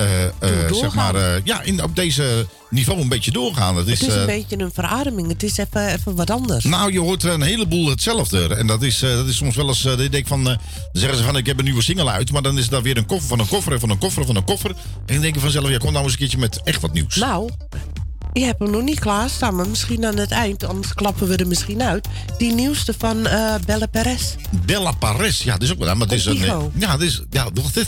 zeg 0.81 0.95
maar, 0.95 1.41
ja, 1.45 1.63
in, 1.63 1.83
op 1.83 1.97
deze 1.97 2.47
niveau 2.71 3.01
een 3.01 3.09
beetje 3.09 3.31
doorgaan. 3.31 3.77
Het 3.77 3.87
is, 3.89 4.01
Het 4.01 4.09
is 4.09 4.15
een 4.15 4.27
beetje 4.27 4.59
een 4.59 4.71
verademing. 4.75 5.29
Het 5.29 5.43
is 5.43 5.57
even, 5.57 5.87
even 5.93 6.15
wat 6.15 6.31
anders. 6.31 6.65
nou, 6.65 6.93
je 6.93 7.01
hoort 7.01 7.23
een 7.23 7.43
heleboel 7.43 7.89
hetzelfde. 7.89 8.55
En 8.55 8.67
dat 8.67 8.83
is, 8.83 8.99
dat 8.99 9.27
is 9.27 9.37
soms 9.37 9.57
wel 9.57 9.69
eens. 9.69 9.85
ik 9.85 10.13
denk 10.13 10.27
van, 10.27 10.45
dan 10.45 10.59
zeggen 10.93 11.19
ze 11.19 11.25
van 11.25 11.37
ik 11.37 11.47
heb 11.47 11.59
een 11.59 11.65
nieuwe 11.65 11.83
single 11.83 12.11
uit. 12.11 12.31
Maar 12.33 12.43
dan 12.43 12.59
is 12.59 12.69
daar 12.69 12.83
weer 12.83 12.97
een 12.97 13.07
koffer 13.07 13.29
van 13.29 13.39
een 13.39 13.49
koffer 13.49 13.73
en 13.73 13.81
van 13.81 13.91
een 13.91 13.99
koffer 13.99 14.27
van 14.27 14.37
een 14.37 14.45
koffer. 14.45 14.71
En 14.71 14.77
dan 15.07 15.21
denk 15.21 15.35
je 15.35 15.41
vanzelf, 15.41 15.69
ja, 15.69 15.77
kom 15.79 15.93
nou 15.93 16.05
eens 16.05 16.13
een 16.13 16.19
keertje 16.19 16.39
met 16.39 16.61
echt 16.65 16.81
wat 16.81 16.93
nieuws. 16.93 17.17
Nou, 17.17 17.51
je 18.33 18.45
hebt 18.45 18.59
hem 18.59 18.71
nog 18.71 18.83
niet 18.83 19.01
klaarstaan, 19.01 19.55
maar 19.57 19.69
misschien 19.69 20.05
aan 20.07 20.17
het 20.17 20.31
eind, 20.31 20.65
anders 20.65 20.95
klappen 20.95 21.29
we 21.29 21.37
er 21.37 21.47
misschien 21.47 21.83
uit. 21.83 22.09
Die 22.39 22.53
nieuwste 22.55 22.95
van 22.99 23.27
eh 23.27 23.55
Belle 23.67 23.89
Perez. 23.89 24.35
Bella 24.51 24.93
Paris, 24.93 25.43
ja, 25.43 25.53
dat 25.53 25.63
is 25.63 25.73
ook 25.73 25.79
wel. 25.79 25.95
Maar 25.95 26.07
het 26.07 26.17
is 26.17 26.25
een. 26.25 26.71
Ja, 26.75 26.93
het 26.93 27.01
is. 27.01 27.23
Ja, 27.31 27.51
dat 27.51 27.71
is. 27.75 27.87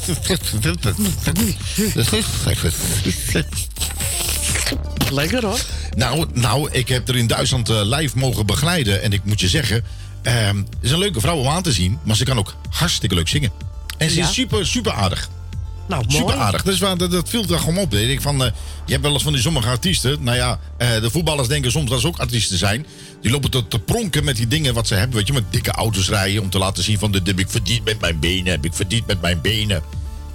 Lekker 5.10 5.44
hoor. 5.46 5.60
Nou, 5.96 6.26
nou, 6.32 6.68
ik 6.70 6.88
heb 6.88 7.08
er 7.08 7.16
in 7.16 7.26
Duitsland 7.26 7.68
eh, 7.68 7.80
live 7.82 8.18
mogen 8.18 8.46
begeleiden. 8.46 9.02
En 9.02 9.12
ik 9.12 9.24
moet 9.24 9.40
je 9.40 9.48
zeggen, 9.48 9.84
ehm, 10.22 10.56
het 10.56 10.66
is 10.80 10.90
een 10.90 10.98
leuke 10.98 11.20
vrouw 11.20 11.36
om 11.36 11.48
aan 11.48 11.62
te 11.62 11.72
zien. 11.72 11.98
Maar 12.02 12.16
ze 12.16 12.24
kan 12.24 12.38
ook 12.38 12.54
hartstikke 12.70 13.14
leuk 13.14 13.28
zingen. 13.28 13.50
En 13.98 14.10
ze 14.10 14.16
Ja? 14.16 14.28
is 14.28 14.34
super, 14.34 14.66
super 14.66 14.92
aardig. 14.92 15.28
Nou, 15.88 16.04
Super 16.08 16.34
aardig. 16.34 16.78
Waar, 16.78 16.96
dat, 16.96 17.10
dat 17.10 17.28
viel 17.28 17.44
er 17.48 17.58
gewoon 17.58 17.78
op. 17.78 17.94
Ik 17.94 18.20
van, 18.20 18.44
eh, 18.44 18.50
je 18.86 18.92
hebt 18.92 19.04
wel 19.04 19.12
eens 19.12 19.22
van 19.22 19.32
die 19.32 19.42
sommige 19.42 19.68
artiesten. 19.68 20.22
Nou 20.22 20.36
ja, 20.36 20.58
eh, 20.76 21.00
de 21.00 21.10
voetballers 21.10 21.48
denken 21.48 21.70
soms 21.70 21.90
dat 21.90 22.00
ze 22.00 22.06
ook 22.06 22.18
artiesten 22.18 22.58
zijn. 22.58 22.86
Die 23.20 23.30
lopen 23.30 23.50
te, 23.50 23.68
te 23.68 23.78
pronken 23.78 24.24
met 24.24 24.36
die 24.36 24.46
dingen 24.46 24.74
wat 24.74 24.86
ze 24.86 24.94
hebben. 24.94 25.16
Weet 25.16 25.26
je, 25.26 25.32
met 25.32 25.52
dikke 25.52 25.70
auto's 25.70 26.08
rijden. 26.08 26.42
Om 26.42 26.50
te 26.50 26.58
laten 26.58 26.82
zien 26.82 26.98
van, 26.98 27.12
dit 27.12 27.26
heb 27.26 27.38
ik 27.38 27.50
verdiend 27.50 27.84
met 27.84 28.00
mijn 28.00 28.18
benen. 28.18 28.52
Heb 28.52 28.64
ik 28.64 28.74
verdiend 28.74 29.06
met 29.06 29.20
mijn 29.20 29.40
benen. 29.40 29.82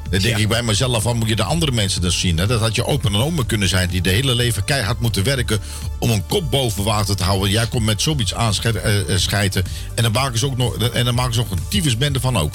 Dan 0.09 0.19
denk 0.19 0.37
ik 0.37 0.47
bij 0.47 0.63
mezelf 0.63 1.03
van, 1.03 1.17
moet 1.17 1.29
je 1.29 1.35
de 1.35 1.43
andere 1.43 1.71
mensen 1.71 2.01
dus 2.01 2.19
zien. 2.19 2.37
Hè? 2.37 2.47
Dat 2.47 2.59
had 2.59 2.75
je 2.75 2.85
opa 2.85 3.07
en 3.07 3.15
oma 3.15 3.43
kunnen 3.43 3.67
zijn. 3.67 3.89
Die 3.89 4.01
de 4.01 4.09
hele 4.09 4.35
leven 4.35 4.63
keihard 4.63 4.99
moeten 4.99 5.23
werken. 5.23 5.59
Om 5.99 6.09
een 6.09 6.25
kop 6.25 6.51
boven 6.51 6.83
water 6.83 7.15
te 7.15 7.23
houden. 7.23 7.49
Jij 7.49 7.67
komt 7.67 7.85
met 7.85 8.01
zoiets 8.01 8.33
aanschijten. 8.33 9.63
En 9.95 10.03
dan 10.03 10.11
maken 10.11 10.39
ze 10.39 10.45
ook 10.45 10.57
nog, 10.57 10.77
en 10.77 11.05
dan 11.05 11.15
maken 11.15 11.33
ze 11.33 11.39
ook 11.39 11.51
een 11.51 11.67
tyfusbende 11.69 12.19
van 12.19 12.37
ook. 12.37 12.53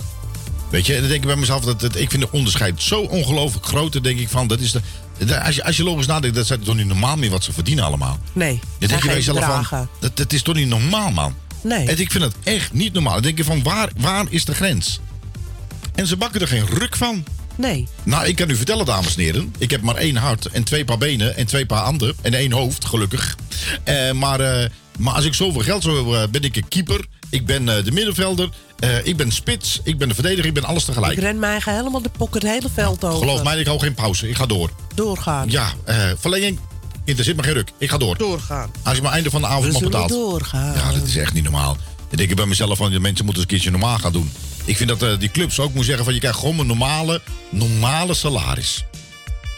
Weet 0.71 0.87
je, 0.87 0.95
en 0.95 1.01
dan 1.01 1.09
denk 1.09 1.21
ik 1.21 1.27
bij 1.27 1.37
mezelf, 1.37 1.65
dat, 1.65 1.81
dat, 1.81 1.97
ik 1.97 2.11
vind 2.11 2.23
de 2.23 2.33
onderscheid 2.33 2.83
zo 2.83 3.01
ongelooflijk 3.01 3.67
groot. 3.67 3.93
Dan 3.93 4.03
denk 4.03 4.19
ik 4.19 4.29
van, 4.29 4.47
dat 4.47 4.61
is 4.61 4.73
de, 5.19 5.41
als, 5.41 5.55
je, 5.55 5.65
als 5.65 5.77
je 5.77 5.85
logisch 5.85 6.07
nadenkt, 6.07 6.37
dat 6.37 6.51
is 6.51 6.57
toch 6.65 6.77
niet 6.77 6.87
normaal 6.87 7.17
meer 7.17 7.31
wat 7.31 7.45
ze 7.45 7.53
verdienen 7.53 7.85
allemaal. 7.85 8.19
Nee, 8.33 8.53
Dan 8.55 8.61
zijn 8.79 8.91
denk 8.91 9.03
je 9.03 9.09
bij 9.09 9.17
jezelf 9.17 9.67
van, 9.69 9.89
dat, 10.01 10.17
dat 10.17 10.33
is 10.33 10.43
toch 10.43 10.55
niet 10.55 10.69
normaal, 10.69 11.11
man. 11.11 11.35
Nee. 11.63 11.89
En 11.89 12.01
ik 12.01 12.11
vind 12.11 12.25
het 12.25 12.35
echt 12.43 12.73
niet 12.73 12.93
normaal. 12.93 13.13
Dan 13.13 13.23
denk 13.23 13.39
je 13.39 13.45
van, 13.45 13.63
waar, 13.63 13.91
waar 13.97 14.27
is 14.29 14.45
de 14.45 14.55
grens? 14.55 15.01
En 15.95 16.07
ze 16.07 16.17
bakken 16.17 16.41
er 16.41 16.49
geen 16.49 16.67
ruk 16.67 16.97
van. 16.97 17.25
Nee. 17.57 17.89
Nou, 18.03 18.27
ik 18.27 18.37
kan 18.37 18.51
u 18.51 18.57
vertellen, 18.57 18.87
dames 18.87 19.17
en 19.17 19.23
heren. 19.23 19.55
Ik 19.59 19.71
heb 19.71 19.83
maar 19.83 19.97
één 19.97 20.17
hart 20.17 20.47
en 20.47 20.65
twee 20.65 20.85
paar 20.85 20.99
benen 20.99 21.37
en 21.37 21.47
twee 21.47 21.67
paar 21.67 21.83
handen. 21.83 22.15
En 22.23 22.35
één 22.35 22.53
hoofd, 22.53 22.85
gelukkig. 22.85 23.37
Eh, 23.85 24.13
maar, 24.13 24.41
eh, 24.41 24.71
maar 24.99 25.15
als 25.15 25.25
ik 25.25 25.35
zoveel 25.35 25.61
geld 25.61 25.83
zou 25.83 25.97
hebben, 25.97 26.23
eh, 26.23 26.29
ben 26.29 26.43
ik 26.43 26.57
een 26.57 26.69
keeper. 26.69 27.07
Ik 27.35 27.47
ben 27.47 27.69
eh, 27.69 27.85
de 27.85 27.91
middenvelder. 27.93 28.49
eh, 28.79 29.07
ik 29.07 29.17
ben 29.17 29.33
spits. 29.33 29.81
Ik 29.83 29.99
ben 29.99 30.09
de 30.09 30.15
verdediger. 30.15 30.47
Ik 30.47 30.55
ben 30.55 30.65
alles 30.65 30.85
tegelijk. 30.85 31.13
Ik 31.13 31.19
ren 31.19 31.39
mij 31.39 31.61
helemaal 31.65 32.03
de 32.03 32.11
pocket 32.19 32.43
het 32.43 32.51
hele 32.53 32.69
veld 32.75 33.05
over. 33.05 33.19
Geloof 33.19 33.43
mij, 33.43 33.59
ik 33.59 33.67
hou 33.67 33.79
geen 33.79 33.95
pauze. 33.95 34.29
Ik 34.29 34.37
ga 34.37 34.47
door. 34.47 34.71
Doorgaan. 34.95 35.51
Ja, 35.51 35.73
eh 35.85 36.11
verlenging. 36.19 36.59
Interesseert 37.05 37.37
me 37.37 37.43
geen 37.43 37.53
ruk. 37.53 37.71
Ik 37.79 37.91
ga 37.91 37.99
door. 37.99 38.19
Doorgaan. 38.19 38.71
Als 38.83 38.97
je 38.97 39.03
maar 39.03 39.13
einde 39.13 39.31
van 39.31 39.41
de 39.41 39.47
avond 39.47 39.73
maar 39.73 39.83
betaalt. 39.83 40.09
doorgaan. 40.09 40.75
Ja, 40.75 40.93
dat 40.93 41.07
is 41.07 41.17
echt 41.17 41.33
niet 41.33 41.43
normaal. 41.43 41.77
Dan 42.09 42.17
denk 42.19 42.31
ik 42.31 42.37
bij 42.37 42.47
mezelf 42.47 42.77
van, 42.79 42.91
de 42.91 43.01
mensen 43.01 43.25
moeten 43.25 43.43
eens 43.43 43.53
een 43.53 43.59
keertje 43.59 43.79
normaal 43.79 43.99
gaan 43.99 44.13
doen. 44.13 44.31
Ik 44.65 44.77
vind 44.77 44.99
dat 44.99 45.21
die 45.21 45.31
clubs 45.31 45.59
ook 45.59 45.67
moeten 45.67 45.85
zeggen 45.85 46.05
van, 46.05 46.15
je 46.15 46.21
krijgt 46.21 46.39
gewoon 46.39 46.59
een 46.59 46.67
normale, 46.67 47.21
normale 47.51 48.15
salaris. 48.15 48.85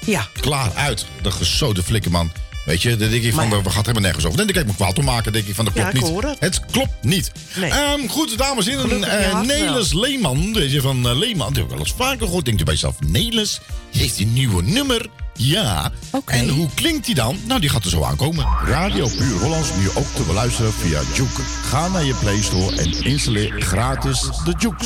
Ja. 0.07 0.29
Klaar, 0.41 0.73
uit. 0.75 1.07
De 1.23 1.31
gesode 1.31 1.83
flikker, 1.83 2.11
man. 2.11 2.31
Weet 2.67 2.83
je, 2.83 2.97
dan 2.97 3.11
denk 3.11 3.23
ik 3.23 3.35
van, 3.35 3.49
Maar- 3.49 3.63
we 3.63 3.69
gaan 3.69 3.77
het 3.77 3.87
helemaal 3.87 4.03
nergens 4.03 4.25
over. 4.25 4.37
Dan 4.37 4.47
denk 4.47 4.59
ik, 4.59 4.65
ik 4.65 4.71
me 4.71 4.85
kwaad 4.85 4.99
om 4.99 5.05
maken. 5.05 5.33
Denk 5.33 5.47
ik 5.47 5.55
van, 5.55 5.65
dat 5.65 5.75
Ja, 5.75 5.81
klopt 5.83 5.97
ik 5.97 6.03
niet. 6.03 6.11
hoor 6.13 6.23
het. 6.31 6.37
Het 6.41 6.61
klopt 6.71 6.93
niet. 7.03 7.31
Nee. 7.57 7.71
Ehm, 7.71 8.07
goed, 8.09 8.39
dames 8.39 8.67
en 8.67 8.79
heren. 8.79 8.99
Je 9.01 9.07
wel. 9.33 9.43
Nelis 9.43 9.93
Leeman. 9.93 10.53
Deze 10.53 10.81
van 10.81 11.09
eh, 11.09 11.17
Leeman. 11.19 11.47
Die 11.53 11.57
heb 11.57 11.65
ik 11.65 11.71
wel 11.77 11.79
eens 11.87 11.95
vaker 11.97 12.27
gehoord. 12.27 12.45
Denkt 12.45 12.61
u 12.61 12.65
bij 12.65 12.75
jezelf, 12.75 12.95
Nelis 13.07 13.61
heeft 13.93 14.19
een 14.19 14.33
nieuwe 14.33 14.63
nummer? 14.63 15.07
Ja. 15.35 15.93
En 16.25 16.49
hoe 16.49 16.69
klinkt 16.75 17.07
die 17.07 17.15
dan? 17.15 17.39
Nou, 17.47 17.61
die 17.61 17.69
gaat 17.71 17.85
er 17.85 17.91
zo 17.91 18.03
aankomen. 18.03 18.47
Radio 18.67 19.09
Puur 19.09 19.39
Hollands 19.41 19.69
nu 19.79 19.89
ook 19.95 20.07
te 20.15 20.23
beluisteren 20.23 20.73
via 20.73 21.01
Juke. 21.15 21.41
Ga 21.65 21.89
naar 21.89 22.05
je 22.05 22.15
Play 22.15 22.43
Store 22.43 22.77
en 22.77 23.05
installeer 23.05 23.55
gratis 23.63 24.21
de 24.45 24.55
Juke 24.59 24.85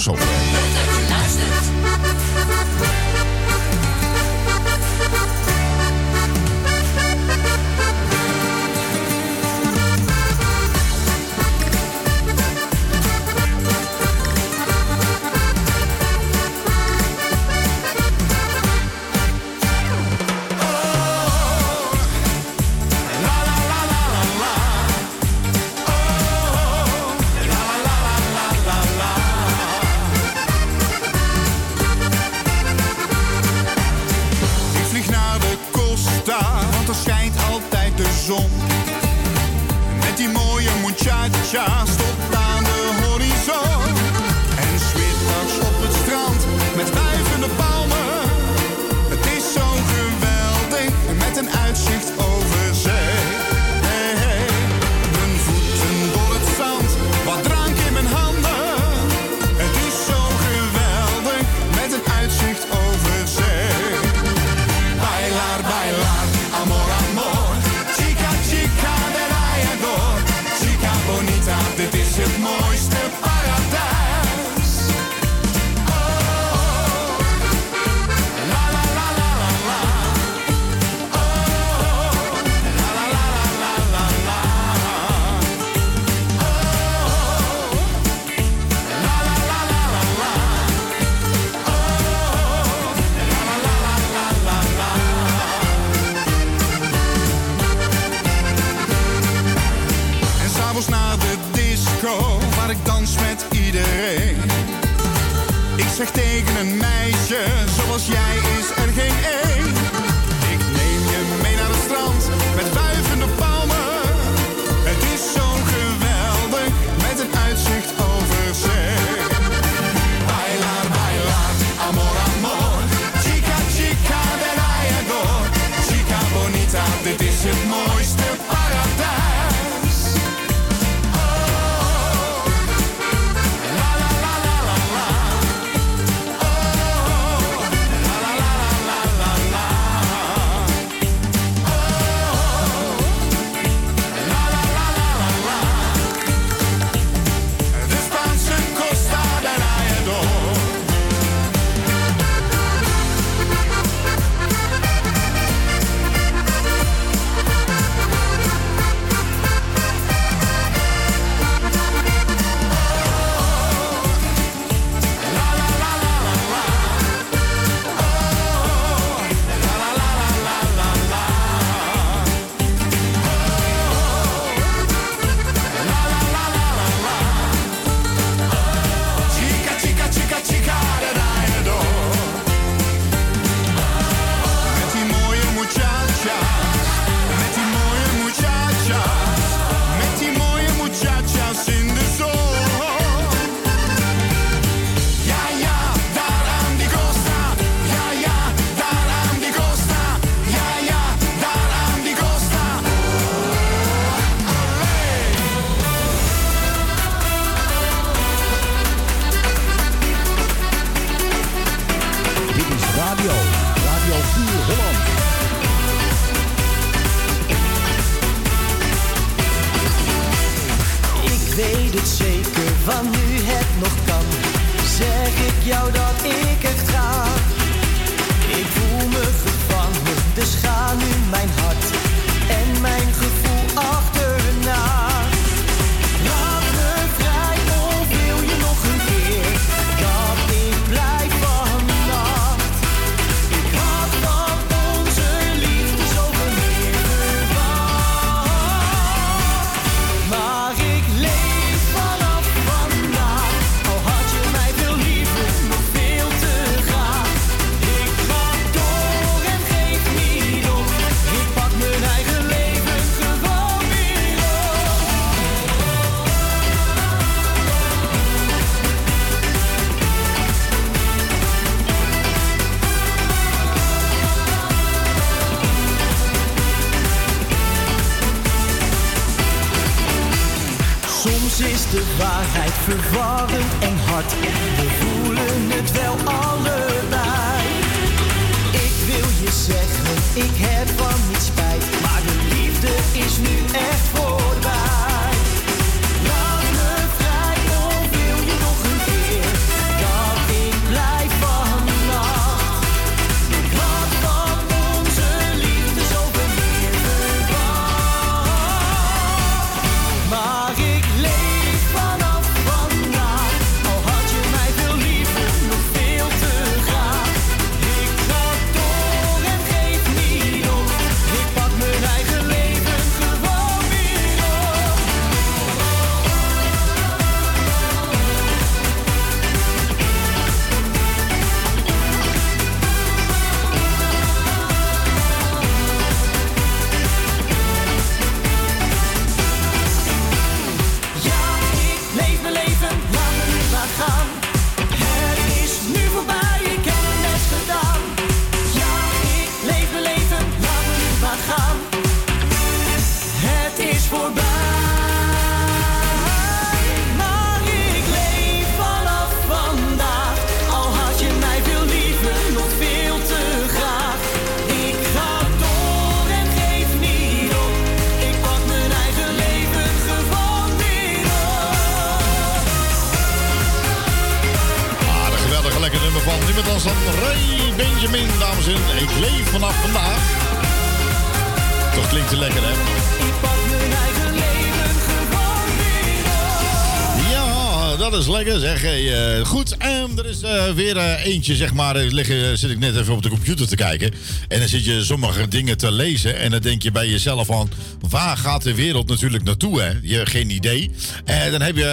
er 390.24 390.30
is 390.30 390.42
eh, 390.42 390.72
weer 390.72 390.96
eh, 390.96 391.24
eentje, 391.24 391.56
zeg 391.56 391.72
maar. 391.72 391.96
eh, 391.96 392.10
liggen, 392.10 392.58
zit 392.58 392.70
ik 392.70 392.78
net 392.78 392.96
even 392.96 393.14
op 393.14 393.22
de 393.22 393.28
computer 393.28 393.68
te 393.68 393.76
kijken. 393.76 394.12
En 394.48 394.58
dan 394.58 394.68
zit 394.68 394.84
je 394.84 395.04
sommige 395.04 395.48
dingen 395.48 395.76
te 395.76 395.92
lezen. 395.92 396.38
En 396.38 396.50
dan 396.50 396.60
denk 396.60 396.82
je 396.82 396.90
bij 396.90 397.08
jezelf 397.08 397.46
van... 397.46 397.70
Waar 398.08 398.36
gaat 398.36 398.62
de 398.62 398.74
wereld 398.74 399.08
natuurlijk 399.08 399.44
naartoe, 399.44 399.80
hè? 399.80 399.90
Je 400.02 400.16
hebt 400.16 400.30
geen 400.30 400.50
idee. 400.50 400.90
En 401.24 401.50
dan 401.50 401.60
heb 401.60 401.76
je... 401.76 401.86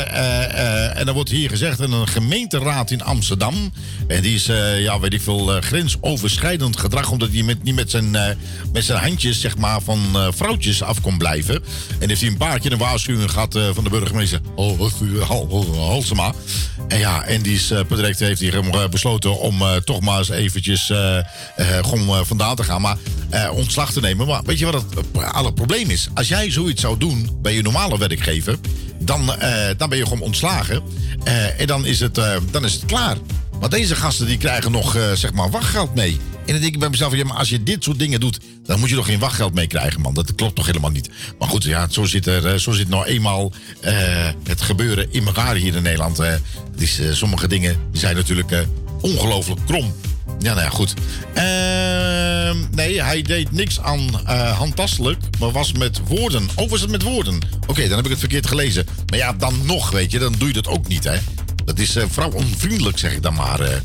en 0.95 1.05
dan 1.05 1.15
wordt 1.15 1.29
hier 1.29 1.49
gezegd... 1.49 1.79
een 1.79 2.07
gemeenteraad 2.07 2.91
in 2.91 3.03
Amsterdam. 3.03 3.73
En 4.07 4.21
die 4.21 4.35
is, 4.35 4.45
ja, 4.77 4.99
weet 4.99 5.13
ik 5.13 5.21
veel... 5.21 5.61
grensoverschrijdend 5.61 6.79
gedrag. 6.79 7.11
Omdat 7.11 7.29
hij 7.31 7.43
met, 7.43 7.63
niet 7.63 7.75
met 7.75 7.91
zijn, 7.91 8.11
met 8.73 8.83
zijn 8.83 8.99
handjes, 8.99 9.41
zeg 9.41 9.57
maar... 9.57 9.81
van 9.81 9.99
vrouwtjes 10.35 10.83
af 10.83 11.01
kon 11.01 11.17
blijven. 11.17 11.63
En 11.99 12.07
heeft 12.09 12.21
hij 12.21 12.29
een 12.29 12.37
paar 12.37 12.59
keer 12.59 12.71
een 12.71 12.77
waarschuwing 12.77 13.31
gehad... 13.31 13.55
eh, 13.55 13.69
van 13.73 13.83
de 13.83 13.89
burgemeester. 13.89 14.39
Oh, 14.55 14.79
Halsema. 15.75 16.33
En 16.88 16.99
ja, 16.99 17.23
en 17.23 17.41
die 17.41 17.55
is, 17.55 17.69
heeft 17.69 18.39
hij 18.39 18.51
eh, 18.51 18.88
besloten 18.89 19.39
om 19.39 19.61
eh, 19.61 19.76
toch 19.76 20.01
maar 20.01 20.18
eens 20.18 20.30
eventjes 20.30 20.91
gewoon 21.81 22.07
eh, 22.07 22.19
vandaan 22.23 22.55
te 22.55 22.64
gaan. 22.64 22.81
Maar 22.81 22.97
ontslag 23.51 23.91
te 23.91 23.99
nemen. 23.99 24.27
Maar 24.27 24.41
weet 24.45 24.59
je 24.59 24.65
wat 24.65 24.73
het 24.73 25.23
alle 25.31 25.53
probleem 25.53 25.89
is? 25.89 26.07
Als 26.14 26.27
jij 26.27 26.51
zoiets 26.51 26.81
zou 26.81 26.97
doen 26.97 27.38
bij 27.41 27.53
je 27.53 27.61
normale 27.61 27.97
werkgever, 27.97 28.57
dan, 28.99 29.31
dan 29.77 29.89
ben 29.89 29.97
je 29.97 30.03
gewoon 30.03 30.22
ontslagen. 30.22 30.81
En 31.57 31.68
dan 31.68 31.85
is, 31.85 31.99
het, 31.99 32.15
dan 32.51 32.65
is 32.65 32.73
het 32.73 32.85
klaar. 32.85 33.18
Maar 33.59 33.69
deze 33.69 33.95
gasten 33.95 34.26
die 34.26 34.38
krijgen 34.38 34.72
nog 34.72 34.97
zeg 35.14 35.34
maar 35.34 35.49
wachtgeld 35.49 35.95
mee. 35.95 36.19
En 36.48 36.53
dan 36.53 36.61
denk 36.61 36.74
ik 36.74 36.80
bij 36.80 36.90
mezelf, 36.90 37.15
ja, 37.15 37.24
maar 37.26 37.38
als 37.38 37.49
je 37.49 37.64
dit 37.64 37.84
soort 37.84 37.99
dingen 37.99 38.19
doet, 38.19 38.40
dan 38.65 38.80
moet 38.80 38.90
je 38.90 38.95
toch 38.95 39.06
geen 39.06 39.19
wachtgeld 39.19 39.53
mee 39.53 39.68
krijgen, 39.68 40.02
man. 40.02 40.14
Dat 40.14 40.36
klopt 40.36 40.56
toch 40.56 40.65
helemaal 40.65 40.90
niet. 40.90 41.10
Maar 41.40 41.48
goed, 41.49 41.64
ja, 41.64 41.88
zo 41.90 42.06
zit, 42.06 42.28
er, 42.28 42.45
eh, 42.45 42.56
zo 42.60 42.72
zit 42.72 42.90
nou 42.90 43.06
eenmaal 43.06 43.52
eh, 43.82 43.94
het 44.44 44.61
gebeuren 44.61 45.07
in 45.11 45.26
elkaar 45.26 45.56
hier 45.56 45.76
in 45.76 45.84
Nederland. 45.84 46.19
eh. 46.19 46.34
Is, 46.78 46.99
sommige 47.11 47.48
dingen 47.48 47.78
zijn 47.91 48.15
natuurlijk 48.15 48.65
ongelooflijk 49.02 49.60
krom. 49.65 49.94
Ja, 50.40 50.53
nou 50.53 50.64
ja, 50.65 50.69
goed. 50.69 50.94
Ehm, 51.34 52.76
nee, 52.76 53.03
hij 53.03 53.22
deed 53.22 53.52
niks 53.52 53.80
aan 53.80 54.26
handtastelijk, 54.56 55.24
maar 55.40 55.52
was 55.52 55.72
met 55.72 55.99
woorden. 56.07 56.48
Oh, 56.56 56.69
was 56.69 56.82
het 56.82 56.90
met 56.90 57.02
woorden? 57.02 57.40
Oké, 57.68 57.88
dan 57.88 57.95
heb 57.95 58.06
ik 58.06 58.11
het 58.11 58.19
verkeerd 58.19 58.48
gelezen. 58.48 58.86
Maar 59.10 59.19
ja, 59.19 59.34
dan 59.34 59.65
nog, 59.65 59.91
weet 59.91 60.11
je, 60.11 60.19
dan 60.19 60.36
doe 60.38 60.48
je 60.48 60.53
dat 60.53 60.68
ook 60.68 60.88
niet, 60.88 61.03
hè. 61.03 61.18
Dat 61.65 61.80
is 61.80 61.98
vrouwonvriendelijk, 62.10 62.98
zeg 62.98 63.11
ik 63.14 63.22
dan 63.22 63.34
maar. 63.34 63.82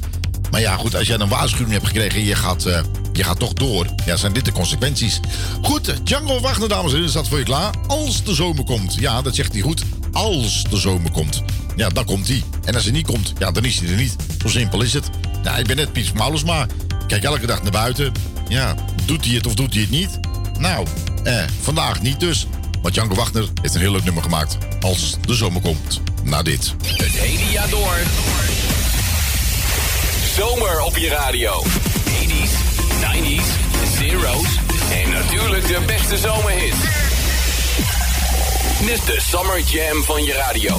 Maar 0.53 0.61
ja, 0.61 0.77
goed, 0.77 0.95
als 0.95 1.07
jij 1.07 1.19
een 1.19 1.29
waarschuwing 1.29 1.73
hebt 1.73 1.87
gekregen 1.87 2.19
en 2.19 2.25
je 2.25 2.35
gaat, 2.35 2.65
eh, 2.65 2.81
je 3.13 3.25
gaat 3.25 3.39
toch 3.39 3.53
door. 3.53 3.87
Ja, 4.05 4.17
zijn 4.17 4.33
dit 4.33 4.45
de 4.45 4.53
consequenties. 4.53 5.21
Goed, 5.63 6.07
Django 6.07 6.41
Wagner, 6.41 6.69
dames 6.69 6.91
en 6.91 6.97
heren, 6.97 7.11
staat 7.11 7.29
voor 7.29 7.39
je 7.39 7.45
klaar. 7.45 7.75
Als 7.87 8.25
de 8.25 8.35
zomer 8.35 8.65
komt. 8.65 8.95
Ja, 8.95 9.23
dat 9.23 9.35
zegt 9.35 9.53
hij 9.53 9.61
goed. 9.61 9.85
Als 10.13 10.65
de 10.71 10.77
zomer 10.77 11.11
komt. 11.11 11.43
Ja, 11.77 11.89
dan 11.89 12.05
komt 12.05 12.29
hij. 12.29 12.43
En 12.65 12.75
als 12.75 12.83
hij 12.83 12.93
niet 12.93 13.07
komt, 13.07 13.33
ja, 13.39 13.51
dan 13.51 13.65
is 13.65 13.81
hij 13.81 13.89
er 13.89 13.97
niet. 13.97 14.17
Zo 14.43 14.49
simpel 14.49 14.83
is 14.83 14.93
het. 14.93 15.11
Ja, 15.43 15.57
ik 15.57 15.67
ben 15.67 15.77
net 15.77 15.93
Piet 15.93 16.13
Paulusma. 16.13 16.63
Ik 16.63 16.69
Kijk 17.07 17.23
elke 17.23 17.47
dag 17.47 17.63
naar 17.63 17.73
buiten. 17.73 18.13
Ja, 18.49 18.75
doet 19.05 19.25
hij 19.25 19.35
het 19.35 19.47
of 19.47 19.55
doet 19.55 19.73
hij 19.73 19.83
het 19.83 19.91
niet? 19.91 20.19
Nou, 20.59 20.87
eh, 21.25 21.45
vandaag 21.61 22.03
niet 22.03 22.21
dus. 22.21 22.47
Maar 22.83 22.93
Django 22.93 23.15
Wagner 23.15 23.49
heeft 23.63 23.75
een 23.75 23.81
heel 23.81 23.93
leuk 23.93 24.05
nummer 24.05 24.23
gemaakt. 24.23 24.59
Als 24.81 25.17
de 25.27 25.35
zomer 25.35 25.63
komt. 25.63 26.01
Na 26.23 26.43
dit. 26.43 26.75
Het 26.87 27.19
hele 27.19 27.53
jaar 27.53 27.71
door. 27.71 27.97
Zomer 30.37 30.81
op 30.81 30.97
je 30.97 31.09
radio. 31.09 31.63
80s, 31.65 32.53
90s, 33.01 33.47
zeros 33.97 34.59
en 34.91 35.11
natuurlijk 35.11 35.67
de 35.67 35.81
beste 35.87 36.17
zomerhits. 36.17 36.81
Dit 38.81 38.89
is 38.89 39.05
de 39.05 39.21
Summer 39.21 39.61
Jam 39.61 40.03
van 40.03 40.25
je 40.25 40.33
radio. 40.33 40.77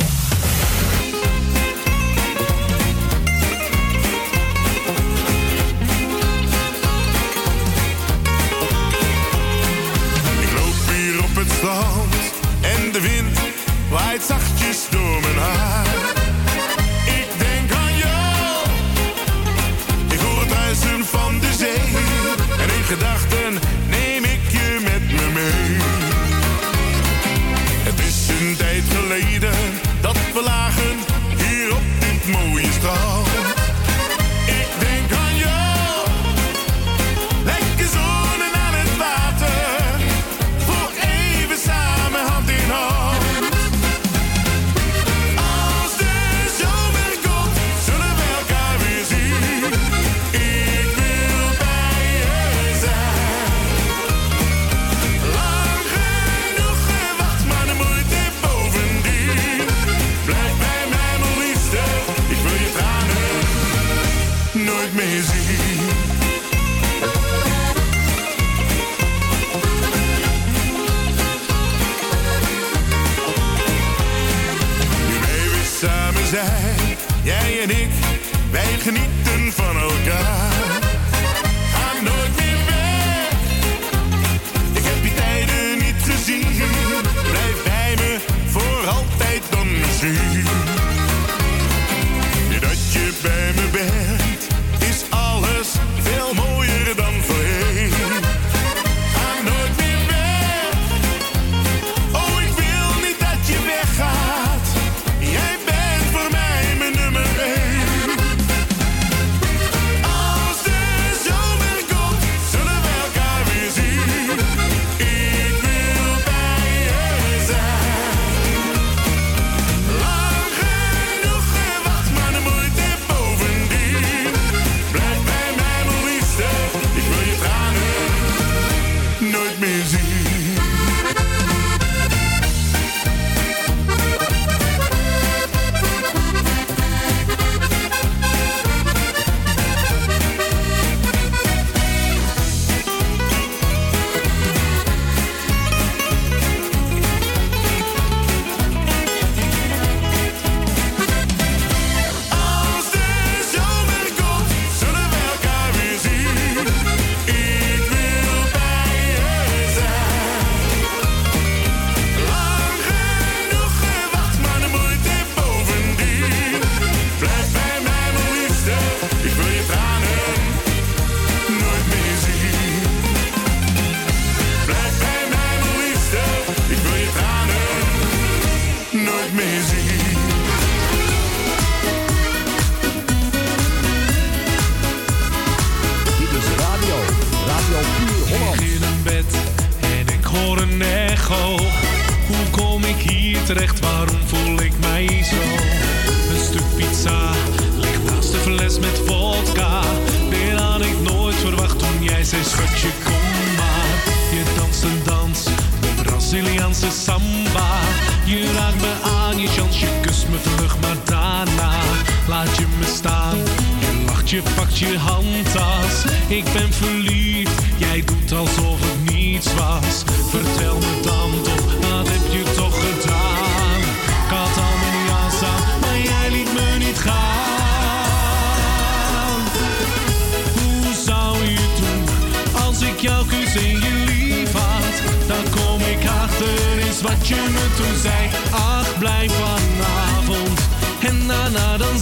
En 241.56 241.78
daarna 241.80 241.93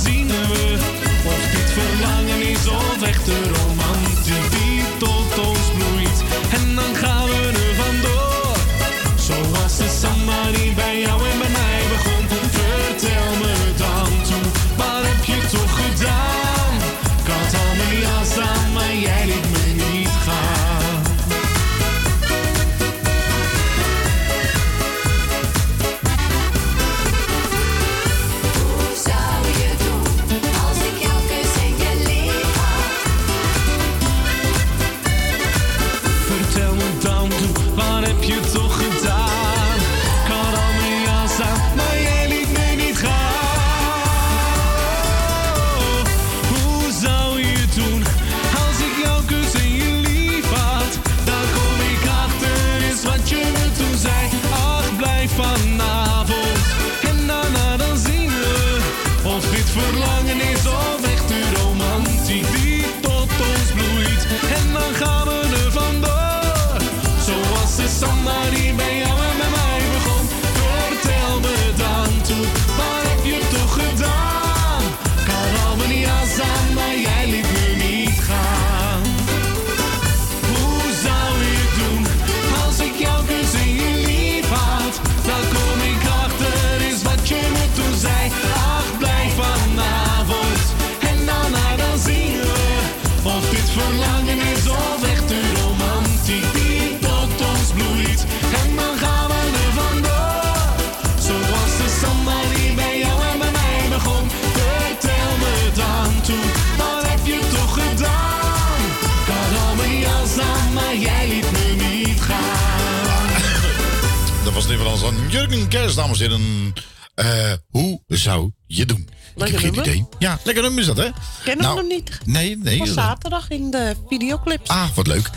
Jurgen 115.41 115.67
Kers, 115.67 115.95
dames 115.95 116.19
en 116.19 116.29
heren. 116.29 116.73
Eh, 117.15 117.53
hoe 117.69 118.01
zou 118.07 118.51
je 118.67 118.85
doen. 118.85 119.09
Lekker 119.35 119.57
ik 119.57 119.63
heb 119.63 119.73
geen 119.73 119.83
nummer. 119.83 119.93
idee. 119.93 120.07
Ja, 120.19 120.39
lekker 120.43 120.63
nummer 120.63 120.81
is 120.81 120.87
dat, 120.87 120.97
hè? 120.97 121.09
Ken 121.43 121.57
Nou, 121.57 121.77
hem 121.77 121.87
nog 121.87 121.95
niet. 121.97 122.17
Nee, 122.25 122.57
nee. 122.57 122.77
Van 122.77 122.87
zaterdag 122.87 123.49
in 123.49 123.71
de 123.71 123.95
videoclips. 124.09 124.69
Ah, 124.69 124.89
wat 124.95 125.07
leuk. 125.07 125.29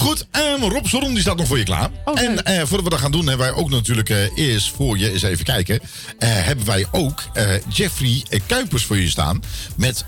Goed, 0.00 0.26
ehm, 0.30 0.62
Rob 0.62 0.86
Zorn 0.86 1.08
die 1.12 1.20
staat 1.20 1.36
nog 1.36 1.46
voor 1.46 1.58
je 1.58 1.64
klaar. 1.64 1.90
Oh, 2.04 2.20
en 2.20 2.44
eh, 2.44 2.58
voordat 2.58 2.82
we 2.82 2.90
dat 2.90 2.98
gaan 2.98 3.10
doen, 3.10 3.26
hebben 3.26 3.46
wij 3.46 3.56
ook 3.56 3.70
natuurlijk 3.70 4.10
eh, 4.10 4.16
eerst 4.34 4.72
voor 4.76 4.98
je, 4.98 5.12
eens 5.12 5.22
even 5.22 5.44
kijken, 5.44 5.80
eh, 6.18 6.28
hebben 6.30 6.66
wij 6.66 6.86
ook 6.90 7.22
Jeffrey 7.68 8.22
Kuipers 8.46 8.84
voor 8.84 8.98
je 8.98 9.10
staan 9.10 9.42
met 9.76 10.04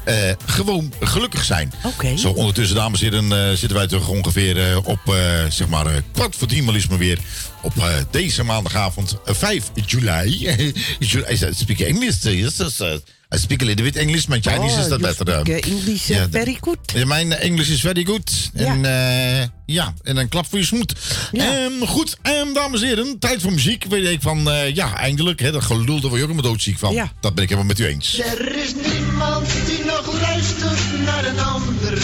gewoon 0.46 0.92
gelukkig 1.00 1.44
zijn. 1.44 1.72
Oké. 1.82 2.16
Zo 2.16 2.28
ondertussen, 2.30 2.76
dames 2.76 3.02
en 3.02 3.12
heren, 3.12 3.58
zitten 3.58 3.78
wij 3.78 3.86
toch 3.86 4.08
ongeveer 4.08 4.80
op, 4.84 5.16
zeg 5.48 5.68
maar, 5.68 6.02
kwart 6.12 6.36
voor 6.36 6.48
tien 6.48 6.64
maar 6.64 6.74
liefst 6.74 6.88
maar 6.88 6.98
weer 6.98 7.18
op 7.62 7.72
deze 8.10 8.44
maandagavond 8.44 9.16
eh, 9.24 9.34
5 9.34 9.70
juli. 9.86 10.38
Juli- 10.98 11.32
I 11.32 11.36
speak 11.54 11.78
English, 11.78 12.22
yes, 12.22 12.56
I 13.34 13.38
speak 13.38 13.62
a 13.62 13.64
little 13.64 13.84
bit 13.84 13.96
English, 13.96 14.26
my 14.28 14.40
Chinese 14.40 14.74
Oh, 14.74 14.80
is 14.80 14.88
that 14.88 15.00
you 15.00 15.14
better. 15.14 15.40
speak, 15.40 15.48
eh. 15.48 15.54
eh, 15.56 15.72
English, 15.78 16.10
eh, 16.10 16.16
Ja, 16.16 16.26
very 16.30 16.56
good. 16.60 16.78
ja, 16.94 17.04
mijn 17.06 17.32
Engels 17.32 17.68
is 17.68 17.80
very 17.80 18.04
good. 18.04 18.50
En 18.54 18.80
ja, 18.82 19.48
ja 19.66 19.94
en 20.02 20.16
een 20.16 20.28
klap 20.28 20.46
voor 20.48 20.58
je 20.58 20.64
smoet. 20.64 20.92
Ehm, 21.32 21.86
goed, 21.86 22.16
ehm, 22.22 22.52
dames 22.52 22.80
en 22.80 22.86
heren, 22.86 23.18
tijd 23.18 23.42
voor 23.42 23.52
muziek. 23.52 23.84
Weet 23.88 24.08
ik 24.08 24.22
van, 24.22 24.50
eh, 24.50 24.74
ja, 24.74 24.96
eindelijk. 24.96 25.40
Hè, 25.40 25.52
dat 25.52 25.62
gelul, 25.62 25.84
daar 25.84 26.00
word 26.00 26.02
je 26.02 26.08
ook 26.08 26.18
helemaal 26.18 26.42
doodziek 26.42 26.78
van. 26.78 27.10
Dat 27.20 27.34
ben 27.34 27.42
ik 27.44 27.48
helemaal 27.50 27.68
met 27.68 27.78
u 27.78 27.86
eens. 27.86 28.18
Er 28.18 28.56
is 28.56 28.74
niemand 28.92 29.46
die 29.66 29.84
nog 29.84 30.20
luistert 30.20 31.04
naar 31.04 31.24
een 31.24 31.40
andere 31.40 31.96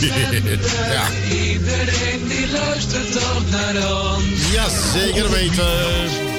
zender. 0.00 0.60
ja. 0.92 1.08
Iedereen 1.30 2.28
die 2.28 2.48
luistert 2.50 3.12
toch 3.12 3.42
naar 3.50 3.74
ons. 4.14 4.52
ja, 4.52 4.68
zeker 4.92 5.30
weten. 5.30 6.31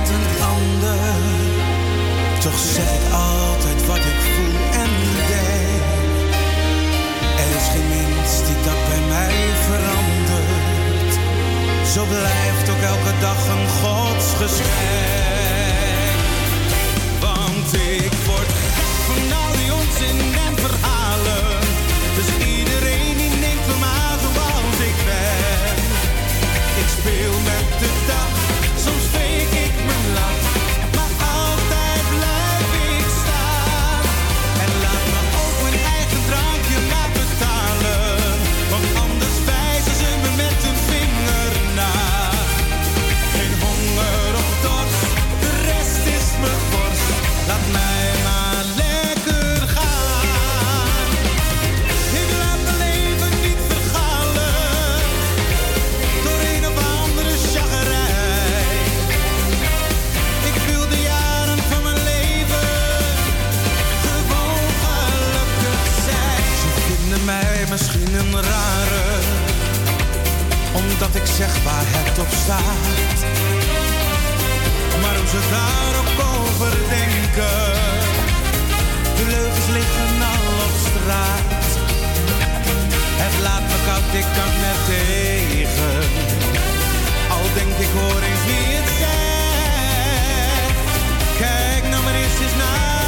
Met 0.00 0.08
een 0.08 0.42
ander. 0.42 1.20
Toch 2.40 2.58
zeg 2.58 2.84
ik 2.84 3.12
altijd 3.12 3.86
wat 3.86 3.96
ik 3.96 4.20
voel 4.34 4.54
en 4.82 4.90
denk. 5.28 6.30
Er 7.42 7.50
is 7.60 7.68
geen 7.72 7.88
mens 7.88 8.30
die 8.46 8.58
dat 8.64 8.80
bij 8.88 9.02
mij 9.08 9.36
verandert. 9.68 11.14
Zo 11.92 12.04
blijft 12.04 12.70
ook 12.70 12.82
elke 12.94 13.14
dag 13.20 13.40
een 13.54 13.68
godsgeschenk. 13.80 14.68
Want 17.20 17.74
ik 17.74 17.99
zeg 71.40 71.62
waar 71.62 71.86
het 71.86 72.18
op 72.18 72.32
staat. 72.42 73.18
Maar 75.02 75.16
hoe 75.18 75.28
ze 75.34 75.40
daar 75.56 75.92
ook 76.02 76.18
over 76.36 76.72
denken, 76.96 77.60
de 79.18 79.24
leugens 79.34 79.68
liggen 79.76 80.12
al 80.32 80.46
op 80.66 80.74
straat. 80.86 81.68
Het 83.22 83.34
laat 83.46 83.64
me 83.70 83.78
koud, 83.86 84.10
ik 84.22 84.28
kan 84.38 84.52
net 84.64 84.80
tegen. 84.92 85.98
Al 87.34 87.46
denk 87.58 87.74
ik 87.86 87.92
hoor 87.98 88.22
eens 88.28 88.44
wie 88.48 88.68
het 88.78 88.90
zegt. 89.02 90.78
Kijk 91.44 91.82
nou 91.90 92.02
maar 92.04 92.14
eens 92.14 92.40
eens 92.44 92.56
naar 92.62 92.99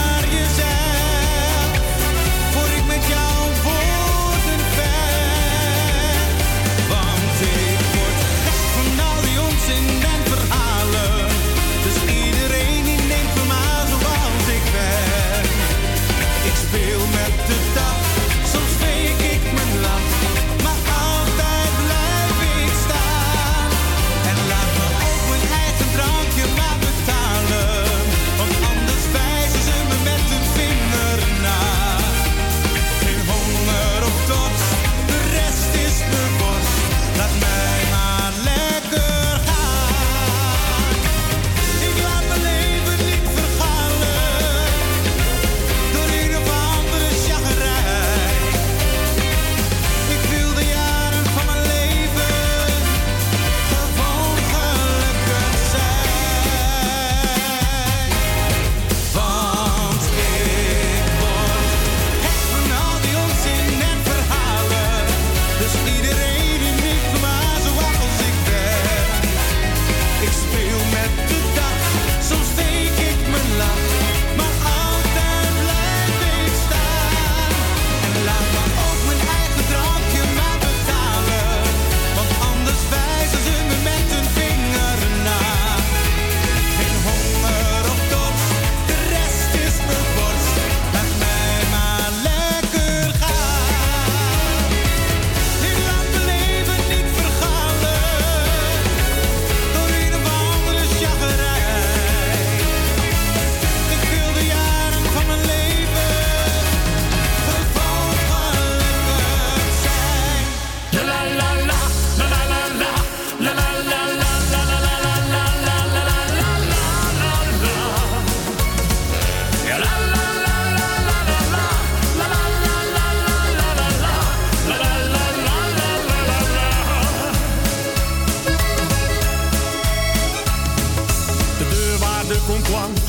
deurwaarde 132.28 132.38
komt. 132.44 133.00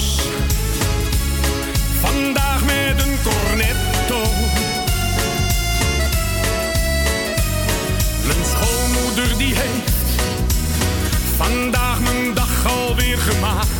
Vandaag 2.01 2.65
met 2.65 3.05
een 3.05 3.17
cornetto. 3.23 4.21
Mijn 8.25 8.45
schoonmoeder 8.45 9.37
die 9.37 9.55
heeft 9.55 9.91
Vandaag 11.37 11.99
mijn 11.99 12.33
dag 12.33 12.65
alweer 12.65 13.17
gemaakt. 13.17 13.72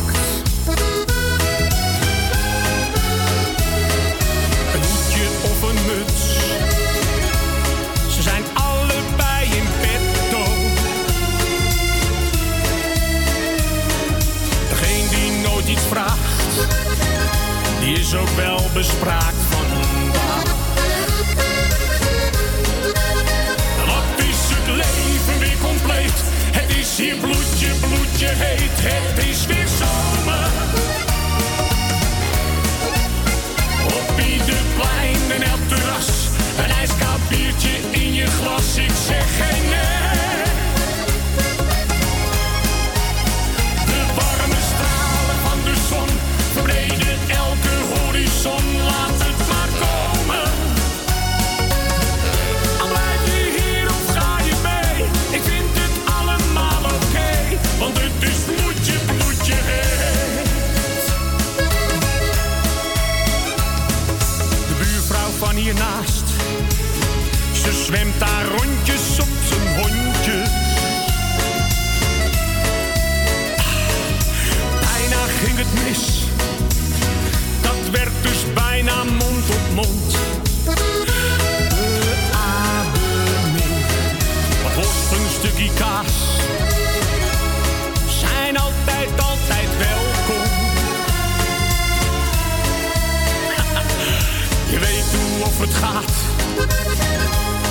Is 18.14 18.20
ook 18.20 18.36
wel 18.36 18.60
bespraakt 18.74 19.42
vandaag. 19.50 20.42
Wat 23.86 24.24
is 24.24 24.40
het 24.54 24.66
leven 24.66 25.38
weer 25.38 25.58
compleet? 25.62 26.22
Het 26.52 26.76
is 26.76 26.98
hier 26.98 27.16
bloedje, 27.16 27.70
bloedje 27.80 28.28
heet. 28.28 28.76
Het 28.76 29.24
is 29.24 29.46
het 75.56 75.84
mis, 75.84 76.24
dat 77.60 77.90
werd 77.92 78.12
dus 78.22 78.44
bijna 78.54 79.04
mond 79.04 79.50
op 79.50 79.74
mond. 79.74 80.16
Beademing, 82.32 83.74
wat 84.62 84.74
worst 84.74 85.12
een 85.12 85.30
stukje 85.30 85.70
kaas. 85.74 86.12
Zijn 88.20 88.58
altijd, 88.58 89.08
altijd 89.16 89.68
welkom. 89.78 90.44
Je 94.72 94.78
weet 94.78 95.14
hoe 95.14 95.44
of 95.44 95.58
het 95.58 95.74
gaat. 95.74 96.12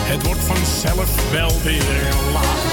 Het 0.04 0.26
wordt 0.26 0.44
vanzelf 0.44 1.32
wel 1.32 1.52
weer 1.64 2.14
laat. 2.34 2.73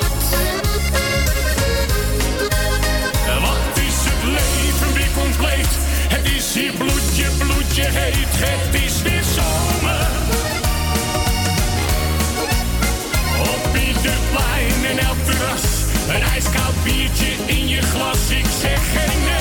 Hier 6.61 6.73
bloedje, 6.73 7.27
bloedje 7.39 7.82
heet. 7.82 8.32
Het 8.32 8.82
is 8.82 9.03
weer 9.03 9.24
zomer. 9.24 10.09
Op 13.55 13.77
ieder 13.87 14.19
plein 14.31 14.85
en 14.91 14.99
elk 14.99 15.24
terras. 15.24 15.62
Een 16.09 16.23
ijskoud 16.23 16.85
biertje 16.85 17.32
in 17.47 17.69
je 17.69 17.82
glas. 17.82 18.31
Ik 18.31 18.47
zeg 18.61 18.93
geen 18.93 19.19
nee. 19.24 19.40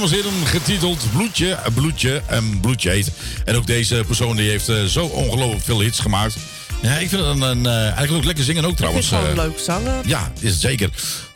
Dames 0.00 0.18
en 0.18 0.30
heren. 0.30 0.46
Getiteld 0.46 1.06
Bloedje, 1.12 1.58
Bloedje 1.74 2.22
en 2.26 2.60
Bloedje 2.60 2.90
heet. 2.90 3.10
En 3.44 3.56
ook 3.56 3.66
deze 3.66 4.04
persoon 4.06 4.36
die 4.36 4.50
heeft 4.50 4.68
eh, 4.68 4.84
zo 4.84 5.04
ongelooflijk 5.04 5.64
veel 5.64 5.80
hits 5.80 5.98
gemaakt. 5.98 6.36
Ja, 6.82 6.96
ik 6.96 7.08
vind 7.08 7.22
het 7.22 7.30
een, 7.30 7.42
een, 7.42 7.66
eh, 7.66 7.82
eigenlijk 7.82 8.12
ook 8.12 8.24
lekker 8.24 8.44
zingen 8.44 8.64
ook 8.64 8.76
trouwens. 8.76 9.10
het 9.10 9.18
gewoon 9.18 9.38
eh. 9.38 9.44
leuk 9.44 9.58
zanger. 9.58 10.08
Ja, 10.08 10.32
is 10.40 10.50
het 10.50 10.60
zeker. 10.60 10.90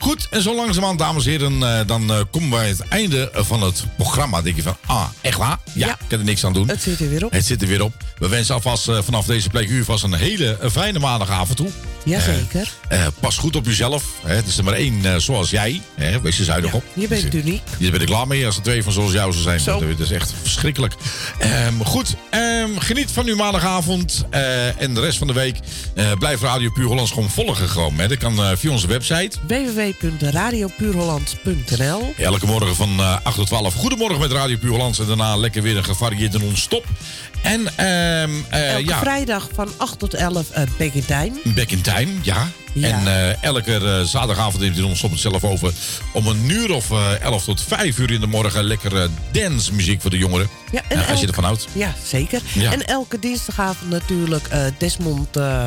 Goed, 0.04 0.28
en 0.30 0.42
zo 0.42 0.54
langzamerhand, 0.54 0.98
dames 0.98 1.24
en 1.24 1.30
heren, 1.30 1.62
eh, 1.62 1.86
dan 1.86 2.10
eh, 2.10 2.20
komen 2.30 2.50
wij 2.50 2.68
het 2.68 2.88
einde 2.88 3.30
van 3.34 3.62
het 3.62 3.84
programma. 3.96 4.42
Denk 4.42 4.56
je 4.56 4.62
van, 4.62 4.76
ah, 4.86 5.08
echt 5.20 5.38
waar? 5.38 5.58
Ja, 5.72 5.90
ik 5.90 6.08
kan 6.08 6.18
er 6.18 6.24
niks 6.24 6.44
aan 6.44 6.52
doen. 6.52 6.68
Het 6.68 6.82
zit 6.82 7.00
er 7.00 7.08
weer 7.08 7.24
op. 7.24 7.32
Het 7.32 7.46
zit 7.46 7.62
er 7.62 7.68
weer 7.68 7.82
op. 7.82 7.92
We 8.18 8.28
wensen 8.28 8.54
alvast 8.54 8.88
eh, 8.88 8.98
vanaf 9.02 9.26
deze 9.26 9.48
plek 9.48 9.68
u 9.68 9.84
vast 9.84 10.04
een 10.04 10.14
hele 10.14 10.58
fijne 10.70 10.98
maandagavond 10.98 11.56
toe. 11.56 11.68
Jazeker. 12.04 12.72
Eh, 12.88 13.06
pas 13.20 13.36
goed 13.36 13.56
op 13.56 13.66
jezelf. 13.66 14.04
Hè. 14.22 14.34
Het 14.34 14.46
is 14.46 14.58
er 14.58 14.64
maar 14.64 14.74
één 14.74 15.22
zoals 15.22 15.50
jij. 15.50 15.80
Hè. 15.94 16.20
Wees 16.20 16.38
er 16.38 16.44
zuinig 16.44 16.74
op. 16.74 16.84
Je 16.92 17.08
bent 17.08 17.34
uniek. 17.34 17.62
Hier 17.78 17.90
ben 17.90 18.00
ik 18.00 18.06
klaar 18.06 18.26
mee 18.26 18.46
als 18.46 18.56
er 18.56 18.62
twee 18.62 18.82
van 18.82 18.92
zoals 18.92 19.12
jou 19.12 19.32
zou 19.32 19.42
zijn. 19.42 19.60
Zo. 19.60 19.88
Dat 19.88 19.98
is 19.98 20.10
echt 20.10 20.34
verschrikkelijk. 20.42 20.94
Ehm, 21.38 21.80
goed, 21.84 22.16
ehm, 22.30 22.78
geniet 22.78 23.10
van 23.10 23.26
uw 23.26 23.36
maandagavond. 23.36 24.24
en 24.78 24.94
de 24.94 25.00
rest 25.00 25.18
van 25.18 25.26
de 25.26 25.32
week 25.32 25.58
blijf 26.18 26.40
Radio 26.40 26.70
Puur 26.70 26.86
Hollands 26.86 27.10
gewoon 27.10 27.30
volgen. 27.30 27.68
Gewoon, 27.68 27.98
hè. 27.98 28.08
Dat 28.08 28.18
kan 28.18 28.56
via 28.56 28.70
onze 28.70 28.86
website. 28.86 29.38
www.radiopuurholland.nl 30.00 32.14
Elke 32.18 32.46
morgen 32.46 32.76
van 32.76 33.00
eh 33.00 33.16
8 33.22 33.36
tot 33.36 33.46
12. 33.46 33.74
Goedemorgen 33.74 34.20
met 34.20 34.32
Radio 34.32 34.56
Puur. 34.56 34.80
En 34.80 34.92
daarna 35.06 35.36
lekker 35.36 35.62
weer 35.62 35.76
een 35.76 35.84
gevarieerde 35.84 36.38
non-stop. 36.38 36.84
En 37.42 37.76
eh, 37.76 38.22
Elke 38.22 38.84
ja, 38.86 38.98
vrijdag 38.98 39.48
van 39.54 39.68
8 39.76 39.98
tot 39.98 40.14
11 40.14 40.46
uh, 40.50 40.56
Back 40.78 40.92
in 40.92 41.04
Time. 41.04 41.32
Back 41.44 41.70
in 41.70 41.80
Time, 41.80 42.08
ja. 42.22 42.48
Ja. 42.72 42.88
En 42.88 43.06
eh, 43.06 43.42
elke 43.42 43.74
eh, 43.74 44.00
zaterdagavond 44.02 44.62
neemt 44.62 44.76
hij 44.76 44.84
ons 44.84 45.02
het 45.02 45.20
zelf 45.20 45.44
over. 45.44 45.72
Om 46.12 46.26
een 46.26 46.50
uur 46.50 46.72
of 46.72 46.90
eh 46.90 47.20
11 47.20 47.44
tot 47.44 47.62
5 47.62 47.98
uur 47.98 48.10
in 48.10 48.20
de 48.20 48.26
morgen 48.26 48.64
lekker 48.64 49.02
eh, 49.02 49.08
dancemuziek 49.32 50.00
voor 50.00 50.10
de 50.10 50.18
jongeren. 50.18 50.48
Ja, 50.72 50.82
Eh, 50.88 50.96
als 50.98 51.06
je 51.06 51.12
elke- 51.12 51.26
ervan 51.26 51.44
houdt. 51.44 51.66
Ja, 51.72 51.94
zeker. 52.06 52.40
Ja. 52.52 52.72
En 52.72 52.86
elke 52.86 53.18
dinsdagavond 53.18 53.90
natuurlijk 53.90 54.46
eh, 54.46 54.60
Desmond 54.78 55.36
eh, 55.36 55.64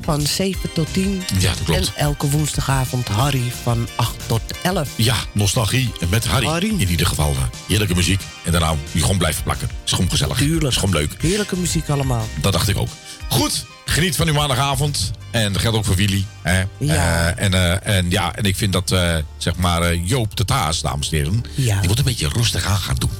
van 0.00 0.20
7 0.26 0.72
tot 0.72 0.92
10. 0.92 1.22
Ja, 1.38 1.48
dat 1.48 1.62
klopt. 1.64 1.80
En 1.94 1.96
elke 1.96 2.30
woensdagavond 2.30 3.08
Harry 3.08 3.52
van 3.62 3.88
8 3.96 4.14
tot 4.26 4.40
11. 4.62 4.88
Ja, 4.96 5.14
nostalgie 5.32 5.92
met 6.08 6.26
Harry. 6.26 6.68
In 6.68 6.88
ieder 6.88 7.06
geval. 7.06 7.30
eh, 7.30 7.42
heerlijke 7.66 7.94
muziek. 7.94 8.20
En 8.44 8.52
daarna 8.52 8.74
die 8.92 9.02
gewoon 9.02 9.18
blijven 9.18 9.42
plakken. 9.42 9.68
Is 9.84 9.92
gewoon 9.92 10.10
gezellig. 10.10 10.36
Tuurlijk. 10.36 10.64
Is 10.72 10.76
gewoon 10.76 10.94
leuk. 10.94 11.14
Heerlijke 11.18 11.56
muziek 11.56 11.88
allemaal. 11.88 12.28
Dat 12.40 12.52
dacht 12.52 12.68
ik 12.68 12.76
ook. 12.78 12.88
Goed, 13.28 13.64
geniet 13.84 14.16
van 14.16 14.26
uw 14.28 14.34
maandagavond. 14.34 15.10
En 15.30 15.52
dat 15.52 15.62
geldt 15.62 15.76
ook 15.76 15.84
voor 15.84 15.94
Willy. 15.96 16.24
Hè? 16.42 16.62
Ja. 16.78 17.28
Eh, 17.34 17.44
en, 17.44 17.54
eh, 17.54 17.96
en, 17.96 18.10
ja, 18.10 18.34
en 18.34 18.44
ik 18.44 18.56
vind 18.56 18.72
dat, 18.72 18.94
zeg 19.36 19.56
maar, 19.56 19.94
Joop 19.96 20.36
de 20.36 20.44
Taas, 20.44 20.80
dames 20.80 21.10
en 21.10 21.16
heren... 21.16 21.44
Ja. 21.54 21.78
die 21.80 21.88
moet 21.88 21.98
een 21.98 22.04
beetje 22.04 22.28
rustig 22.28 22.64
aan 22.64 22.76
gaan 22.78 22.96
doen. 22.96 23.10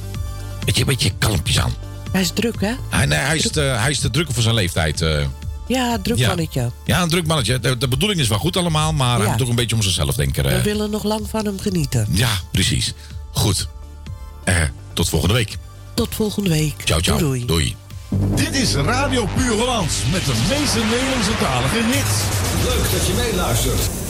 Beetje, 0.64 0.80
een 0.80 0.86
beetje 0.86 1.12
kalmpjes 1.18 1.58
aan. 1.60 1.74
Hij 2.12 2.20
is 2.20 2.30
druk, 2.34 2.60
hè? 2.60 2.72
Hij, 2.90 3.06
nee, 3.06 3.18
hij, 3.18 3.36
is 3.36 3.50
te, 3.50 3.60
hij 3.60 3.90
is 3.90 3.98
te 3.98 4.10
druk 4.10 4.32
voor 4.32 4.42
zijn 4.42 4.54
leeftijd. 4.54 5.04
Ja, 5.70 5.98
druk 5.98 6.26
mannetje. 6.26 6.70
Ja. 6.84 7.02
een 7.02 7.08
druk 7.08 7.26
mannetje. 7.26 7.58
De, 7.58 7.88
bedoeling 7.88 8.20
is 8.20 8.28
wel 8.28 8.38
goed 8.38 8.56
allemaal, 8.56 8.92
maar 8.92 9.18
ja. 9.18 9.26
hij 9.26 9.36
moet 9.36 9.48
een 9.48 9.54
beetje 9.54 9.76
om 9.76 9.82
zichzelf 9.82 10.14
denken. 10.14 10.44
We 10.44 10.50
eh. 10.50 10.62
willen 10.62 10.90
nog 10.90 11.04
lang 11.04 11.28
van 11.28 11.44
hem 11.44 11.58
genieten. 11.58 12.06
Ja, 12.10 12.30
precies. 12.52 12.94
Goed. 13.32 13.68
Eh, 14.44 14.62
tot 14.92 15.08
volgende 15.08 15.34
week. 15.34 15.56
Tot 15.94 16.14
volgende 16.14 16.48
week. 16.48 16.74
Ciao, 16.84 17.00
ciao. 17.00 17.18
Doei. 17.18 17.46
doei. 17.46 17.76
Dit 18.34 18.54
is 18.54 18.74
Radio 18.74 19.28
Puur 19.36 19.52
Hollands 19.52 19.94
met 20.12 20.24
de 20.24 20.32
meeste 20.48 20.78
Nederlandse 20.78 21.36
talige 21.40 21.84
hits. 21.84 22.20
Leuk 22.64 22.98
dat 22.98 23.06
je 23.06 23.12
meeluistert. 23.12 24.09